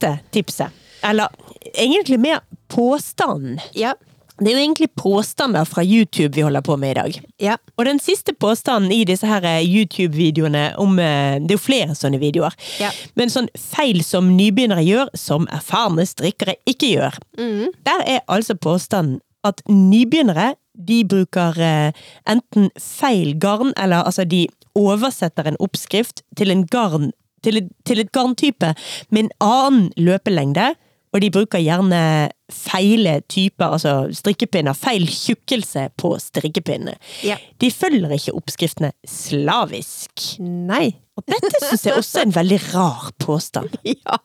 siste 0.00 0.18
tipset, 0.30 0.68
eller 1.02 1.28
egentlig 1.74 2.20
mer 2.20 2.40
påstanden. 2.68 3.60
Ja. 3.74 3.94
Det 4.38 4.48
er 4.48 4.56
jo 4.56 4.62
egentlig 4.62 4.88
påstander 4.96 5.64
fra 5.64 5.82
YouTube 5.84 6.34
vi 6.34 6.40
holder 6.40 6.60
på 6.60 6.76
med 6.76 6.90
i 6.90 6.94
dag. 6.94 7.22
Ja. 7.38 7.56
Og 7.76 7.84
den 7.84 7.98
siste 8.00 8.32
påstanden 8.32 8.90
i 8.92 9.04
disse 9.04 9.26
her 9.26 9.44
eh, 9.44 9.60
YouTube-videoene 9.60 10.76
om 10.78 10.98
eh, 10.98 11.36
Det 11.40 11.50
er 11.52 11.58
jo 11.58 11.60
flere 11.60 11.94
sånne 11.94 12.18
videoer. 12.18 12.56
Ja. 12.80 12.88
Men 13.16 13.28
sånn 13.28 13.50
feil 13.52 14.00
som 14.02 14.32
nybegynnere 14.38 14.80
gjør, 14.86 15.12
som 15.14 15.44
erfarne 15.52 16.06
strikkere 16.08 16.56
ikke 16.64 16.88
gjør. 16.94 17.20
Mm. 17.36 17.68
Der 17.84 18.06
er 18.06 18.24
altså 18.28 18.56
påstanden 18.56 19.20
at 19.44 19.60
nybegynnere 19.68 20.54
de 20.72 21.02
bruker 21.04 21.60
eh, 21.60 21.92
enten 22.24 22.70
feil 22.80 23.36
garn, 23.36 23.74
eller 23.76 24.08
altså 24.08 24.24
de 24.24 24.46
oversetter 24.74 25.50
en 25.50 25.60
oppskrift 25.60 26.22
til 26.38 26.50
en 26.50 26.64
garn 26.64 27.10
til 27.44 27.64
til 27.86 28.02
et 28.02 28.12
garntype 28.12 28.74
med 29.10 29.24
en 29.24 29.32
annen 29.40 29.90
løpelengde, 29.96 30.74
og 31.10 31.22
de 31.24 31.30
bruker 31.34 31.58
gjerne 31.58 32.30
feile 32.54 33.16
typer, 33.30 33.74
altså 33.74 33.94
strikkepinner, 34.14 34.76
feil 34.78 35.08
tjukkelse 35.10 35.88
på 35.98 36.12
strikkepinnene. 36.22 36.94
Ja. 37.26 37.38
De 37.60 37.70
følger 37.74 38.14
ikke 38.14 38.36
oppskriftene 38.38 38.92
slavisk. 39.08 40.38
Nei. 40.42 40.92
Og 41.18 41.26
dette 41.26 41.64
syns 41.64 41.86
jeg 41.88 41.98
også 41.98 42.22
er 42.22 42.28
en 42.28 42.38
veldig 42.38 42.60
rar 42.70 43.10
påstand. 43.18 43.74
Ja. 44.06 44.20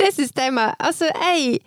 Det 0.00 0.14
systemet 0.16 0.78
Altså, 0.80 1.10
jeg 1.12 1.58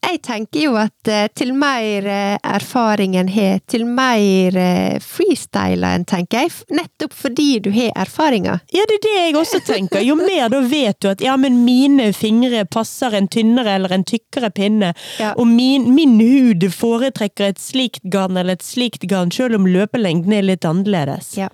jeg 0.00 0.20
tenker 0.24 0.62
jo 0.64 0.72
at 0.80 1.08
eh, 1.12 1.26
til 1.36 1.52
mer 1.54 2.06
eh, 2.08 2.36
erfaring 2.50 3.14
en 3.20 3.28
har, 3.30 3.60
til 3.70 3.84
mer 3.86 4.56
eh, 4.58 4.96
freestyler 5.04 5.98
en, 5.98 6.06
tenker 6.08 6.46
jeg. 6.46 6.52
Nettopp 6.74 7.14
fordi 7.14 7.48
du 7.62 7.68
har 7.74 7.92
erfaringer. 8.00 8.62
Ja, 8.74 8.86
det 8.88 8.96
er 8.98 9.04
det 9.04 9.14
jeg 9.18 9.36
også 9.38 9.60
tenker. 9.66 10.02
Jo 10.04 10.16
mer 10.18 10.48
da 10.52 10.62
vet 10.66 10.98
du 11.04 11.10
at 11.12 11.22
ja, 11.24 11.36
men 11.40 11.60
mine 11.66 12.10
fingre 12.16 12.64
passer 12.66 13.14
en 13.18 13.28
tynnere 13.30 13.76
eller 13.78 13.94
en 13.98 14.06
tykkere 14.08 14.50
pinne, 14.56 14.92
Ja. 15.20 15.34
og 15.36 15.46
min, 15.46 15.90
min 15.94 16.16
hud 16.20 16.64
foretrekker 16.72 17.50
et 17.52 17.60
slikt 17.60 18.02
garn 18.10 18.36
eller 18.40 18.56
et 18.58 18.64
slikt 18.64 19.04
garn, 19.10 19.30
selv 19.34 19.58
om 19.60 19.68
løpelengden 19.68 20.32
er 20.36 20.46
litt 20.48 20.64
annerledes. 20.66 21.34
Ja. 21.38 21.50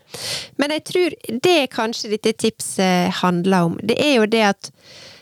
Men 0.60 0.72
jeg 0.76 0.86
tror 0.92 1.18
det 1.42 1.58
kanskje 1.74 2.14
dette 2.14 2.32
tipset 2.46 3.20
handler 3.22 3.70
om, 3.72 3.76
det 3.82 3.98
er 4.02 4.16
jo 4.20 4.30
det 4.30 4.44
at 4.54 4.70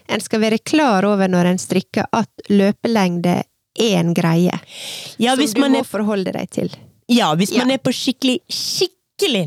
en 0.08 0.20
skal 0.20 0.40
være 0.44 0.58
klar 0.58 1.06
over 1.08 1.28
når 1.28 1.52
en 1.54 1.58
strikker 1.62 2.08
at 2.12 2.48
løpelengde 2.50 3.42
er 3.74 3.94
en 4.00 4.14
greie. 4.14 4.58
Ja, 5.18 5.34
som 5.36 5.46
du 5.54 5.60
man 5.60 5.72
må 5.78 5.84
er, 5.84 5.88
forholde 5.88 6.32
deg 6.36 6.50
til. 6.54 6.74
ja, 7.10 7.34
hvis 7.34 7.54
man 7.56 7.70
er 7.74 7.78
på 7.82 7.90
skikkelig, 7.92 8.38
skikkelig 8.48 8.90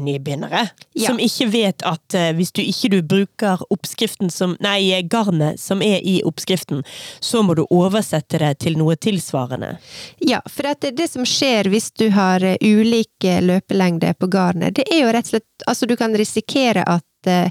nybegynnere, 0.03 0.65
Ja. 0.97 1.07
som 1.07 1.19
ikke 1.19 1.47
vet 1.51 1.83
at 1.85 2.15
uh, 2.15 2.31
hvis 2.35 2.51
du 2.51 2.61
ikke 2.61 2.89
du 2.89 3.01
bruker 3.03 3.63
oppskriften 3.69 4.29
som, 4.33 4.55
nei, 4.59 5.01
garnet 5.03 5.59
som 5.59 5.81
er 5.81 5.99
i 6.03 6.21
oppskriften, 6.25 6.83
så 7.19 7.43
må 7.43 7.55
du 7.55 7.65
oversette 7.69 8.39
det 8.41 8.53
til 8.63 8.77
noe 8.79 8.95
tilsvarende. 8.95 9.77
Ja, 10.19 10.41
for 10.47 10.63
det, 10.81 10.95
det 10.97 11.07
som 11.11 11.25
skjer 11.27 11.69
hvis 11.71 11.91
du 11.99 12.09
har 12.15 12.43
uh, 12.43 12.55
ulike 12.61 13.39
løpelengder 13.43 14.13
på 14.19 14.27
garnet, 14.27 14.75
det 14.79 14.87
er 14.91 15.05
jo 15.05 15.11
rett 15.13 15.29
og 15.29 15.37
slett 15.37 15.67
Altså, 15.67 15.85
du 15.85 15.95
kan 15.97 16.13
risikere 16.15 16.83
at 16.87 17.27
eh, 17.27 17.49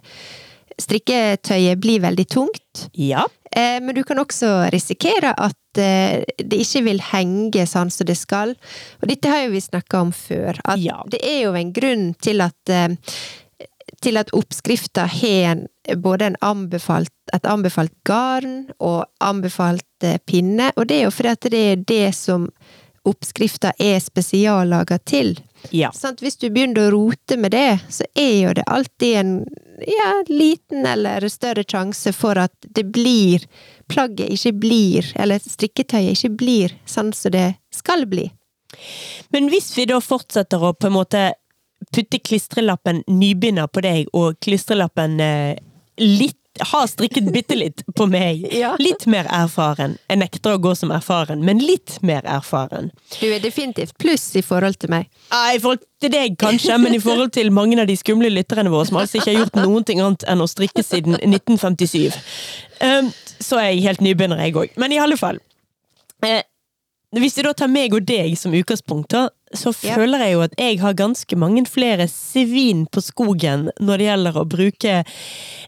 strikketøyet 0.80 1.80
blir 1.80 2.02
veldig 2.04 2.26
tungt. 2.28 2.86
Ja. 2.92 3.24
Eh, 3.52 3.78
men 3.82 3.94
du 3.94 4.02
kan 4.04 4.18
også 4.20 4.68
risikere 4.72 5.32
at 5.32 5.80
eh, 5.80 6.24
det 6.36 6.60
ikke 6.60 6.84
vil 6.90 7.00
henge 7.12 7.64
sånn 7.68 7.90
som 7.92 8.08
det 8.08 8.18
skal. 8.20 8.52
Og 9.00 9.08
dette 9.08 9.32
har 9.32 9.46
jo 9.46 9.54
vi 9.54 9.64
snakka 9.64 10.02
om 10.04 10.12
før, 10.12 10.60
at 10.64 10.78
Ja. 10.82 11.02
det 11.08 11.22
er 11.24 11.42
jo 11.46 11.54
en 11.56 11.72
grunn 11.72 12.14
til 12.20 12.44
at 12.44 12.72
eh, 12.72 12.96
til 14.02 14.18
at 14.20 14.28
oppskrifta 14.36 15.06
har 15.08 15.62
både 16.02 16.26
en 16.26 16.36
anbefalt, 16.44 17.12
et 17.32 17.46
anbefalt 17.48 17.94
garn 18.04 18.66
og 18.78 19.06
anbefalt 19.24 20.04
pinne, 20.26 20.72
og 20.76 20.88
det 20.90 20.98
er 20.98 21.04
jo 21.06 21.14
fordi 21.14 21.32
at 21.32 21.46
det 21.54 21.62
er 21.70 21.76
det 21.88 22.14
som 22.18 22.48
oppskrifta 23.06 23.72
er 23.78 24.02
spesiallaga 24.02 24.98
til. 25.06 25.36
Ja. 25.74 25.92
Sant? 25.94 26.22
Hvis 26.22 26.38
du 26.40 26.48
begynner 26.50 26.86
å 26.86 26.94
rote 26.94 27.38
med 27.40 27.54
det, 27.54 27.78
så 27.92 28.06
er 28.14 28.34
jo 28.42 28.54
det 28.56 28.66
alltid 28.70 29.16
en 29.20 29.32
ja, 29.86 30.12
liten 30.28 30.86
eller 30.86 31.26
større 31.28 31.64
sjanse 31.68 32.12
for 32.16 32.38
at 32.40 32.54
det 32.76 32.86
blir 32.92 33.46
Plagget 33.86 34.32
ikke 34.34 34.50
blir, 34.58 35.08
eller 35.14 35.38
strikketøyet 35.38 36.16
ikke 36.16 36.32
blir 36.40 36.72
sånn 36.90 37.12
som 37.14 37.30
det 37.30 37.52
skal 37.70 38.02
bli. 38.10 38.24
Men 39.30 39.46
hvis 39.52 39.68
vi 39.76 39.84
da 39.86 40.00
fortsetter 40.02 40.58
å 40.58 40.72
på 40.74 40.88
en 40.88 40.96
måte 40.96 41.20
putte 41.94 42.18
klistrelappen 42.18 43.04
nybegynner 43.06 43.70
på 43.70 43.84
deg, 43.86 44.10
og 44.10 44.40
klistrelappen 44.42 45.20
eh, 45.22 45.54
litt 46.02 46.40
har 46.60 46.86
strikket 46.90 47.28
bitte 47.34 47.56
litt 47.58 47.82
på 47.96 48.06
meg. 48.10 48.44
Ja. 48.56 48.70
Litt 48.80 49.04
mer 49.10 49.26
erfaren. 49.32 49.98
Jeg 50.08 50.20
nekter 50.22 50.54
å 50.56 50.60
gå 50.62 50.70
som 50.78 50.92
erfaren, 50.94 51.42
men 51.44 51.58
litt 51.60 51.98
mer 52.06 52.24
erfaren. 52.24 52.88
Du 53.18 53.26
er 53.28 53.42
definitivt 53.42 53.96
pluss 54.00 54.24
i 54.38 54.42
forhold 54.44 54.78
til 54.80 54.92
meg. 54.94 55.10
Ah, 55.28 55.50
I 55.52 55.60
forhold 55.60 55.84
til 56.00 56.12
deg 56.14 56.38
kanskje, 56.40 56.78
men 56.80 56.96
i 56.96 57.00
forhold 57.02 57.34
til 57.36 57.52
mange 57.52 57.76
av 57.82 57.90
de 57.90 57.98
skumle 58.00 58.30
lytterne 58.32 58.72
våre 58.72 58.88
som 58.88 58.96
altså 59.02 59.20
ikke 59.20 59.32
har 59.34 59.42
gjort 59.42 59.60
noen 59.60 59.84
ting 59.88 60.00
annet 60.00 60.24
enn 60.30 60.40
å 60.40 60.48
strikke 60.48 60.84
siden 60.86 61.18
1957. 61.18 62.16
Um, 62.80 63.12
så 63.42 63.60
er 63.60 63.74
jeg 63.74 63.84
helt 63.90 64.04
nybegynner, 64.06 64.40
jeg 64.46 64.56
òg. 64.56 64.72
Men 64.80 64.96
i 64.96 65.02
alle 65.02 65.20
fall. 65.20 65.42
Eh, 66.24 66.45
hvis 67.22 67.38
vi 67.38 67.44
da 67.46 67.52
tar 67.56 67.70
meg 67.72 67.94
og 67.96 68.06
deg 68.08 68.34
som 68.38 68.54
utgangspunkt, 68.56 69.14
så 69.56 69.72
føler 69.72 70.24
jeg 70.24 70.34
jo 70.34 70.42
at 70.44 70.56
jeg 70.60 70.80
har 70.82 70.98
ganske 70.98 71.38
mange 71.38 71.62
flere 71.70 72.08
svin 72.10 72.84
på 72.90 73.02
skogen 73.04 73.68
når 73.78 74.02
det 74.02 74.08
gjelder 74.08 74.38
å 74.40 74.46
bruke 74.56 74.94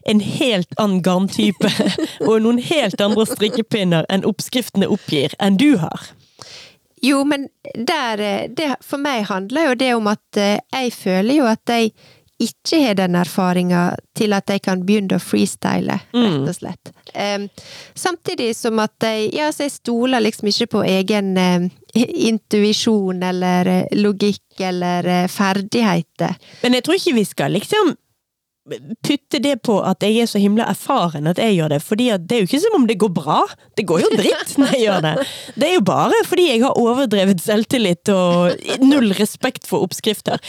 en 0.09 0.23
helt 0.23 0.75
annen 0.77 1.01
garntype 1.05 1.71
og 2.27 2.41
noen 2.43 2.61
helt 2.69 3.01
andre 3.01 3.25
strikkepinner 3.29 4.07
enn 4.11 4.27
oppskriftene 4.27 4.89
oppgir, 4.91 5.35
enn 5.39 5.59
du 5.59 5.77
har. 5.81 6.11
Jo, 7.01 7.23
men 7.23 7.47
der, 7.73 8.19
eh, 8.19 8.49
det, 8.51 8.73
for 8.83 8.99
meg 8.99 9.29
handler 9.29 9.69
jo 9.69 9.75
det 9.79 9.93
om 9.95 10.09
at 10.11 10.39
eh, 10.39 10.59
jeg 10.75 10.91
føler 10.97 11.39
jo 11.39 11.45
at 11.47 11.71
jeg 11.71 11.93
ikke 12.39 12.79
har 12.85 12.95
den 12.95 13.17
erfaringa 13.19 13.83
til 14.17 14.33
at 14.35 14.49
jeg 14.51 14.63
kan 14.63 14.83
begynne 14.87 15.17
å 15.17 15.23
freestyle, 15.23 15.99
rett 16.15 16.49
og 16.49 16.55
slett. 16.55 16.91
Em, 17.13 17.49
samtidig 17.97 18.53
som 18.55 18.79
at 18.79 18.95
jeg, 19.03 19.29
ja, 19.35 19.49
så 19.51 19.67
jeg 19.67 19.75
stoler 19.75 20.23
liksom 20.23 20.51
ikke 20.51 20.69
på 20.77 20.83
egen 20.87 21.33
eh, 21.37 21.69
intuisjon 22.29 23.23
eller 23.31 23.71
eh, 23.73 23.97
logikk 23.99 24.61
eller 24.71 25.07
eh, 25.07 25.25
ferdigheter. 25.31 26.37
Men 26.63 26.77
jeg 26.77 26.87
tror 26.87 26.99
ikke 26.99 27.17
vi 27.19 27.25
skal 27.27 27.57
liksom 27.57 27.97
putte 29.03 29.39
det 29.41 29.55
på 29.65 29.79
at 29.81 30.03
jeg 30.05 30.21
er 30.21 30.27
så 30.29 30.39
himla 30.41 30.67
erfaren 30.69 31.29
at 31.31 31.39
jeg 31.41 31.55
gjør 31.57 31.73
det, 31.73 31.79
fordi 31.81 32.09
det 32.21 32.35
er 32.35 32.43
jo 32.43 32.49
ikke 32.49 32.61
som 32.61 32.77
om 32.77 32.85
det 32.89 32.99
går 33.01 33.11
bra. 33.15 33.39
Det 33.77 33.85
går 33.89 34.03
jo 34.03 34.11
dritt 34.13 34.53
når 34.61 34.75
jeg 34.75 34.83
gjør 34.85 35.03
det. 35.07 35.15
Det 35.55 35.67
er 35.69 35.75
jo 35.75 35.83
bare 35.89 36.21
fordi 36.29 36.47
jeg 36.51 36.63
har 36.63 36.79
overdrevet 36.79 37.41
selvtillit 37.43 38.13
og 38.13 38.63
null 38.85 39.11
respekt 39.17 39.67
for 39.69 39.87
oppskrifter. 39.87 40.39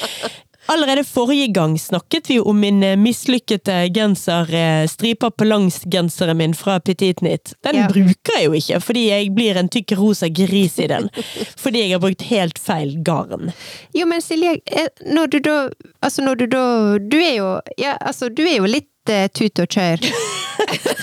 Allerede 0.71 1.03
forrige 1.05 1.49
gang 1.53 1.75
snakket 1.79 2.31
vi 2.31 2.37
om 2.41 2.61
min 2.63 2.83
eh, 2.87 2.97
mislykkede 2.97 3.89
genser, 3.95 4.45
stripa 4.47 4.87
striper 4.93 5.31
på 5.31 5.45
langs-genseren 5.49 6.37
min 6.39 6.55
fra 6.55 6.79
Petit 6.81 7.21
Nit. 7.27 7.55
Den 7.67 7.77
Ja. 7.81 7.89
bruker 7.89 8.37
jeg 8.39 8.45
jo 8.47 8.53
ikke, 8.53 8.81
fordi 8.81 9.03
jeg 9.09 9.33
blir 9.35 9.57
en 9.59 9.69
tykk 9.69 9.97
rosa 9.99 10.29
gris 10.29 10.79
i 10.79 10.87
den. 10.87 11.11
fordi 11.63 11.81
jeg 11.83 11.91
har 11.97 12.03
brukt 12.05 12.23
helt 12.31 12.59
feil 12.59 12.95
garn. 13.03 13.51
Jo, 13.95 14.07
men 14.07 14.23
Silje, 14.23 14.61
eh, 14.71 14.89
når 15.07 15.27
du 15.27 15.39
da 15.41 15.57
Altså, 16.03 16.23
når 16.23 16.35
du 16.35 16.47
da 16.47 16.63
Du 16.99 17.17
er 17.19 17.35
jo 17.37 17.61
Ja, 17.79 17.97
altså, 18.01 18.29
du 18.29 18.43
er 18.47 18.57
jo 18.61 18.65
litt 18.71 18.87
eh, 19.11 19.27
tut 19.35 19.59
og 19.59 19.69
kjør. 19.69 19.99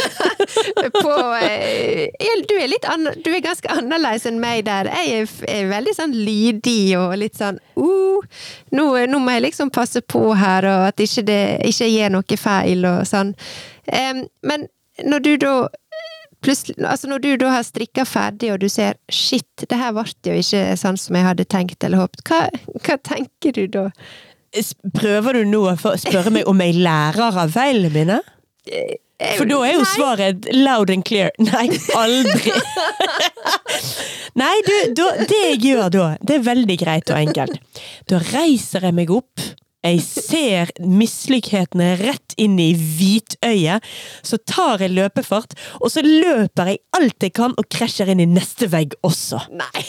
på 1.03 1.15
eh, 1.41 2.43
Du 2.49 2.55
er 2.57 2.69
litt 2.71 2.85
an, 2.89 3.09
Du 3.23 3.31
er 3.31 3.43
ganske 3.45 3.71
annerledes 3.71 4.27
enn 4.29 4.39
meg 4.41 4.65
der. 4.67 4.89
Jeg 4.91 5.23
er, 5.23 5.33
er 5.51 5.71
veldig 5.71 5.95
sånn 5.97 6.15
lydig 6.15 6.97
og 6.99 7.15
litt 7.21 7.37
sånn 7.39 7.59
uh, 7.79 8.21
nå, 8.75 8.85
nå 9.07 9.19
må 9.23 9.35
jeg 9.35 9.47
liksom 9.47 9.71
passe 9.73 10.01
på 10.01 10.23
her, 10.37 10.67
og 10.67 10.87
at 10.91 11.03
ikke 11.03 11.25
det 11.27 11.41
ikke 11.69 11.89
gjør 11.91 12.15
noe 12.17 12.39
feil 12.39 12.87
og 12.89 13.03
sånn. 13.09 13.33
Um, 13.87 14.25
men 14.47 14.67
når 15.05 15.25
du 15.25 15.33
da 15.45 15.57
plutselig 16.45 16.85
Altså 16.85 17.09
når 17.09 17.23
du 17.23 17.29
da 17.41 17.49
har 17.55 17.65
strikka 17.65 18.05
ferdig, 18.05 18.51
og 18.53 18.61
du 18.61 18.69
ser 18.69 18.97
shit, 19.09 19.65
det 19.69 19.77
her 19.79 19.95
ble 19.95 20.05
jo 20.05 20.37
ikke 20.37 20.77
sånn 20.79 20.99
som 21.01 21.17
jeg 21.17 21.25
hadde 21.25 21.47
tenkt 21.49 21.83
eller 21.83 22.03
håpet, 22.03 22.23
hva, 22.29 22.43
hva 22.85 22.97
tenker 23.01 23.55
du 23.57 23.65
da? 23.73 23.87
Prøver 24.95 25.39
du 25.39 25.49
nå 25.49 25.63
å 25.67 25.75
spørre 25.99 26.31
meg 26.33 26.47
om 26.49 26.61
jeg 26.63 26.77
lærer 26.79 27.41
av 27.43 27.51
feilene 27.53 27.93
mine? 27.93 28.21
For 29.17 29.49
da 29.49 29.57
er 29.65 29.79
jo 29.79 29.85
svaret 29.89 30.45
loud 30.53 30.91
and 30.93 31.05
clear. 31.05 31.31
Nei, 31.41 31.67
aldri! 31.97 32.53
Nei, 34.41 34.55
du, 34.67 34.73
da, 34.99 35.07
det 35.25 35.39
jeg 35.41 35.61
gjør 35.63 35.87
da, 35.93 36.09
det 36.21 36.35
er 36.37 36.43
veldig 36.45 36.77
greit 36.77 37.09
og 37.09 37.17
enkelt. 37.17 37.81
Da 38.09 38.21
reiser 38.29 38.85
jeg 38.85 38.97
meg 38.99 39.13
opp. 39.13 39.41
Jeg 39.87 40.01
ser 40.03 40.71
mislykketene 40.83 41.93
rett 42.01 42.33
inn 42.41 42.57
i 42.59 42.73
hvitøyet. 42.75 43.85
Så 44.25 44.37
tar 44.49 44.81
jeg 44.83 44.91
løpefart, 44.97 45.53
og 45.79 45.91
så 45.93 46.01
løper 46.03 46.65
jeg 46.73 46.81
alt 46.97 47.23
jeg 47.23 47.31
kan 47.37 47.53
og 47.57 47.65
krasjer 47.71 48.07
inn 48.11 48.19
i 48.23 48.27
neste 48.29 48.67
vegg 48.71 48.89
også. 49.07 49.37
Nei! 49.55 49.69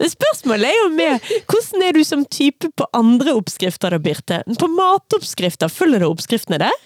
Men 0.00 0.08
spørsmålet 0.12 0.66
er 0.68 0.76
jo 0.80 0.88
med 0.96 1.12
hvordan 1.46 1.82
er 1.86 1.92
du 1.96 2.02
som 2.06 2.24
type 2.26 2.68
på 2.76 2.84
andre 2.96 3.32
oppskrifter 3.38 3.90
da, 3.94 3.98
Birte? 4.02 4.42
På 4.60 4.68
matoppskrifter, 4.72 5.68
følger 5.72 6.00
du 6.02 6.06
oppskriftene 6.10 6.58
der? 6.66 6.76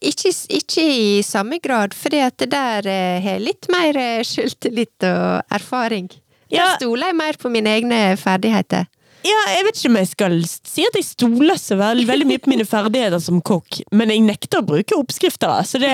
Ikke, 0.00 0.32
ikke 0.48 0.80
i 0.80 1.20
samme 1.26 1.58
grad, 1.60 1.92
at 1.92 2.38
det 2.40 2.48
der 2.54 2.86
eh, 2.88 3.20
har 3.20 3.38
litt 3.42 3.68
mer 3.68 3.96
eh, 4.00 4.24
selvtillit 4.24 5.04
og 5.04 5.44
erfaring. 5.52 6.08
Ja. 6.48 6.64
Der 6.64 6.80
stoler 6.80 7.06
jeg 7.10 7.16
mer 7.20 7.36
på 7.36 7.48
mine 7.52 7.68
egne 7.76 8.16
ferdigheter. 8.16 8.88
Ja, 9.26 9.40
jeg 9.52 9.66
vet 9.66 9.76
ikke 9.78 9.90
om 9.90 9.98
jeg 10.00 10.08
skal 10.10 10.36
si 10.48 10.84
at 10.88 10.96
jeg 10.96 11.04
stoler 11.04 11.58
så 11.60 11.76
veldig, 11.80 12.06
veldig 12.08 12.28
mye 12.30 12.40
på 12.42 12.52
mine 12.52 12.64
ferdigheter 12.68 13.20
som 13.22 13.42
kokk, 13.44 13.80
men 13.92 14.12
jeg 14.12 14.22
nekter 14.24 14.62
å 14.62 14.66
bruke 14.66 14.96
oppskrifter. 14.96 15.60
Så 15.68 15.80
det, 15.82 15.92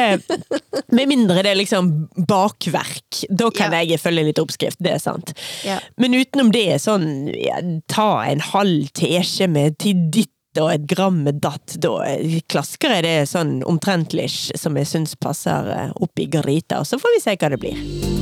med 0.94 1.10
mindre 1.10 1.42
det 1.42 1.52
er 1.54 1.58
liksom 1.58 1.90
bakverk. 2.28 3.24
Da 3.30 3.50
kan 3.50 3.74
Ja. 3.74 3.82
jeg 3.82 4.00
følge 4.00 4.28
litt 4.28 4.38
oppskrift, 4.42 4.78
det 4.78 4.94
er 4.94 5.02
sant. 5.02 5.34
Ja. 5.66 5.80
Men 5.98 6.14
utenom 6.14 6.52
det, 6.54 6.78
sånn 6.82 7.28
ja, 7.34 7.58
ta 7.90 8.22
en 8.30 8.40
halv 8.40 8.92
teskje 8.94 9.48
med 9.50 9.78
til 9.82 10.06
ditt 10.10 10.30
og 10.56 10.70
et 10.72 10.86
gram 10.88 11.18
med 11.26 11.42
datt, 11.44 11.74
da 11.82 11.98
klasker 12.48 12.94
jeg 12.94 13.04
det 13.04 13.16
sånn 13.28 13.58
omtrentlig 13.68 14.30
som 14.56 14.76
jeg 14.80 14.86
syns 14.88 15.16
passer 15.20 15.90
oppi 15.92 16.06
opp 16.06 16.22
i 16.22 16.30
gryta, 16.38 16.80
og 16.80 16.86
så 16.88 16.96
får 17.02 17.18
vi 17.18 17.24
se 17.26 17.36
hva 17.36 17.50
det 17.52 17.60
blir. 17.60 18.15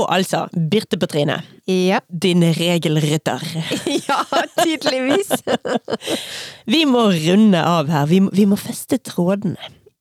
Så 0.00 0.06
altså, 0.14 0.46
Birte 0.70 0.96
Petrine, 0.98 1.42
Ja. 1.68 2.00
din 2.08 2.42
regelrytter. 2.54 3.42
ja, 4.08 4.24
tydeligvis. 4.62 5.28
Vi 6.72 6.84
må 6.88 7.10
runde 7.10 7.60
av 7.64 7.88
her. 7.92 8.06
Vi 8.06 8.20
vi 8.32 8.46
må 8.46 8.56
feste 8.56 8.98
trådene. 8.98 9.56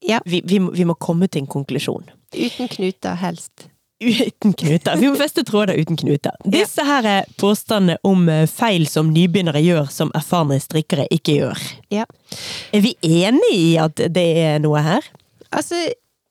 Ja. 0.06 0.20
Vi, 0.26 0.42
vi, 0.46 0.60
vi 0.60 0.86
må 0.88 0.94
komme 0.96 1.28
til 1.28 1.44
en 1.44 1.48
konklusjon. 1.52 2.08
Uten 2.36 2.68
knuter, 2.72 3.16
helst. 3.20 3.68
Uten 4.00 4.54
knuter. 4.56 4.96
Vi 4.96 5.10
må 5.10 5.18
feste 5.20 5.44
tråder 5.44 5.76
uten 5.76 5.98
knuter. 6.00 6.32
Disse 6.48 6.86
her 6.88 7.04
er 7.04 7.26
påstandene 7.42 7.98
om 8.08 8.30
eh, 8.32 8.46
feil 8.48 8.88
som 8.88 9.10
nybegynnere 9.12 9.60
gjør, 9.60 9.90
som 9.92 10.14
erfarne 10.16 10.60
strikkere 10.64 11.10
ikke 11.12 11.36
gjør. 11.42 11.66
Ja. 11.92 12.06
Er 12.72 12.86
vi 12.86 12.96
enige 13.04 13.52
i 13.58 13.74
at 13.82 14.00
det 14.16 14.28
er 14.46 14.62
noe 14.64 14.80
her? 14.86 15.04
Altså, 15.52 15.76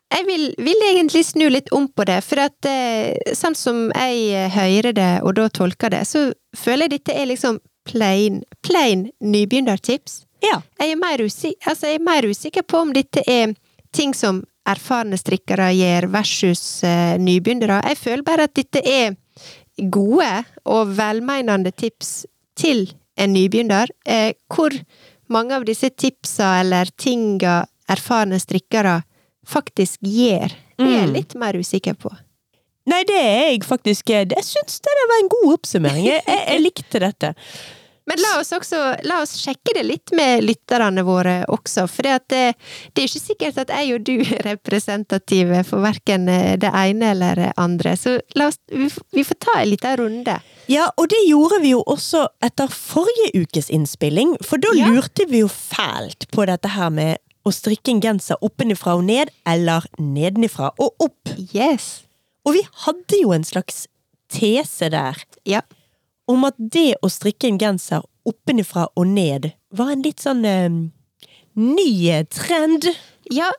jeg 0.09 0.25
vil, 0.25 0.45
vil 0.65 0.85
egentlig 0.89 1.25
snu 1.27 1.49
litt 1.53 1.69
om 1.77 1.89
på 1.93 2.05
det, 2.09 2.21
for 2.25 2.41
at 2.41 2.69
eh, 2.69 3.35
sånn 3.37 3.57
som 3.59 3.89
jeg 3.93 4.23
eh, 4.33 4.53
hører 4.55 4.95
det, 4.97 5.11
og 5.23 5.37
da 5.37 5.49
tolker 5.53 5.93
det, 5.93 6.05
så 6.09 6.31
føler 6.57 6.89
jeg 6.89 6.95
dette 6.97 7.17
er 7.17 7.29
liksom 7.29 7.61
plain, 7.89 8.43
plain 8.65 9.09
nybegynnertips. 9.21 10.23
Ja. 10.45 10.61
Jeg 10.81 10.97
er, 10.97 11.25
usikker, 11.25 11.71
altså 11.71 11.91
jeg 11.91 12.01
er 12.01 12.07
mer 12.07 12.29
usikker 12.29 12.65
på 12.65 12.85
om 12.87 12.95
dette 12.97 13.25
er 13.27 13.55
ting 13.95 14.15
som 14.15 14.43
erfarne 14.69 15.17
strikkere 15.19 15.71
gjør 15.77 16.09
versus 16.13 16.63
eh, 16.87 17.17
nybegynnere. 17.21 17.81
Jeg 17.89 18.01
føler 18.01 18.25
bare 18.27 18.49
at 18.49 18.57
dette 18.57 18.83
er 18.85 19.17
gode 19.93 20.31
og 20.69 20.97
velmeinende 20.99 21.73
tips 21.73 22.27
til 22.59 22.89
en 23.19 23.33
nybegynner, 23.35 23.91
eh, 24.07 24.33
hvor 24.53 24.75
mange 25.33 25.57
av 25.57 25.67
disse 25.69 25.91
tipsa 25.91 26.59
eller 26.63 26.91
tinga 26.97 27.61
erfarne 27.91 28.39
strikkere 28.41 29.01
faktisk 29.49 30.01
gjør. 30.05 30.53
Det 30.79 30.87
er 30.87 30.95
jeg 31.01 31.09
Mm. 31.09 31.15
litt 31.17 31.35
mer 31.35 31.57
usikker 31.59 31.95
på. 31.99 32.11
Nei, 32.89 33.03
det 33.05 33.17
er 33.21 33.51
jeg 33.53 33.65
faktisk 33.69 34.11
eh, 34.11 34.25
Jeg 34.31 34.45
syns 34.47 34.79
det 34.81 34.95
var 35.11 35.19
en 35.23 35.29
god 35.35 35.51
oppsummering. 35.59 36.05
Jeg, 36.07 36.23
jeg, 36.27 36.45
jeg 36.49 36.63
likte 36.63 37.01
dette. 37.03 37.35
Men 38.09 38.17
la 38.25 38.39
oss 38.41 38.49
også 38.57 38.79
la 39.05 39.19
oss 39.21 39.35
sjekke 39.37 39.75
det 39.77 39.83
litt 39.85 40.13
med 40.17 40.41
lytterne 40.47 41.03
våre 41.05 41.43
også, 41.53 41.83
for 41.93 42.07
det, 42.09 42.15
det 42.97 43.03
er 43.03 43.05
ikke 43.05 43.21
sikkert 43.21 43.59
at 43.61 43.69
jeg 43.69 43.99
og 43.99 44.07
du 44.09 44.15
er 44.39 44.47
representative 44.47 45.61
for 45.69 45.85
verken 45.85 46.25
det 46.57 46.71
ene 46.73 47.11
eller 47.13 47.35
det 47.43 47.51
andre, 47.61 47.93
så 48.01 48.15
oss, 48.47 48.57
vi, 48.73 48.89
vi 49.13 49.25
får 49.29 49.39
ta 49.45 49.59
en 49.61 49.69
liten 49.75 49.97
runde. 50.01 50.39
Ja, 50.73 50.87
og 50.97 51.11
det 51.13 51.21
gjorde 51.29 51.61
vi 51.61 51.75
jo 51.75 51.83
også 51.85 52.25
etter 52.49 52.73
forrige 52.73 53.43
ukes 53.45 53.69
innspilling, 53.69 54.39
for 54.41 54.57
da 54.57 54.73
Ja. 54.79 54.89
lurte 54.89 55.29
vi 55.29 55.43
jo 55.45 55.49
fælt 55.53 56.31
på 56.33 56.49
dette 56.49 56.73
her 56.79 56.89
med 56.89 57.19
å 57.49 57.55
strikke 57.55 57.93
en 57.95 58.03
genser 58.05 58.39
oppenifra 58.45 58.97
og 58.99 59.07
ned, 59.09 59.33
eller 59.49 59.87
nedenifra 59.99 60.73
og 60.79 60.95
opp. 61.09 61.33
Yes. 61.55 62.05
Og 62.47 62.55
vi 62.59 62.63
hadde 62.85 63.21
jo 63.23 63.33
en 63.37 63.47
slags 63.47 63.87
tese 64.33 64.91
der 64.93 65.17
Ja. 65.49 65.63
om 66.29 66.45
at 66.45 66.55
det 66.59 66.97
å 67.03 67.09
strikke 67.09 67.49
en 67.49 67.59
genser 67.59 68.05
oppenifra 68.29 68.89
og 68.97 69.07
ned 69.09 69.53
var 69.73 69.93
en 69.93 70.03
litt 70.05 70.21
sånn 70.21 70.45
um, 70.45 70.93
ny 71.57 72.25
trend. 72.29 72.85
Ja, 73.33 73.51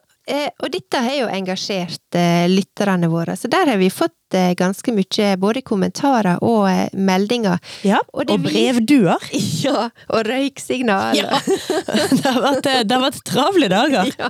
og 0.60 0.70
dette 0.74 1.02
har 1.02 1.16
jo 1.16 1.28
engasjert 1.32 2.18
eh, 2.18 2.46
lytterne 2.52 3.10
våre, 3.10 3.36
så 3.38 3.50
der 3.52 3.72
har 3.72 3.80
vi 3.82 3.90
fått 3.94 4.36
eh, 4.38 4.52
ganske 4.58 4.94
mye 4.94 5.32
både 5.42 5.64
kommentarer 5.66 6.42
og 6.46 6.68
eh, 6.70 6.88
meldinger. 6.94 7.60
Ja, 7.88 8.02
Og 8.14 8.30
og, 8.30 8.46
brevduer. 8.46 9.30
Ja, 9.64 9.90
og 10.08 10.26
røyksignaler. 10.28 11.18
Ja. 11.20 11.40
det, 12.14 12.24
har 12.26 12.42
vært, 12.44 12.70
eh, 12.70 12.84
det 12.86 12.96
har 12.96 13.06
vært 13.08 13.24
travle 13.28 13.72
dager. 13.72 14.14
Ja. 14.20 14.30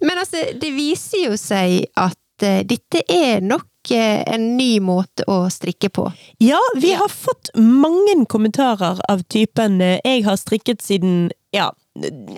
Men 0.00 0.18
altså, 0.22 0.40
det 0.56 0.70
viser 0.72 1.26
jo 1.26 1.36
seg 1.36 1.90
at 1.98 2.44
eh, 2.46 2.62
dette 2.68 3.02
er 3.12 3.42
nok 3.44 3.90
eh, 3.92 4.22
en 4.32 4.54
ny 4.56 4.78
måte 4.84 5.26
å 5.28 5.42
strikke 5.52 5.90
på. 5.92 6.06
Ja, 6.40 6.60
vi 6.80 6.94
har 6.96 7.10
fått 7.12 7.52
mange 7.58 8.16
kommentarer 8.30 9.02
av 9.10 9.26
typen 9.28 9.80
eh, 9.84 10.00
'jeg 10.04 10.24
har 10.24 10.40
strikket 10.40 10.82
siden 10.82 11.30
ja, 11.52 11.72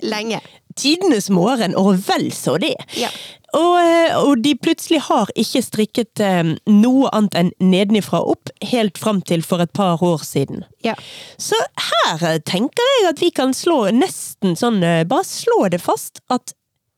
Lenge. 0.01 0.39
Tidenes 0.75 1.29
morgen, 1.29 1.75
og 1.75 1.97
vel 2.07 2.31
så 2.33 2.57
det'. 2.61 2.75
Ja. 2.97 3.09
Og, 3.53 3.75
eh, 3.77 4.17
og 4.17 4.41
de 4.41 4.55
plutselig 4.57 5.01
har 5.05 5.29
ikke 5.37 5.61
strikket 5.61 6.19
eh, 6.19 6.55
noe 6.65 7.09
annet 7.13 7.35
enn 7.37 7.51
nedenifra 7.61 8.23
og 8.23 8.37
opp, 8.37 8.49
helt 8.65 8.97
fram 8.97 9.21
til 9.21 9.43
for 9.45 9.61
et 9.61 9.73
par 9.73 10.01
år 10.01 10.23
siden. 10.25 10.63
Ja. 10.83 10.95
Så 11.37 11.55
her 11.91 12.23
eh, 12.31 12.39
tenker 12.41 12.89
jeg 12.97 13.09
at 13.11 13.21
vi 13.21 13.29
kan 13.29 13.53
slå 13.53 13.91
nesten 13.93 14.57
sånn, 14.57 14.81
bare 14.81 15.27
slå 15.27 15.67
det 15.69 15.81
fast, 15.81 16.23
at 16.33 16.55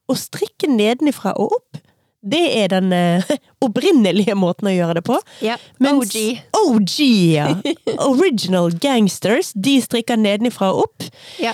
å 0.07 0.15
strikke 0.15 0.69
nedenifra 0.69 1.33
og 1.35 1.57
opp, 1.59 1.81
det 2.25 2.45
er 2.57 2.71
den 2.73 2.93
eh, 2.95 3.35
opprinnelige 3.65 4.35
måten 4.37 4.69
å 4.69 4.73
gjøre 4.73 4.99
det 4.99 5.05
på. 5.07 5.19
ja. 5.45 5.57
Mens 5.83 6.15
OG. 6.15 6.43
OG, 6.61 6.97
ja. 7.35 7.49
Original 8.09 8.73
gangsters, 8.81 9.53
de 9.53 9.77
strikker 9.83 10.19
nedenifra 10.19 10.71
og 10.73 10.87
opp. 10.87 11.09
Ja. 11.41 11.53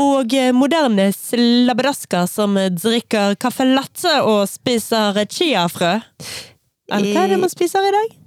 Og 0.00 0.32
eh, 0.36 0.52
moderne 0.56 1.10
slabbedasker 1.12 2.28
som 2.30 2.56
drikker 2.56 3.36
caffè 3.40 3.66
latte 3.68 4.16
og 4.24 4.46
spiser 4.48 5.20
chiafrø. 5.28 5.98
Eller 6.90 7.12
hva 7.14 7.26
er 7.26 7.34
det 7.34 7.42
man 7.42 7.52
spiser 7.52 7.86
i 7.86 7.94
dag? 7.94 8.19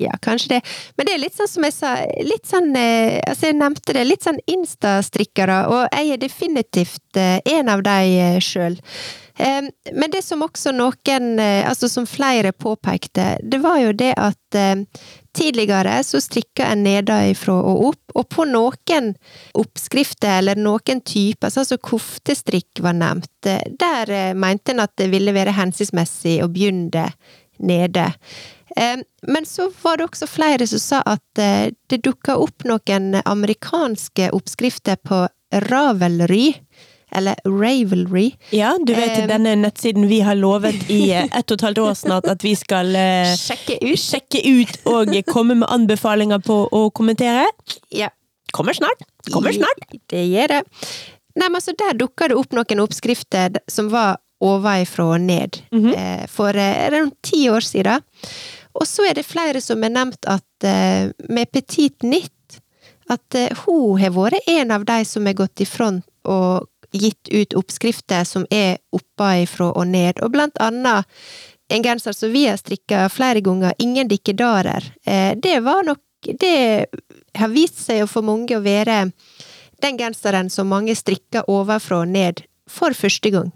Ja, 0.00 0.10
kanskje 0.22 0.48
det. 0.48 0.60
Men 0.96 1.06
det 1.06 1.12
er 1.12 1.20
litt 1.20 1.36
sånn 1.36 1.48
som 1.50 1.64
jeg 1.66 1.74
sa, 1.76 1.94
litt 2.24 2.46
sånn 2.48 2.70
eh, 2.78 3.18
Altså, 3.20 3.50
jeg 3.50 3.58
nevnte 3.60 3.92
det, 3.92 4.04
litt 4.08 4.24
sånn 4.24 4.38
Insta-strikkere, 4.48 5.58
og 5.68 5.82
jeg 5.92 6.14
er 6.14 6.22
definitivt 6.22 7.18
eh, 7.20 7.36
en 7.58 7.68
av 7.68 7.82
de 7.84 8.14
eh, 8.16 8.38
sjøl. 8.44 8.80
Men 9.40 10.12
det 10.12 10.20
som 10.20 10.42
også 10.44 10.68
noen, 10.76 11.38
altså 11.40 11.88
som 11.88 12.04
flere 12.04 12.50
påpekte, 12.52 13.38
det 13.40 13.62
var 13.62 13.78
jo 13.80 13.94
det 13.96 14.10
at 14.20 14.58
tidligere 15.32 15.94
så 16.04 16.20
strikka 16.20 16.66
en 16.68 16.82
nedenfra 16.84 17.54
og 17.56 17.86
opp, 17.86 18.12
og 18.20 18.28
på 18.34 18.44
noen 18.50 19.14
oppskrifter 19.56 20.42
eller 20.42 20.60
noen 20.60 21.00
typer, 21.00 21.48
sånn 21.48 21.70
som 21.70 21.80
koftestrikk 21.80 22.84
var 22.84 22.98
nevnt, 23.00 23.48
der 23.80 24.12
mente 24.36 24.74
en 24.74 24.84
at 24.84 24.92
det 25.00 25.08
ville 25.14 25.32
være 25.32 25.56
hensiktsmessig 25.56 26.42
å 26.44 26.50
begynne 26.52 27.08
nede. 27.64 28.10
Eh, 28.76 28.96
Men 29.26 29.44
så 29.46 29.70
var 29.82 29.96
det 29.96 30.04
også 30.10 30.26
flere 30.30 30.66
som 30.66 30.78
sa 30.78 31.02
at 31.06 31.38
eh, 31.38 31.70
det 31.90 32.02
dukka 32.02 32.36
opp 32.38 32.64
noen 32.64 33.20
amerikanske 33.24 34.30
oppskrifter 34.32 34.96
på 34.96 35.26
Ravelry, 35.70 36.54
eller 37.12 37.34
Ravelry. 37.44 38.28
Ja, 38.54 38.76
du 38.86 38.92
vet 38.94 39.18
Eh, 39.18 39.26
denne 39.26 39.56
nettsiden 39.58 40.06
vi 40.08 40.20
har 40.22 40.34
lovet 40.38 40.86
i 40.90 41.10
ett 41.12 41.50
og 41.50 41.56
et 41.58 41.64
halvt 41.66 41.78
år 41.82 41.94
snart 41.98 42.28
at 42.30 42.44
vi 42.46 42.54
skal 42.54 42.92
Sjekke 43.36 43.80
ut. 43.82 43.98
sjekke 43.98 44.42
ut 44.46 44.76
og 44.86 45.10
komme 45.26 45.56
med 45.58 45.68
anbefalinger 45.68 46.38
på 46.46 46.68
å 46.70 46.90
kommentere. 46.94 47.46
Ja, 47.90 48.08
Kommer 48.52 48.72
snart. 48.74 49.02
Kommer 49.30 49.52
snart. 49.54 49.84
det 50.10 50.24
gjør 50.26 50.48
det. 50.48 50.62
Nei, 51.38 51.46
men 51.48 51.54
altså, 51.60 51.70
der 51.78 51.94
dukka 51.94 52.26
det 52.28 52.36
opp 52.38 52.50
noen 52.52 52.80
oppskrifter 52.82 53.58
som 53.70 53.88
var 53.92 54.16
ovenfra 54.42 55.04
og 55.14 55.20
ned, 55.20 55.60
Mhm. 55.70 55.92
eh, 55.94 56.26
for 56.26 56.52
rundt 56.52 57.14
ti 57.22 57.46
år 57.50 57.60
siden. 57.60 58.02
Og 58.78 58.86
så 58.86 59.08
er 59.08 59.18
det 59.18 59.26
flere 59.26 59.60
som 59.62 59.82
har 59.82 59.92
nevnt 59.94 60.26
at 60.30 60.66
eh, 60.66 61.10
med 61.28 61.50
Petit 61.52 62.02
Nytt, 62.06 62.60
at 63.10 63.34
eh, 63.34 63.50
hun 63.64 63.98
har 64.00 64.14
vært 64.14 64.46
en 64.46 64.74
av 64.74 64.84
de 64.86 65.00
som 65.04 65.26
har 65.26 65.38
gått 65.38 65.64
i 65.64 65.68
front 65.68 66.06
og 66.28 66.68
gitt 66.92 67.30
ut 67.30 67.54
oppskrifter 67.58 68.26
som 68.26 68.46
er 68.50 68.78
oppenfra 68.94 69.70
og 69.70 69.86
ned, 69.90 70.18
og 70.22 70.32
blant 70.34 70.58
annet 70.62 71.06
en 71.70 71.84
genser 71.86 72.12
som 72.12 72.32
vi 72.32 72.48
har 72.48 72.58
strikka 72.58 73.08
flere 73.08 73.40
ganger, 73.40 73.74
Ingen 73.78 74.08
dikkedarer. 74.08 74.92
Eh, 75.06 75.36
det 75.36 75.60
var 75.60 75.84
nok 75.84 75.98
Det 76.20 76.86
har 77.34 77.48
vist 77.48 77.78
seg 77.80 78.04
for 78.04 78.20
mange 78.20 78.52
å 78.52 78.60
være 78.60 79.06
den 79.80 79.96
genseren 79.96 80.50
som 80.52 80.68
mange 80.68 80.92
strikker 80.92 81.48
ovenfra 81.48 82.02
og 82.02 82.10
ned 82.12 82.42
for 82.68 82.92
første 82.92 83.30
gang. 83.32 83.48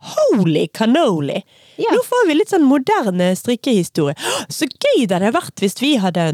Holy 0.00 0.66
cannoli! 0.72 1.42
Ja. 1.80 1.92
Nå 1.92 2.00
får 2.06 2.26
vi 2.28 2.38
litt 2.38 2.52
sånn 2.52 2.66
moderne 2.68 3.32
strikkehistorie. 3.36 4.16
Så 4.52 4.68
gøy 4.68 5.06
det 5.06 5.16
hadde 5.16 5.34
vært 5.36 5.62
hvis 5.62 5.78
vi 5.80 5.94
hadde 6.00 6.26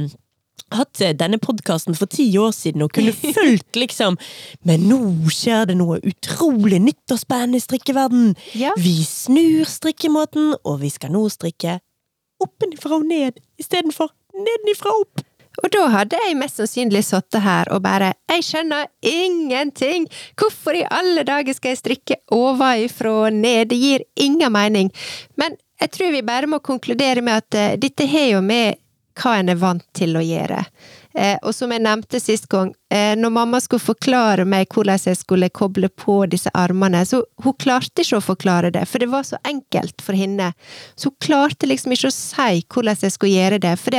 hatt 0.75 1.01
eh, 1.05 1.15
denne 1.15 1.39
podkasten 1.43 1.95
for 1.99 2.11
ti 2.11 2.27
år 2.41 2.51
siden 2.57 2.83
og 2.87 2.95
kunne 2.97 3.15
fulgt 3.37 3.79
liksom 3.79 4.17
Men 4.67 4.89
nå 4.91 4.99
skjer 5.31 5.69
det 5.71 5.77
noe 5.79 6.01
utrolig 6.03 6.81
nytt 6.83 7.15
og 7.15 7.23
spennende 7.23 7.61
i 7.61 7.65
strikkeverden. 7.65 8.35
Ja. 8.59 8.75
Vi 8.81 8.99
snur 9.07 9.67
strikkemåten, 9.71 10.55
og 10.65 10.81
vi 10.83 10.91
skal 10.93 11.15
nå 11.15 11.27
strikke 11.33 11.79
oppenfra 12.43 12.99
og 12.99 13.07
ned 13.09 13.39
istedenfor 13.61 14.11
nedenifra 14.37 14.93
opp. 14.93 15.23
Og 15.63 15.71
da 15.73 15.87
hadde 15.93 16.21
jeg 16.21 16.39
mest 16.39 16.61
sannsynlig 16.61 17.05
sittet 17.07 17.43
her 17.45 17.71
og 17.73 17.83
bare 17.87 18.13
Jeg 18.31 18.45
skjønner 18.45 18.89
ingenting! 19.01 20.09
Hvorfor 20.37 20.77
i 20.77 20.87
alle 20.91 21.25
dager 21.27 21.57
skal 21.57 21.75
jeg 21.75 21.83
strikke 21.83 22.19
ovenfra 22.35 23.13
og 23.27 23.39
ned? 23.39 23.71
Det 23.71 23.79
gir 23.81 24.05
ingen 24.15 24.53
mening. 24.53 24.93
Men 25.41 25.57
jeg 25.81 25.93
tror 25.93 26.13
vi 26.13 26.25
bare 26.25 26.49
må 26.51 26.61
konkludere 26.65 27.25
med 27.25 27.43
at 27.43 27.57
eh, 27.57 27.79
dette 27.81 28.09
har 28.09 28.31
jo 28.37 28.43
med 28.45 28.81
hva 29.17 29.39
en 29.41 29.49
er 29.49 29.59
vant 29.61 29.85
til 29.97 30.17
å 30.19 30.23
gjøre. 30.25 30.61
Eh, 31.17 31.37
og 31.41 31.55
som 31.57 31.73
jeg 31.73 31.81
nevnte 31.85 32.21
sist 32.21 32.49
gang, 32.53 32.75
eh, 32.93 33.15
når 33.17 33.33
mamma 33.33 33.61
skulle 33.65 33.85
forklare 33.85 34.45
meg 34.49 34.69
hvordan 34.73 35.01
jeg 35.09 35.17
skulle 35.17 35.49
koble 35.49 35.89
på 35.89 36.19
disse 36.33 36.53
armene, 36.53 37.01
så 37.09 37.23
hun 37.45 37.57
klarte 37.57 38.05
ikke 38.05 38.21
å 38.21 38.27
forklare 38.27 38.73
det, 38.75 38.85
for 38.89 39.01
det 39.01 39.09
var 39.13 39.25
så 39.25 39.41
enkelt 39.49 40.05
for 40.05 40.19
henne. 40.19 40.53
Så 40.97 41.11
hun 41.11 41.17
klarte 41.25 41.69
liksom 41.69 41.97
ikke 41.97 42.13
å 42.13 42.17
si 42.17 42.65
hvordan 42.69 43.05
jeg 43.07 43.17
skulle 43.17 43.37
gjøre 43.37 43.63
det, 43.65 43.77
for 43.81 43.97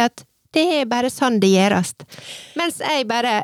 det 0.57 0.65
er 0.81 0.89
bare 0.89 1.11
sånn 1.13 1.37
det 1.43 1.53
gjøres. 1.53 1.93
Mens 2.57 2.81
jeg 2.81 3.05
bare 3.09 3.35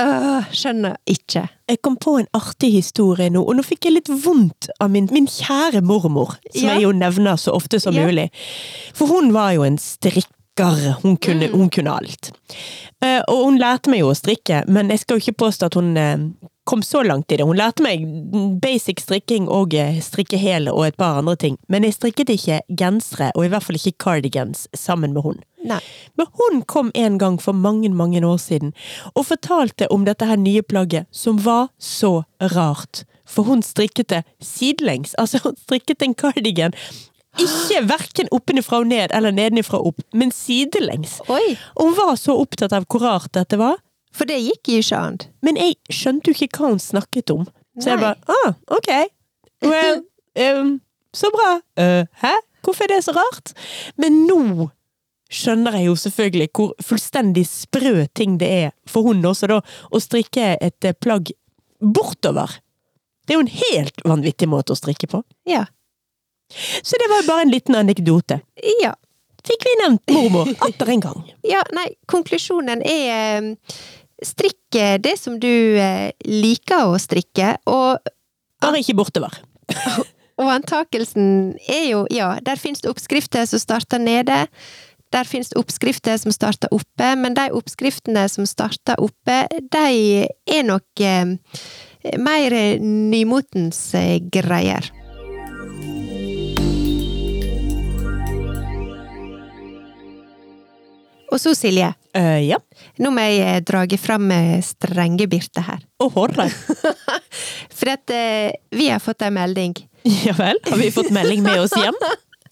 øh, 0.00 0.48
skjønner 0.56 0.96
ikke. 1.06 1.44
Jeg 1.68 1.80
kom 1.84 1.96
på 2.00 2.16
en 2.22 2.28
artig 2.36 2.72
historie 2.78 3.28
nå, 3.32 3.42
og 3.44 3.56
nå 3.58 3.64
fikk 3.66 3.86
jeg 3.90 3.96
litt 3.98 4.08
vondt 4.24 4.70
av 4.80 4.90
min, 4.92 5.08
min 5.12 5.28
kjære 5.28 5.82
mormor, 5.84 6.38
som 6.50 6.68
Ja. 6.68 6.74
jeg 6.78 6.82
jo 6.86 6.92
nevner 6.96 7.36
så 7.40 7.52
ofte 7.56 7.80
som 7.80 7.94
Ja. 7.94 8.06
mulig. 8.08 8.30
For 8.96 9.06
hun 9.12 9.32
var 9.36 9.52
jo 9.56 9.62
en 9.68 9.76
strikker. 9.78 10.32
Hun 11.02 11.16
kunne, 11.16 11.48
Mm. 11.48 11.54
hun 11.58 11.70
kunne 11.70 11.90
alt. 11.96 12.30
Eh, 13.02 13.22
og 13.28 13.44
hun 13.46 13.58
lærte 13.58 13.88
meg 13.88 14.00
jo 14.00 14.10
å 14.10 14.16
strikke, 14.16 14.64
men 14.68 14.90
jeg 14.90 15.00
skal 15.00 15.18
jo 15.18 15.22
ikke 15.32 15.38
påstå 15.46 15.66
at 15.70 15.74
hun 15.74 15.96
eh, 15.96 16.16
kom 16.64 16.82
så 16.82 17.02
langt 17.02 17.32
i 17.32 17.36
det. 17.36 17.46
Hun 17.46 17.58
lærte 17.58 17.82
meg 17.84 18.04
basic 18.62 19.02
strikking 19.02 19.48
og 19.50 19.74
strikke 19.74 20.06
strikkehæl 20.06 20.68
og 20.70 20.86
et 20.86 20.96
par 20.96 21.18
andre 21.18 21.36
ting, 21.36 21.58
men 21.68 21.84
jeg 21.84 21.96
strikket 21.96 22.30
ikke 22.30 22.60
gensere, 22.78 23.32
og 23.34 23.44
i 23.44 23.48
hvert 23.48 23.64
fall 23.66 23.78
ikke 23.78 23.98
cardigans, 23.98 24.68
sammen 24.74 25.12
med 25.12 25.22
hun. 25.22 25.40
Nei. 25.64 25.80
Men 26.18 26.26
hun 26.38 26.62
kom 26.62 26.90
en 26.94 27.18
gang 27.18 27.38
for 27.42 27.52
mange, 27.52 27.88
mange 27.90 28.22
år 28.26 28.36
siden 28.36 28.74
og 29.14 29.26
fortalte 29.26 29.90
om 29.92 30.04
dette 30.04 30.26
her 30.26 30.36
nye 30.36 30.62
plagget, 30.62 31.06
som 31.10 31.38
var 31.44 31.70
så 31.78 32.22
rart. 32.54 33.04
For 33.26 33.46
hun 33.46 33.62
strikket 33.62 34.10
det 34.10 34.22
sidelengs. 34.42 35.14
Altså, 35.18 35.38
hun 35.44 35.56
strikket 35.56 36.02
en 36.02 36.14
cardigan. 36.14 36.74
Ikke 37.40 37.80
verken 37.88 38.28
oppenifra 38.34 38.82
og 38.82 38.90
ned 38.90 39.14
eller 39.14 39.32
nedenifra 39.32 39.78
og 39.80 39.94
opp, 39.94 40.02
men 40.12 40.34
sidelengs. 40.34 41.20
Oi! 41.32 41.54
Og 41.78 41.86
hun 41.86 41.96
var 41.96 42.18
så 42.20 42.36
opptatt 42.36 42.74
av 42.76 42.84
hvor 42.90 43.06
rart 43.06 43.32
dette 43.32 43.56
var, 43.60 43.78
For 44.12 44.28
det 44.28 44.38
gikk 44.42 44.68
jo 44.68 44.82
ikke 44.82 45.00
an. 45.00 45.18
men 45.40 45.56
jeg 45.56 45.76
skjønte 45.88 46.30
jo 46.30 46.36
ikke 46.36 46.58
hva 46.58 46.72
hun 46.74 46.82
snakket 46.82 47.32
om. 47.32 47.46
Så 47.80 47.92
jeg 47.92 48.00
Nei. 48.00 48.04
bare 48.04 48.36
ah, 48.44 48.54
ok. 48.76 48.90
Well, 49.64 50.02
um, 50.36 50.72
så 51.16 51.30
bra. 51.32 51.60
Uh, 51.80 52.04
hæ? 52.20 52.34
Hvorfor 52.62 52.84
er 52.84 52.94
det 52.94 53.04
så 53.04 53.14
rart? 53.16 53.54
Men 53.96 54.24
nå 54.28 54.68
skjønner 55.32 55.78
jeg 55.78 55.88
jo 55.88 55.94
selvfølgelig 55.96 56.48
hvor 56.56 56.72
fullstendig 56.84 57.44
sprø 57.48 58.06
ting 58.14 58.36
det 58.40 58.50
er 58.66 58.74
for 58.88 59.08
hun 59.08 59.24
også, 59.24 59.48
da, 59.48 59.60
å 59.90 60.00
strikke 60.02 60.56
et 60.60 60.88
eh, 60.88 60.96
plagg 61.00 61.32
bortover. 61.80 62.58
Det 63.24 63.34
er 63.34 63.40
jo 63.40 63.46
en 63.46 63.54
helt 63.54 64.04
vanvittig 64.04 64.48
måte 64.50 64.74
å 64.74 64.78
strikke 64.78 65.08
på. 65.10 65.22
Ja. 65.48 65.64
Så 66.84 67.00
det 67.00 67.08
var 67.08 67.22
jo 67.22 67.30
bare 67.30 67.46
en 67.46 67.54
liten 67.54 67.78
anekdote. 67.78 68.42
Ja. 68.82 68.92
Fikk 69.46 69.64
vi 69.66 69.72
nevnt 69.80 70.12
mormor 70.14 70.52
atter 70.68 70.92
en 70.92 71.02
gang. 71.02 71.22
Ja, 71.48 71.64
nei, 71.74 71.88
konklusjonen 72.10 72.84
er 72.86 73.08
eh, 73.16 73.80
strikk 74.26 74.78
eh, 74.78 74.96
det 75.02 75.16
som 75.20 75.38
du 75.40 75.78
eh, 75.78 76.12
liker 76.26 76.92
å 76.92 76.98
strikke, 77.00 77.56
og, 77.70 78.02
Bare 78.62 78.78
ikke 78.78 78.94
bortover. 78.94 79.34
og 80.40 80.48
antakelsen 80.52 81.56
er 81.66 81.88
jo, 81.88 82.04
ja, 82.14 82.36
der 82.46 82.60
finnes 82.60 82.84
det 82.84 82.92
oppskrifter 82.92 83.48
som 83.50 83.58
starter 83.58 83.98
nede, 83.98 84.44
der 85.12 85.28
finnes 85.28 85.50
det 85.50 85.58
oppskrifter 85.60 86.16
som 86.22 86.32
starter 86.32 86.70
oppe, 86.72 87.08
men 87.18 87.34
de 87.36 87.48
oppskriftene 87.52 88.24
som 88.30 88.46
starter 88.48 89.00
oppe, 89.02 89.42
de 89.74 90.28
er 90.30 90.62
nok 90.68 91.02
eh, 91.02 91.34
mer 92.22 92.56
nymotens 92.80 93.82
eh, 93.98 94.18
greier. 94.32 94.88
Og 101.32 101.40
så, 101.40 101.54
Silje, 101.56 101.88
Eh, 102.14 102.42
ja. 102.44 102.58
nå 103.00 103.10
må 103.14 103.22
jeg 103.24 103.40
eh, 103.46 103.60
drage 103.64 103.96
fram 104.00 104.28
Strenge-Birte 104.62 105.64
her. 105.64 105.84
Hårreim. 106.02 106.52
For 107.78 107.92
at 107.92 108.12
eh, 108.12 108.52
vi 108.74 108.90
har 108.92 109.00
fått 109.00 109.24
en 109.24 109.38
melding, 109.38 109.76
Ja 110.26 110.34
vel, 110.38 110.58
har 110.66 110.78
vi 110.78 110.90
fått 110.90 111.12
melding 111.14 111.42
med 111.42 111.60
oss 111.62 111.74
hjem? 111.78 111.96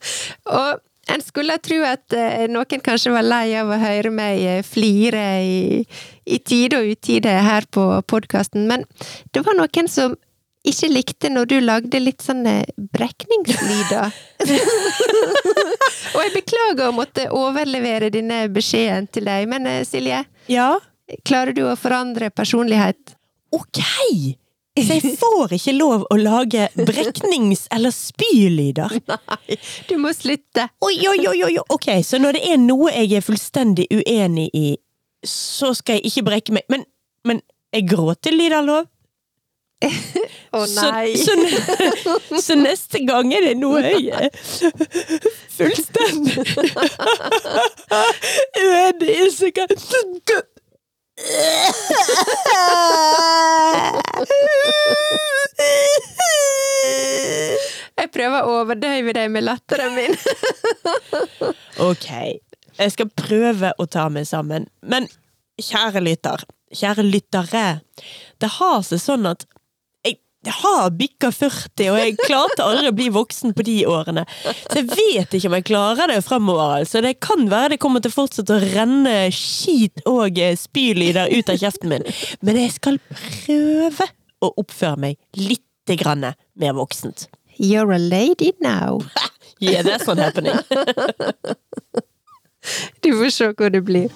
og 0.59 0.81
en 1.11 1.23
skulle 1.25 1.57
tro 1.59 1.81
at 1.87 2.15
eh, 2.15 2.47
noen 2.51 2.83
kanskje 2.85 3.13
var 3.15 3.27
lei 3.27 3.49
av 3.59 3.71
å 3.73 3.79
høre 3.81 4.13
meg 4.15 4.43
eh, 4.47 4.63
flire 4.67 5.25
i, 5.43 5.83
i 6.25 6.39
tide 6.39 6.79
og 6.79 6.93
utide 6.95 7.35
her 7.47 7.67
på 7.75 7.87
podkasten, 8.11 8.69
men 8.71 8.87
det 9.35 9.43
var 9.47 9.59
noen 9.59 9.91
som 9.91 10.15
ikke 10.67 10.89
likte 10.93 11.31
når 11.33 11.47
du 11.49 11.55
lagde 11.65 12.01
litt 12.03 12.21
sånne 12.25 12.59
brekningslyder. 12.93 14.11
og 16.15 16.21
jeg 16.25 16.35
beklager 16.35 16.89
å 16.91 16.95
måtte 16.97 17.27
overlevere 17.35 18.11
denne 18.13 18.43
beskjeden 18.53 19.09
til 19.13 19.27
deg, 19.31 19.49
men 19.51 19.67
eh, 19.71 19.83
Silje, 19.89 20.25
Ja. 20.53 20.75
klarer 21.27 21.57
du 21.57 21.65
å 21.69 21.77
forandre 21.81 22.31
personlighet? 22.31 23.17
Ok! 23.57 23.81
Så 24.81 24.95
jeg 24.97 25.17
får 25.19 25.51
ikke 25.57 25.73
lov 25.77 26.05
å 26.09 26.17
lage 26.17 26.69
breknings- 26.79 27.67
eller 27.75 27.91
spylyder? 27.93 28.95
Nei, 29.11 29.57
du 29.91 29.97
må 30.01 30.13
slutte. 30.17 30.69
Oi, 30.87 30.95
oi, 31.11 31.19
oi, 31.29 31.41
oi, 31.49 31.57
ok, 31.75 31.89
så 32.07 32.21
når 32.23 32.39
det 32.39 32.45
er 32.55 32.61
noe 32.63 32.93
jeg 32.95 33.17
er 33.19 33.25
fullstendig 33.27 33.89
uenig 33.93 34.47
i, 34.57 34.69
så 35.27 35.75
skal 35.77 35.99
jeg 35.99 36.09
ikke 36.13 36.27
brekke 36.31 36.55
meg. 36.57 36.65
Men, 36.73 36.87
men 37.29 37.43
er 37.77 37.85
gråtelyder 37.91 38.65
lov? 38.65 38.87
Å 39.81 40.61
nei! 40.75 41.15
Så, 41.17 41.33
så, 42.03 42.41
så 42.47 42.55
neste 42.59 42.99
gang 43.09 43.33
er 43.33 43.43
det 43.49 43.55
noe 43.61 43.81
jeg 43.81 44.29
fullstendig 45.57 46.45
uenig 48.61 49.09
i, 49.09 49.17
Jessica 49.23 49.65
Jeg 58.01 58.09
prøver 58.15 58.45
å 58.45 58.61
overdøyve 58.63 59.13
deg 59.17 59.29
med 59.33 59.45
latteren 59.45 59.97
min. 59.97 60.17
Ok, 61.81 62.09
jeg 62.77 62.93
skal 62.93 63.09
prøve 63.17 63.73
å 63.81 63.87
ta 63.89 64.09
meg 64.13 64.27
sammen. 64.29 64.67
Men 64.81 65.09
kjære 65.61 66.01
lytter, 66.05 66.45
kjære 66.77 67.05
lyttere, 67.07 67.81
det 68.41 68.51
har 68.59 68.83
seg 68.85 69.01
sånn 69.01 69.29
at 69.31 69.47
jeg 70.47 70.55
har 70.57 70.93
bikka 70.97 71.29
40, 71.37 71.91
og 71.93 71.99
jeg 72.01 72.15
klarte 72.23 72.65
aldri 72.65 72.89
å 72.89 72.97
bli 72.97 73.09
voksen 73.13 73.53
på 73.57 73.65
de 73.67 73.75
årene. 73.91 74.25
Så 74.41 74.81
jeg 74.81 74.87
vet 74.89 75.35
ikke 75.37 75.51
om 75.51 75.57
jeg 75.59 75.67
klarer 75.69 76.13
det 76.15 76.23
fremover. 76.25 76.79
Altså. 76.81 77.03
Det 77.05 77.19
kan 77.21 77.45
være 77.51 77.75
det 77.75 77.81
kommer 77.83 78.01
til 78.01 78.13
å 78.13 78.17
fortsette 78.23 78.57
å 78.57 78.63
renne 78.63 79.17
skit 79.37 80.01
og 80.09 80.41
eh, 80.41 80.57
spylyder 80.57 81.35
ut 81.37 81.53
av 81.53 81.61
kjeften 81.61 81.93
min. 81.93 82.07
Men 82.41 82.61
jeg 82.63 82.73
skal 82.79 82.97
prøve 83.11 84.09
å 84.41 84.53
oppføre 84.63 85.05
meg 85.05 85.21
litt 85.37 85.67
grann 86.01 86.25
mer 86.25 86.77
voksent. 86.79 87.29
You're 87.61 87.93
a 87.93 87.99
lady 88.01 88.55
now. 88.65 89.01
Yeah, 89.61 89.83
that's 89.83 90.07
not 90.07 90.19
happening. 90.19 90.57
Du 93.01 93.13
får 93.17 93.31
se 93.33 93.47
hvor 93.57 93.71
det 93.73 93.81
blir. 93.89 94.11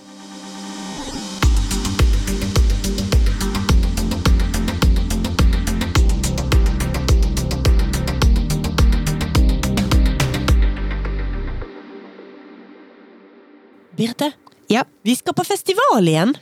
Birte, 13.97 14.33
Ja. 14.73 14.85
vi 15.05 15.15
skal 15.17 15.35
på 15.35 15.45
festival 15.45 16.07
igjen. 16.09 16.35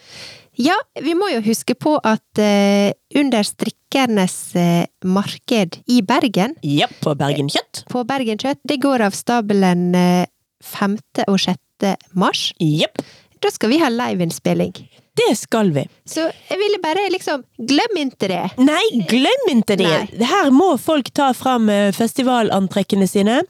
Ja, 0.60 0.74
vi 1.00 1.14
må 1.16 1.30
jo 1.32 1.40
huske 1.46 1.74
på 1.74 1.94
at 2.04 2.38
uh, 2.38 2.92
under 3.16 3.42
strikkernes 3.46 4.34
uh, 4.54 4.84
marked 5.08 5.78
i 5.88 6.02
Bergen, 6.04 6.54
Ja, 6.62 6.86
på 7.00 7.14
Bergen 7.16 7.48
Kjøtt. 7.48 7.84
på 7.88 8.04
Bergen 8.04 8.38
Kjøtt, 8.38 8.60
det 8.68 8.76
går 8.84 9.00
av 9.08 9.16
stabelen 9.16 9.94
uh, 9.96 10.26
5. 10.62 10.98
og 11.26 11.38
6. 11.40 11.96
mars. 12.14 12.52
Jepp, 12.60 13.00
Da 13.42 13.50
skal 13.50 13.72
vi 13.72 13.78
ha 13.82 13.88
liveinnspilling. 13.90 14.72
det 15.18 15.32
skal 15.36 15.72
vi. 15.74 15.82
Så 16.06 16.28
jeg 16.48 16.58
ville 16.60 16.78
bare 16.80 17.08
liksom 17.10 17.42
Glem 17.58 17.96
ikke 18.06 18.28
det! 18.30 18.44
Nei, 18.62 18.84
glem 19.10 19.48
ikke 19.56 19.76
det! 19.80 19.88
Nei. 19.88 20.28
Her 20.30 20.50
må 20.54 20.76
folk 20.78 21.10
ta 21.12 21.32
fram 21.34 21.66
eh, 21.68 21.90
festivalantrekkene 21.92 23.08
sine. 23.10 23.40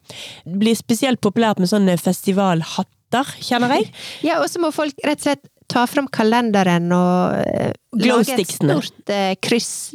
Det 0.47 0.59
blir 0.59 0.75
spesielt 0.75 1.21
populært 1.21 1.59
med 1.61 1.69
sånne 1.71 1.99
festivalhatter, 2.01 2.91
kjenner 3.41 3.77
jeg. 3.79 3.91
Ja, 4.29 4.41
og 4.43 4.49
så 4.51 4.63
må 4.63 4.73
folk 4.75 4.97
rett 5.05 5.21
og 5.23 5.29
slett 5.29 5.49
ta 5.73 5.87
fram 5.89 6.09
kalenderen 6.13 6.91
og 6.93 7.39
eh, 7.41 7.73
lage 7.97 8.35
et 8.37 8.51
stort 8.51 9.13
eh, 9.13 9.35
kryss. 9.41 9.95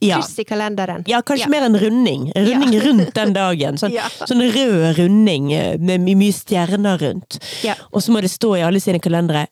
Ja. 0.00 0.20
Kryss 0.20 0.38
i 0.38 0.46
kalenderen. 0.46 1.02
Ja, 1.10 1.20
kanskje 1.26 1.48
Ja. 1.48 1.52
mer 1.52 1.66
en 1.66 1.76
runding. 1.76 2.30
En 2.34 2.46
runding 2.46 2.72
Ja. 2.78 2.82
rundt 2.86 3.14
den 3.14 3.32
dagen. 3.34 3.78
Sånn, 3.82 3.96
sånn 4.24 4.44
rød 4.54 4.98
runding 4.98 5.52
eh, 5.52 5.76
med 5.78 6.06
mye 6.06 6.32
stjerner 6.32 6.98
rundt. 7.02 7.40
Ja. 7.66 7.74
Og 7.92 8.02
så 8.02 8.14
må 8.14 8.22
det 8.24 8.30
stå 8.30 8.56
i 8.56 8.64
alle 8.66 8.80
sine 8.80 9.02
kalendere 9.02 9.48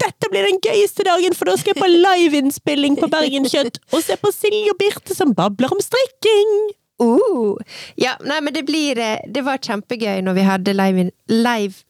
dette 0.00 0.30
blir 0.32 0.46
den 0.48 0.60
gøyeste 0.64 1.04
dagen, 1.04 1.34
for 1.36 1.50
da 1.50 1.58
skal 1.60 1.74
jeg 1.74 1.82
på 1.82 1.88
liveinnspilling 1.92 2.94
på 2.96 3.08
Bergen 3.12 3.44
Kjøtt 3.44 3.80
og 3.92 4.00
se 4.00 4.16
på 4.16 4.30
Silje 4.32 4.72
og 4.72 4.78
Birte 4.80 5.12
som 5.16 5.34
babler 5.36 5.72
om 5.74 5.82
strikking! 5.84 6.54
Uh, 7.00 7.56
ja, 7.96 8.14
nei, 8.28 8.42
men 8.44 8.52
det 8.52 8.66
blir 8.68 8.98
Det 9.32 9.40
var 9.40 9.56
kjempegøy 9.64 10.18
når 10.20 10.34
vi 10.36 10.42
hadde 10.44 10.74
live 10.76 11.06
Live 11.32 11.84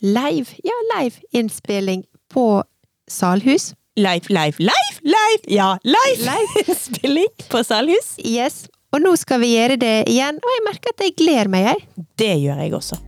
Live? 0.00 0.46
Ja, 0.62 0.72
live-innspilling 0.98 2.04
på 2.32 2.64
Salhus. 3.10 3.74
Live, 3.96 4.28
live, 4.28 4.52
live, 4.58 5.00
live! 5.02 5.42
Ja, 5.44 5.78
live! 5.82 6.18
Live. 6.18 6.64
Innspilling 6.66 7.28
på 7.48 7.64
Salhus. 7.64 8.18
Yes. 8.18 8.66
Og 8.92 9.00
nå 9.00 9.14
skal 9.16 9.40
vi 9.40 9.54
gjøre 9.54 9.78
det 9.80 9.94
igjen, 10.12 10.36
og 10.36 10.52
jeg 10.52 10.64
merker 10.68 10.92
at 10.92 11.00
jeg 11.00 11.14
gleder 11.16 11.48
meg, 11.48 11.70
jeg. 11.70 12.04
Det 12.20 12.34
gjør 12.42 12.60
jeg 12.60 12.74
også. 12.76 13.00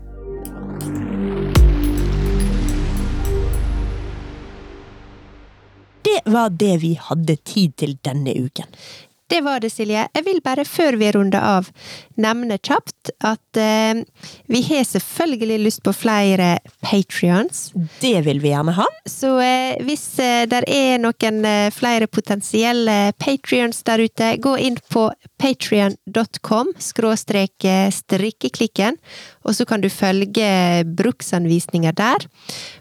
Det 6.09 6.23
var 6.33 6.57
det 6.57 6.75
vi 6.87 6.95
hadde 7.11 7.37
tid 7.37 7.77
til 7.77 7.99
denne 8.01 8.33
uken. 8.33 8.73
Det 9.29 9.41
var 9.45 9.61
det, 9.61 9.69
Silje. 9.71 10.07
Jeg 10.15 10.25
vil 10.25 10.41
bare, 10.45 10.65
før 10.65 10.97
vi 10.97 11.11
runder 11.13 11.43
av, 11.45 11.67
nevne 12.17 12.57
kjapt 12.65 13.11
at 13.21 13.61
eh, 13.61 14.01
vi 14.49 14.63
har 14.71 14.87
selvfølgelig 14.89 15.59
lyst 15.67 15.83
på 15.85 15.93
flere 15.93 16.55
patrions. 16.81 17.69
Det 18.01 18.15
vil 18.25 18.41
vi 18.41 18.55
gjerne 18.55 18.73
ha. 18.79 18.87
Så 19.05 19.35
eh, 19.45 19.77
hvis 19.85 20.07
eh, 20.25 20.47
det 20.49 20.63
er 20.65 20.97
noen 21.03 21.45
eh, 21.45 21.69
flere 21.75 22.09
potensielle 22.09 23.13
patrions 23.21 23.85
der 23.85 24.07
ute, 24.09 24.33
gå 24.41 24.57
inn 24.65 24.81
på 24.89 25.11
patrion.com 25.39 26.73
skråstrek 26.81 27.69
eh, 27.69 27.93
strikkeklikken, 27.93 28.97
og 29.45 29.61
så 29.61 29.69
kan 29.69 29.85
du 29.85 29.93
følge 29.93 30.49
bruksanvisninger 30.89 31.93
der. 32.01 32.29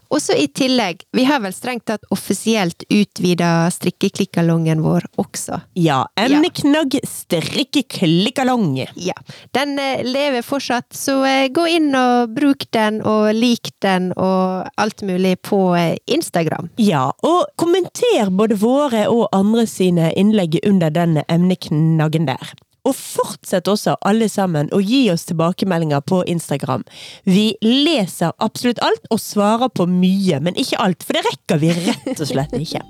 Og 0.10 0.22
så 0.24 0.36
i 0.40 0.48
tillegg, 0.48 1.04
vi 1.12 1.26
har 1.28 1.42
vel 1.44 1.54
strengt 1.56 1.88
tatt 1.90 2.06
offisielt 2.14 2.86
utvida 2.90 3.68
strikkeklikkalongen 3.74 4.82
vår 4.86 5.08
også. 5.20 5.60
Ja, 5.80 6.04
emneknagg 6.20 7.00
strikkeklikkalong. 7.08 8.78
Ja, 8.96 9.18
den 9.58 9.78
eh, 9.82 10.04
lever 10.08 10.46
fortsatt, 10.46 10.90
så 10.96 11.20
eh, 11.28 11.48
gå 11.54 11.68
inn 11.78 11.92
og 11.98 12.34
bruk 12.36 12.68
den, 12.76 13.02
og 13.04 13.34
lik 13.36 13.74
den, 13.84 14.12
og 14.16 14.70
alt 14.80 15.04
mulig 15.08 15.38
på 15.48 15.62
eh, 15.80 15.98
Instagram. 16.06 16.72
Ja, 16.82 17.10
og 17.28 17.52
kommenter 17.60 18.32
både 18.32 18.60
våre 18.62 19.08
og 19.12 19.28
andre 19.36 19.68
sine 19.70 20.14
innlegg 20.16 20.60
under 20.64 20.94
denne 20.94 21.26
emneknaggen 21.32 22.30
der. 22.30 22.56
Og 22.88 22.96
fortsett 22.96 23.68
også, 23.68 23.98
alle 24.08 24.30
sammen, 24.32 24.70
å 24.72 24.80
gi 24.80 25.08
oss 25.12 25.28
tilbakemeldinger 25.28 26.04
på 26.08 26.22
Instagram. 26.32 26.86
Vi 27.28 27.50
leser 27.64 28.36
absolutt 28.44 28.80
alt 28.86 29.10
og 29.12 29.20
svarer 29.22 29.72
på 29.74 29.88
mye, 29.92 30.40
men 30.44 30.56
ikke 30.60 30.80
alt, 30.84 31.04
for 31.04 31.18
det 31.18 31.26
rekker 31.28 31.62
vi 31.64 31.74
rett 31.76 32.14
og 32.16 32.30
slett 32.30 32.56
ikke. 32.58 32.84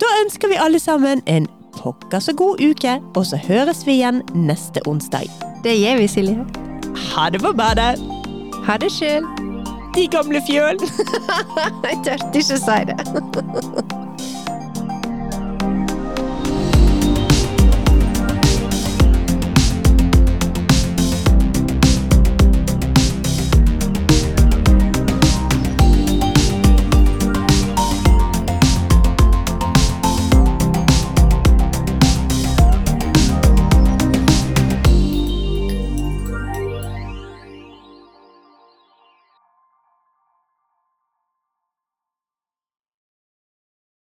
Da 0.00 0.10
ønsker 0.22 0.48
vi 0.48 0.60
alle 0.60 0.80
sammen 0.80 1.20
en 1.26 1.48
pokker 1.76 2.22
så 2.22 2.32
god 2.36 2.62
uke, 2.62 2.96
og 3.16 3.26
så 3.26 3.38
høres 3.40 3.84
vi 3.86 3.98
igjen 3.98 4.22
neste 4.34 4.82
onsdag. 4.88 5.28
Det 5.64 5.76
gjør 5.76 6.00
vi, 6.00 6.08
Silje. 6.08 6.46
Ha 7.10 7.28
det 7.30 7.42
på 7.42 7.52
badet! 7.56 8.00
Ha 8.66 8.76
det 8.80 8.90
sjøl. 8.92 9.26
De 9.96 10.06
gamle 10.10 10.42
fjøl! 10.46 10.78
Jeg 11.88 12.00
tørte 12.06 12.42
ikke 12.42 12.56
å 12.56 12.62
si 12.62 12.80
det. 12.90 12.98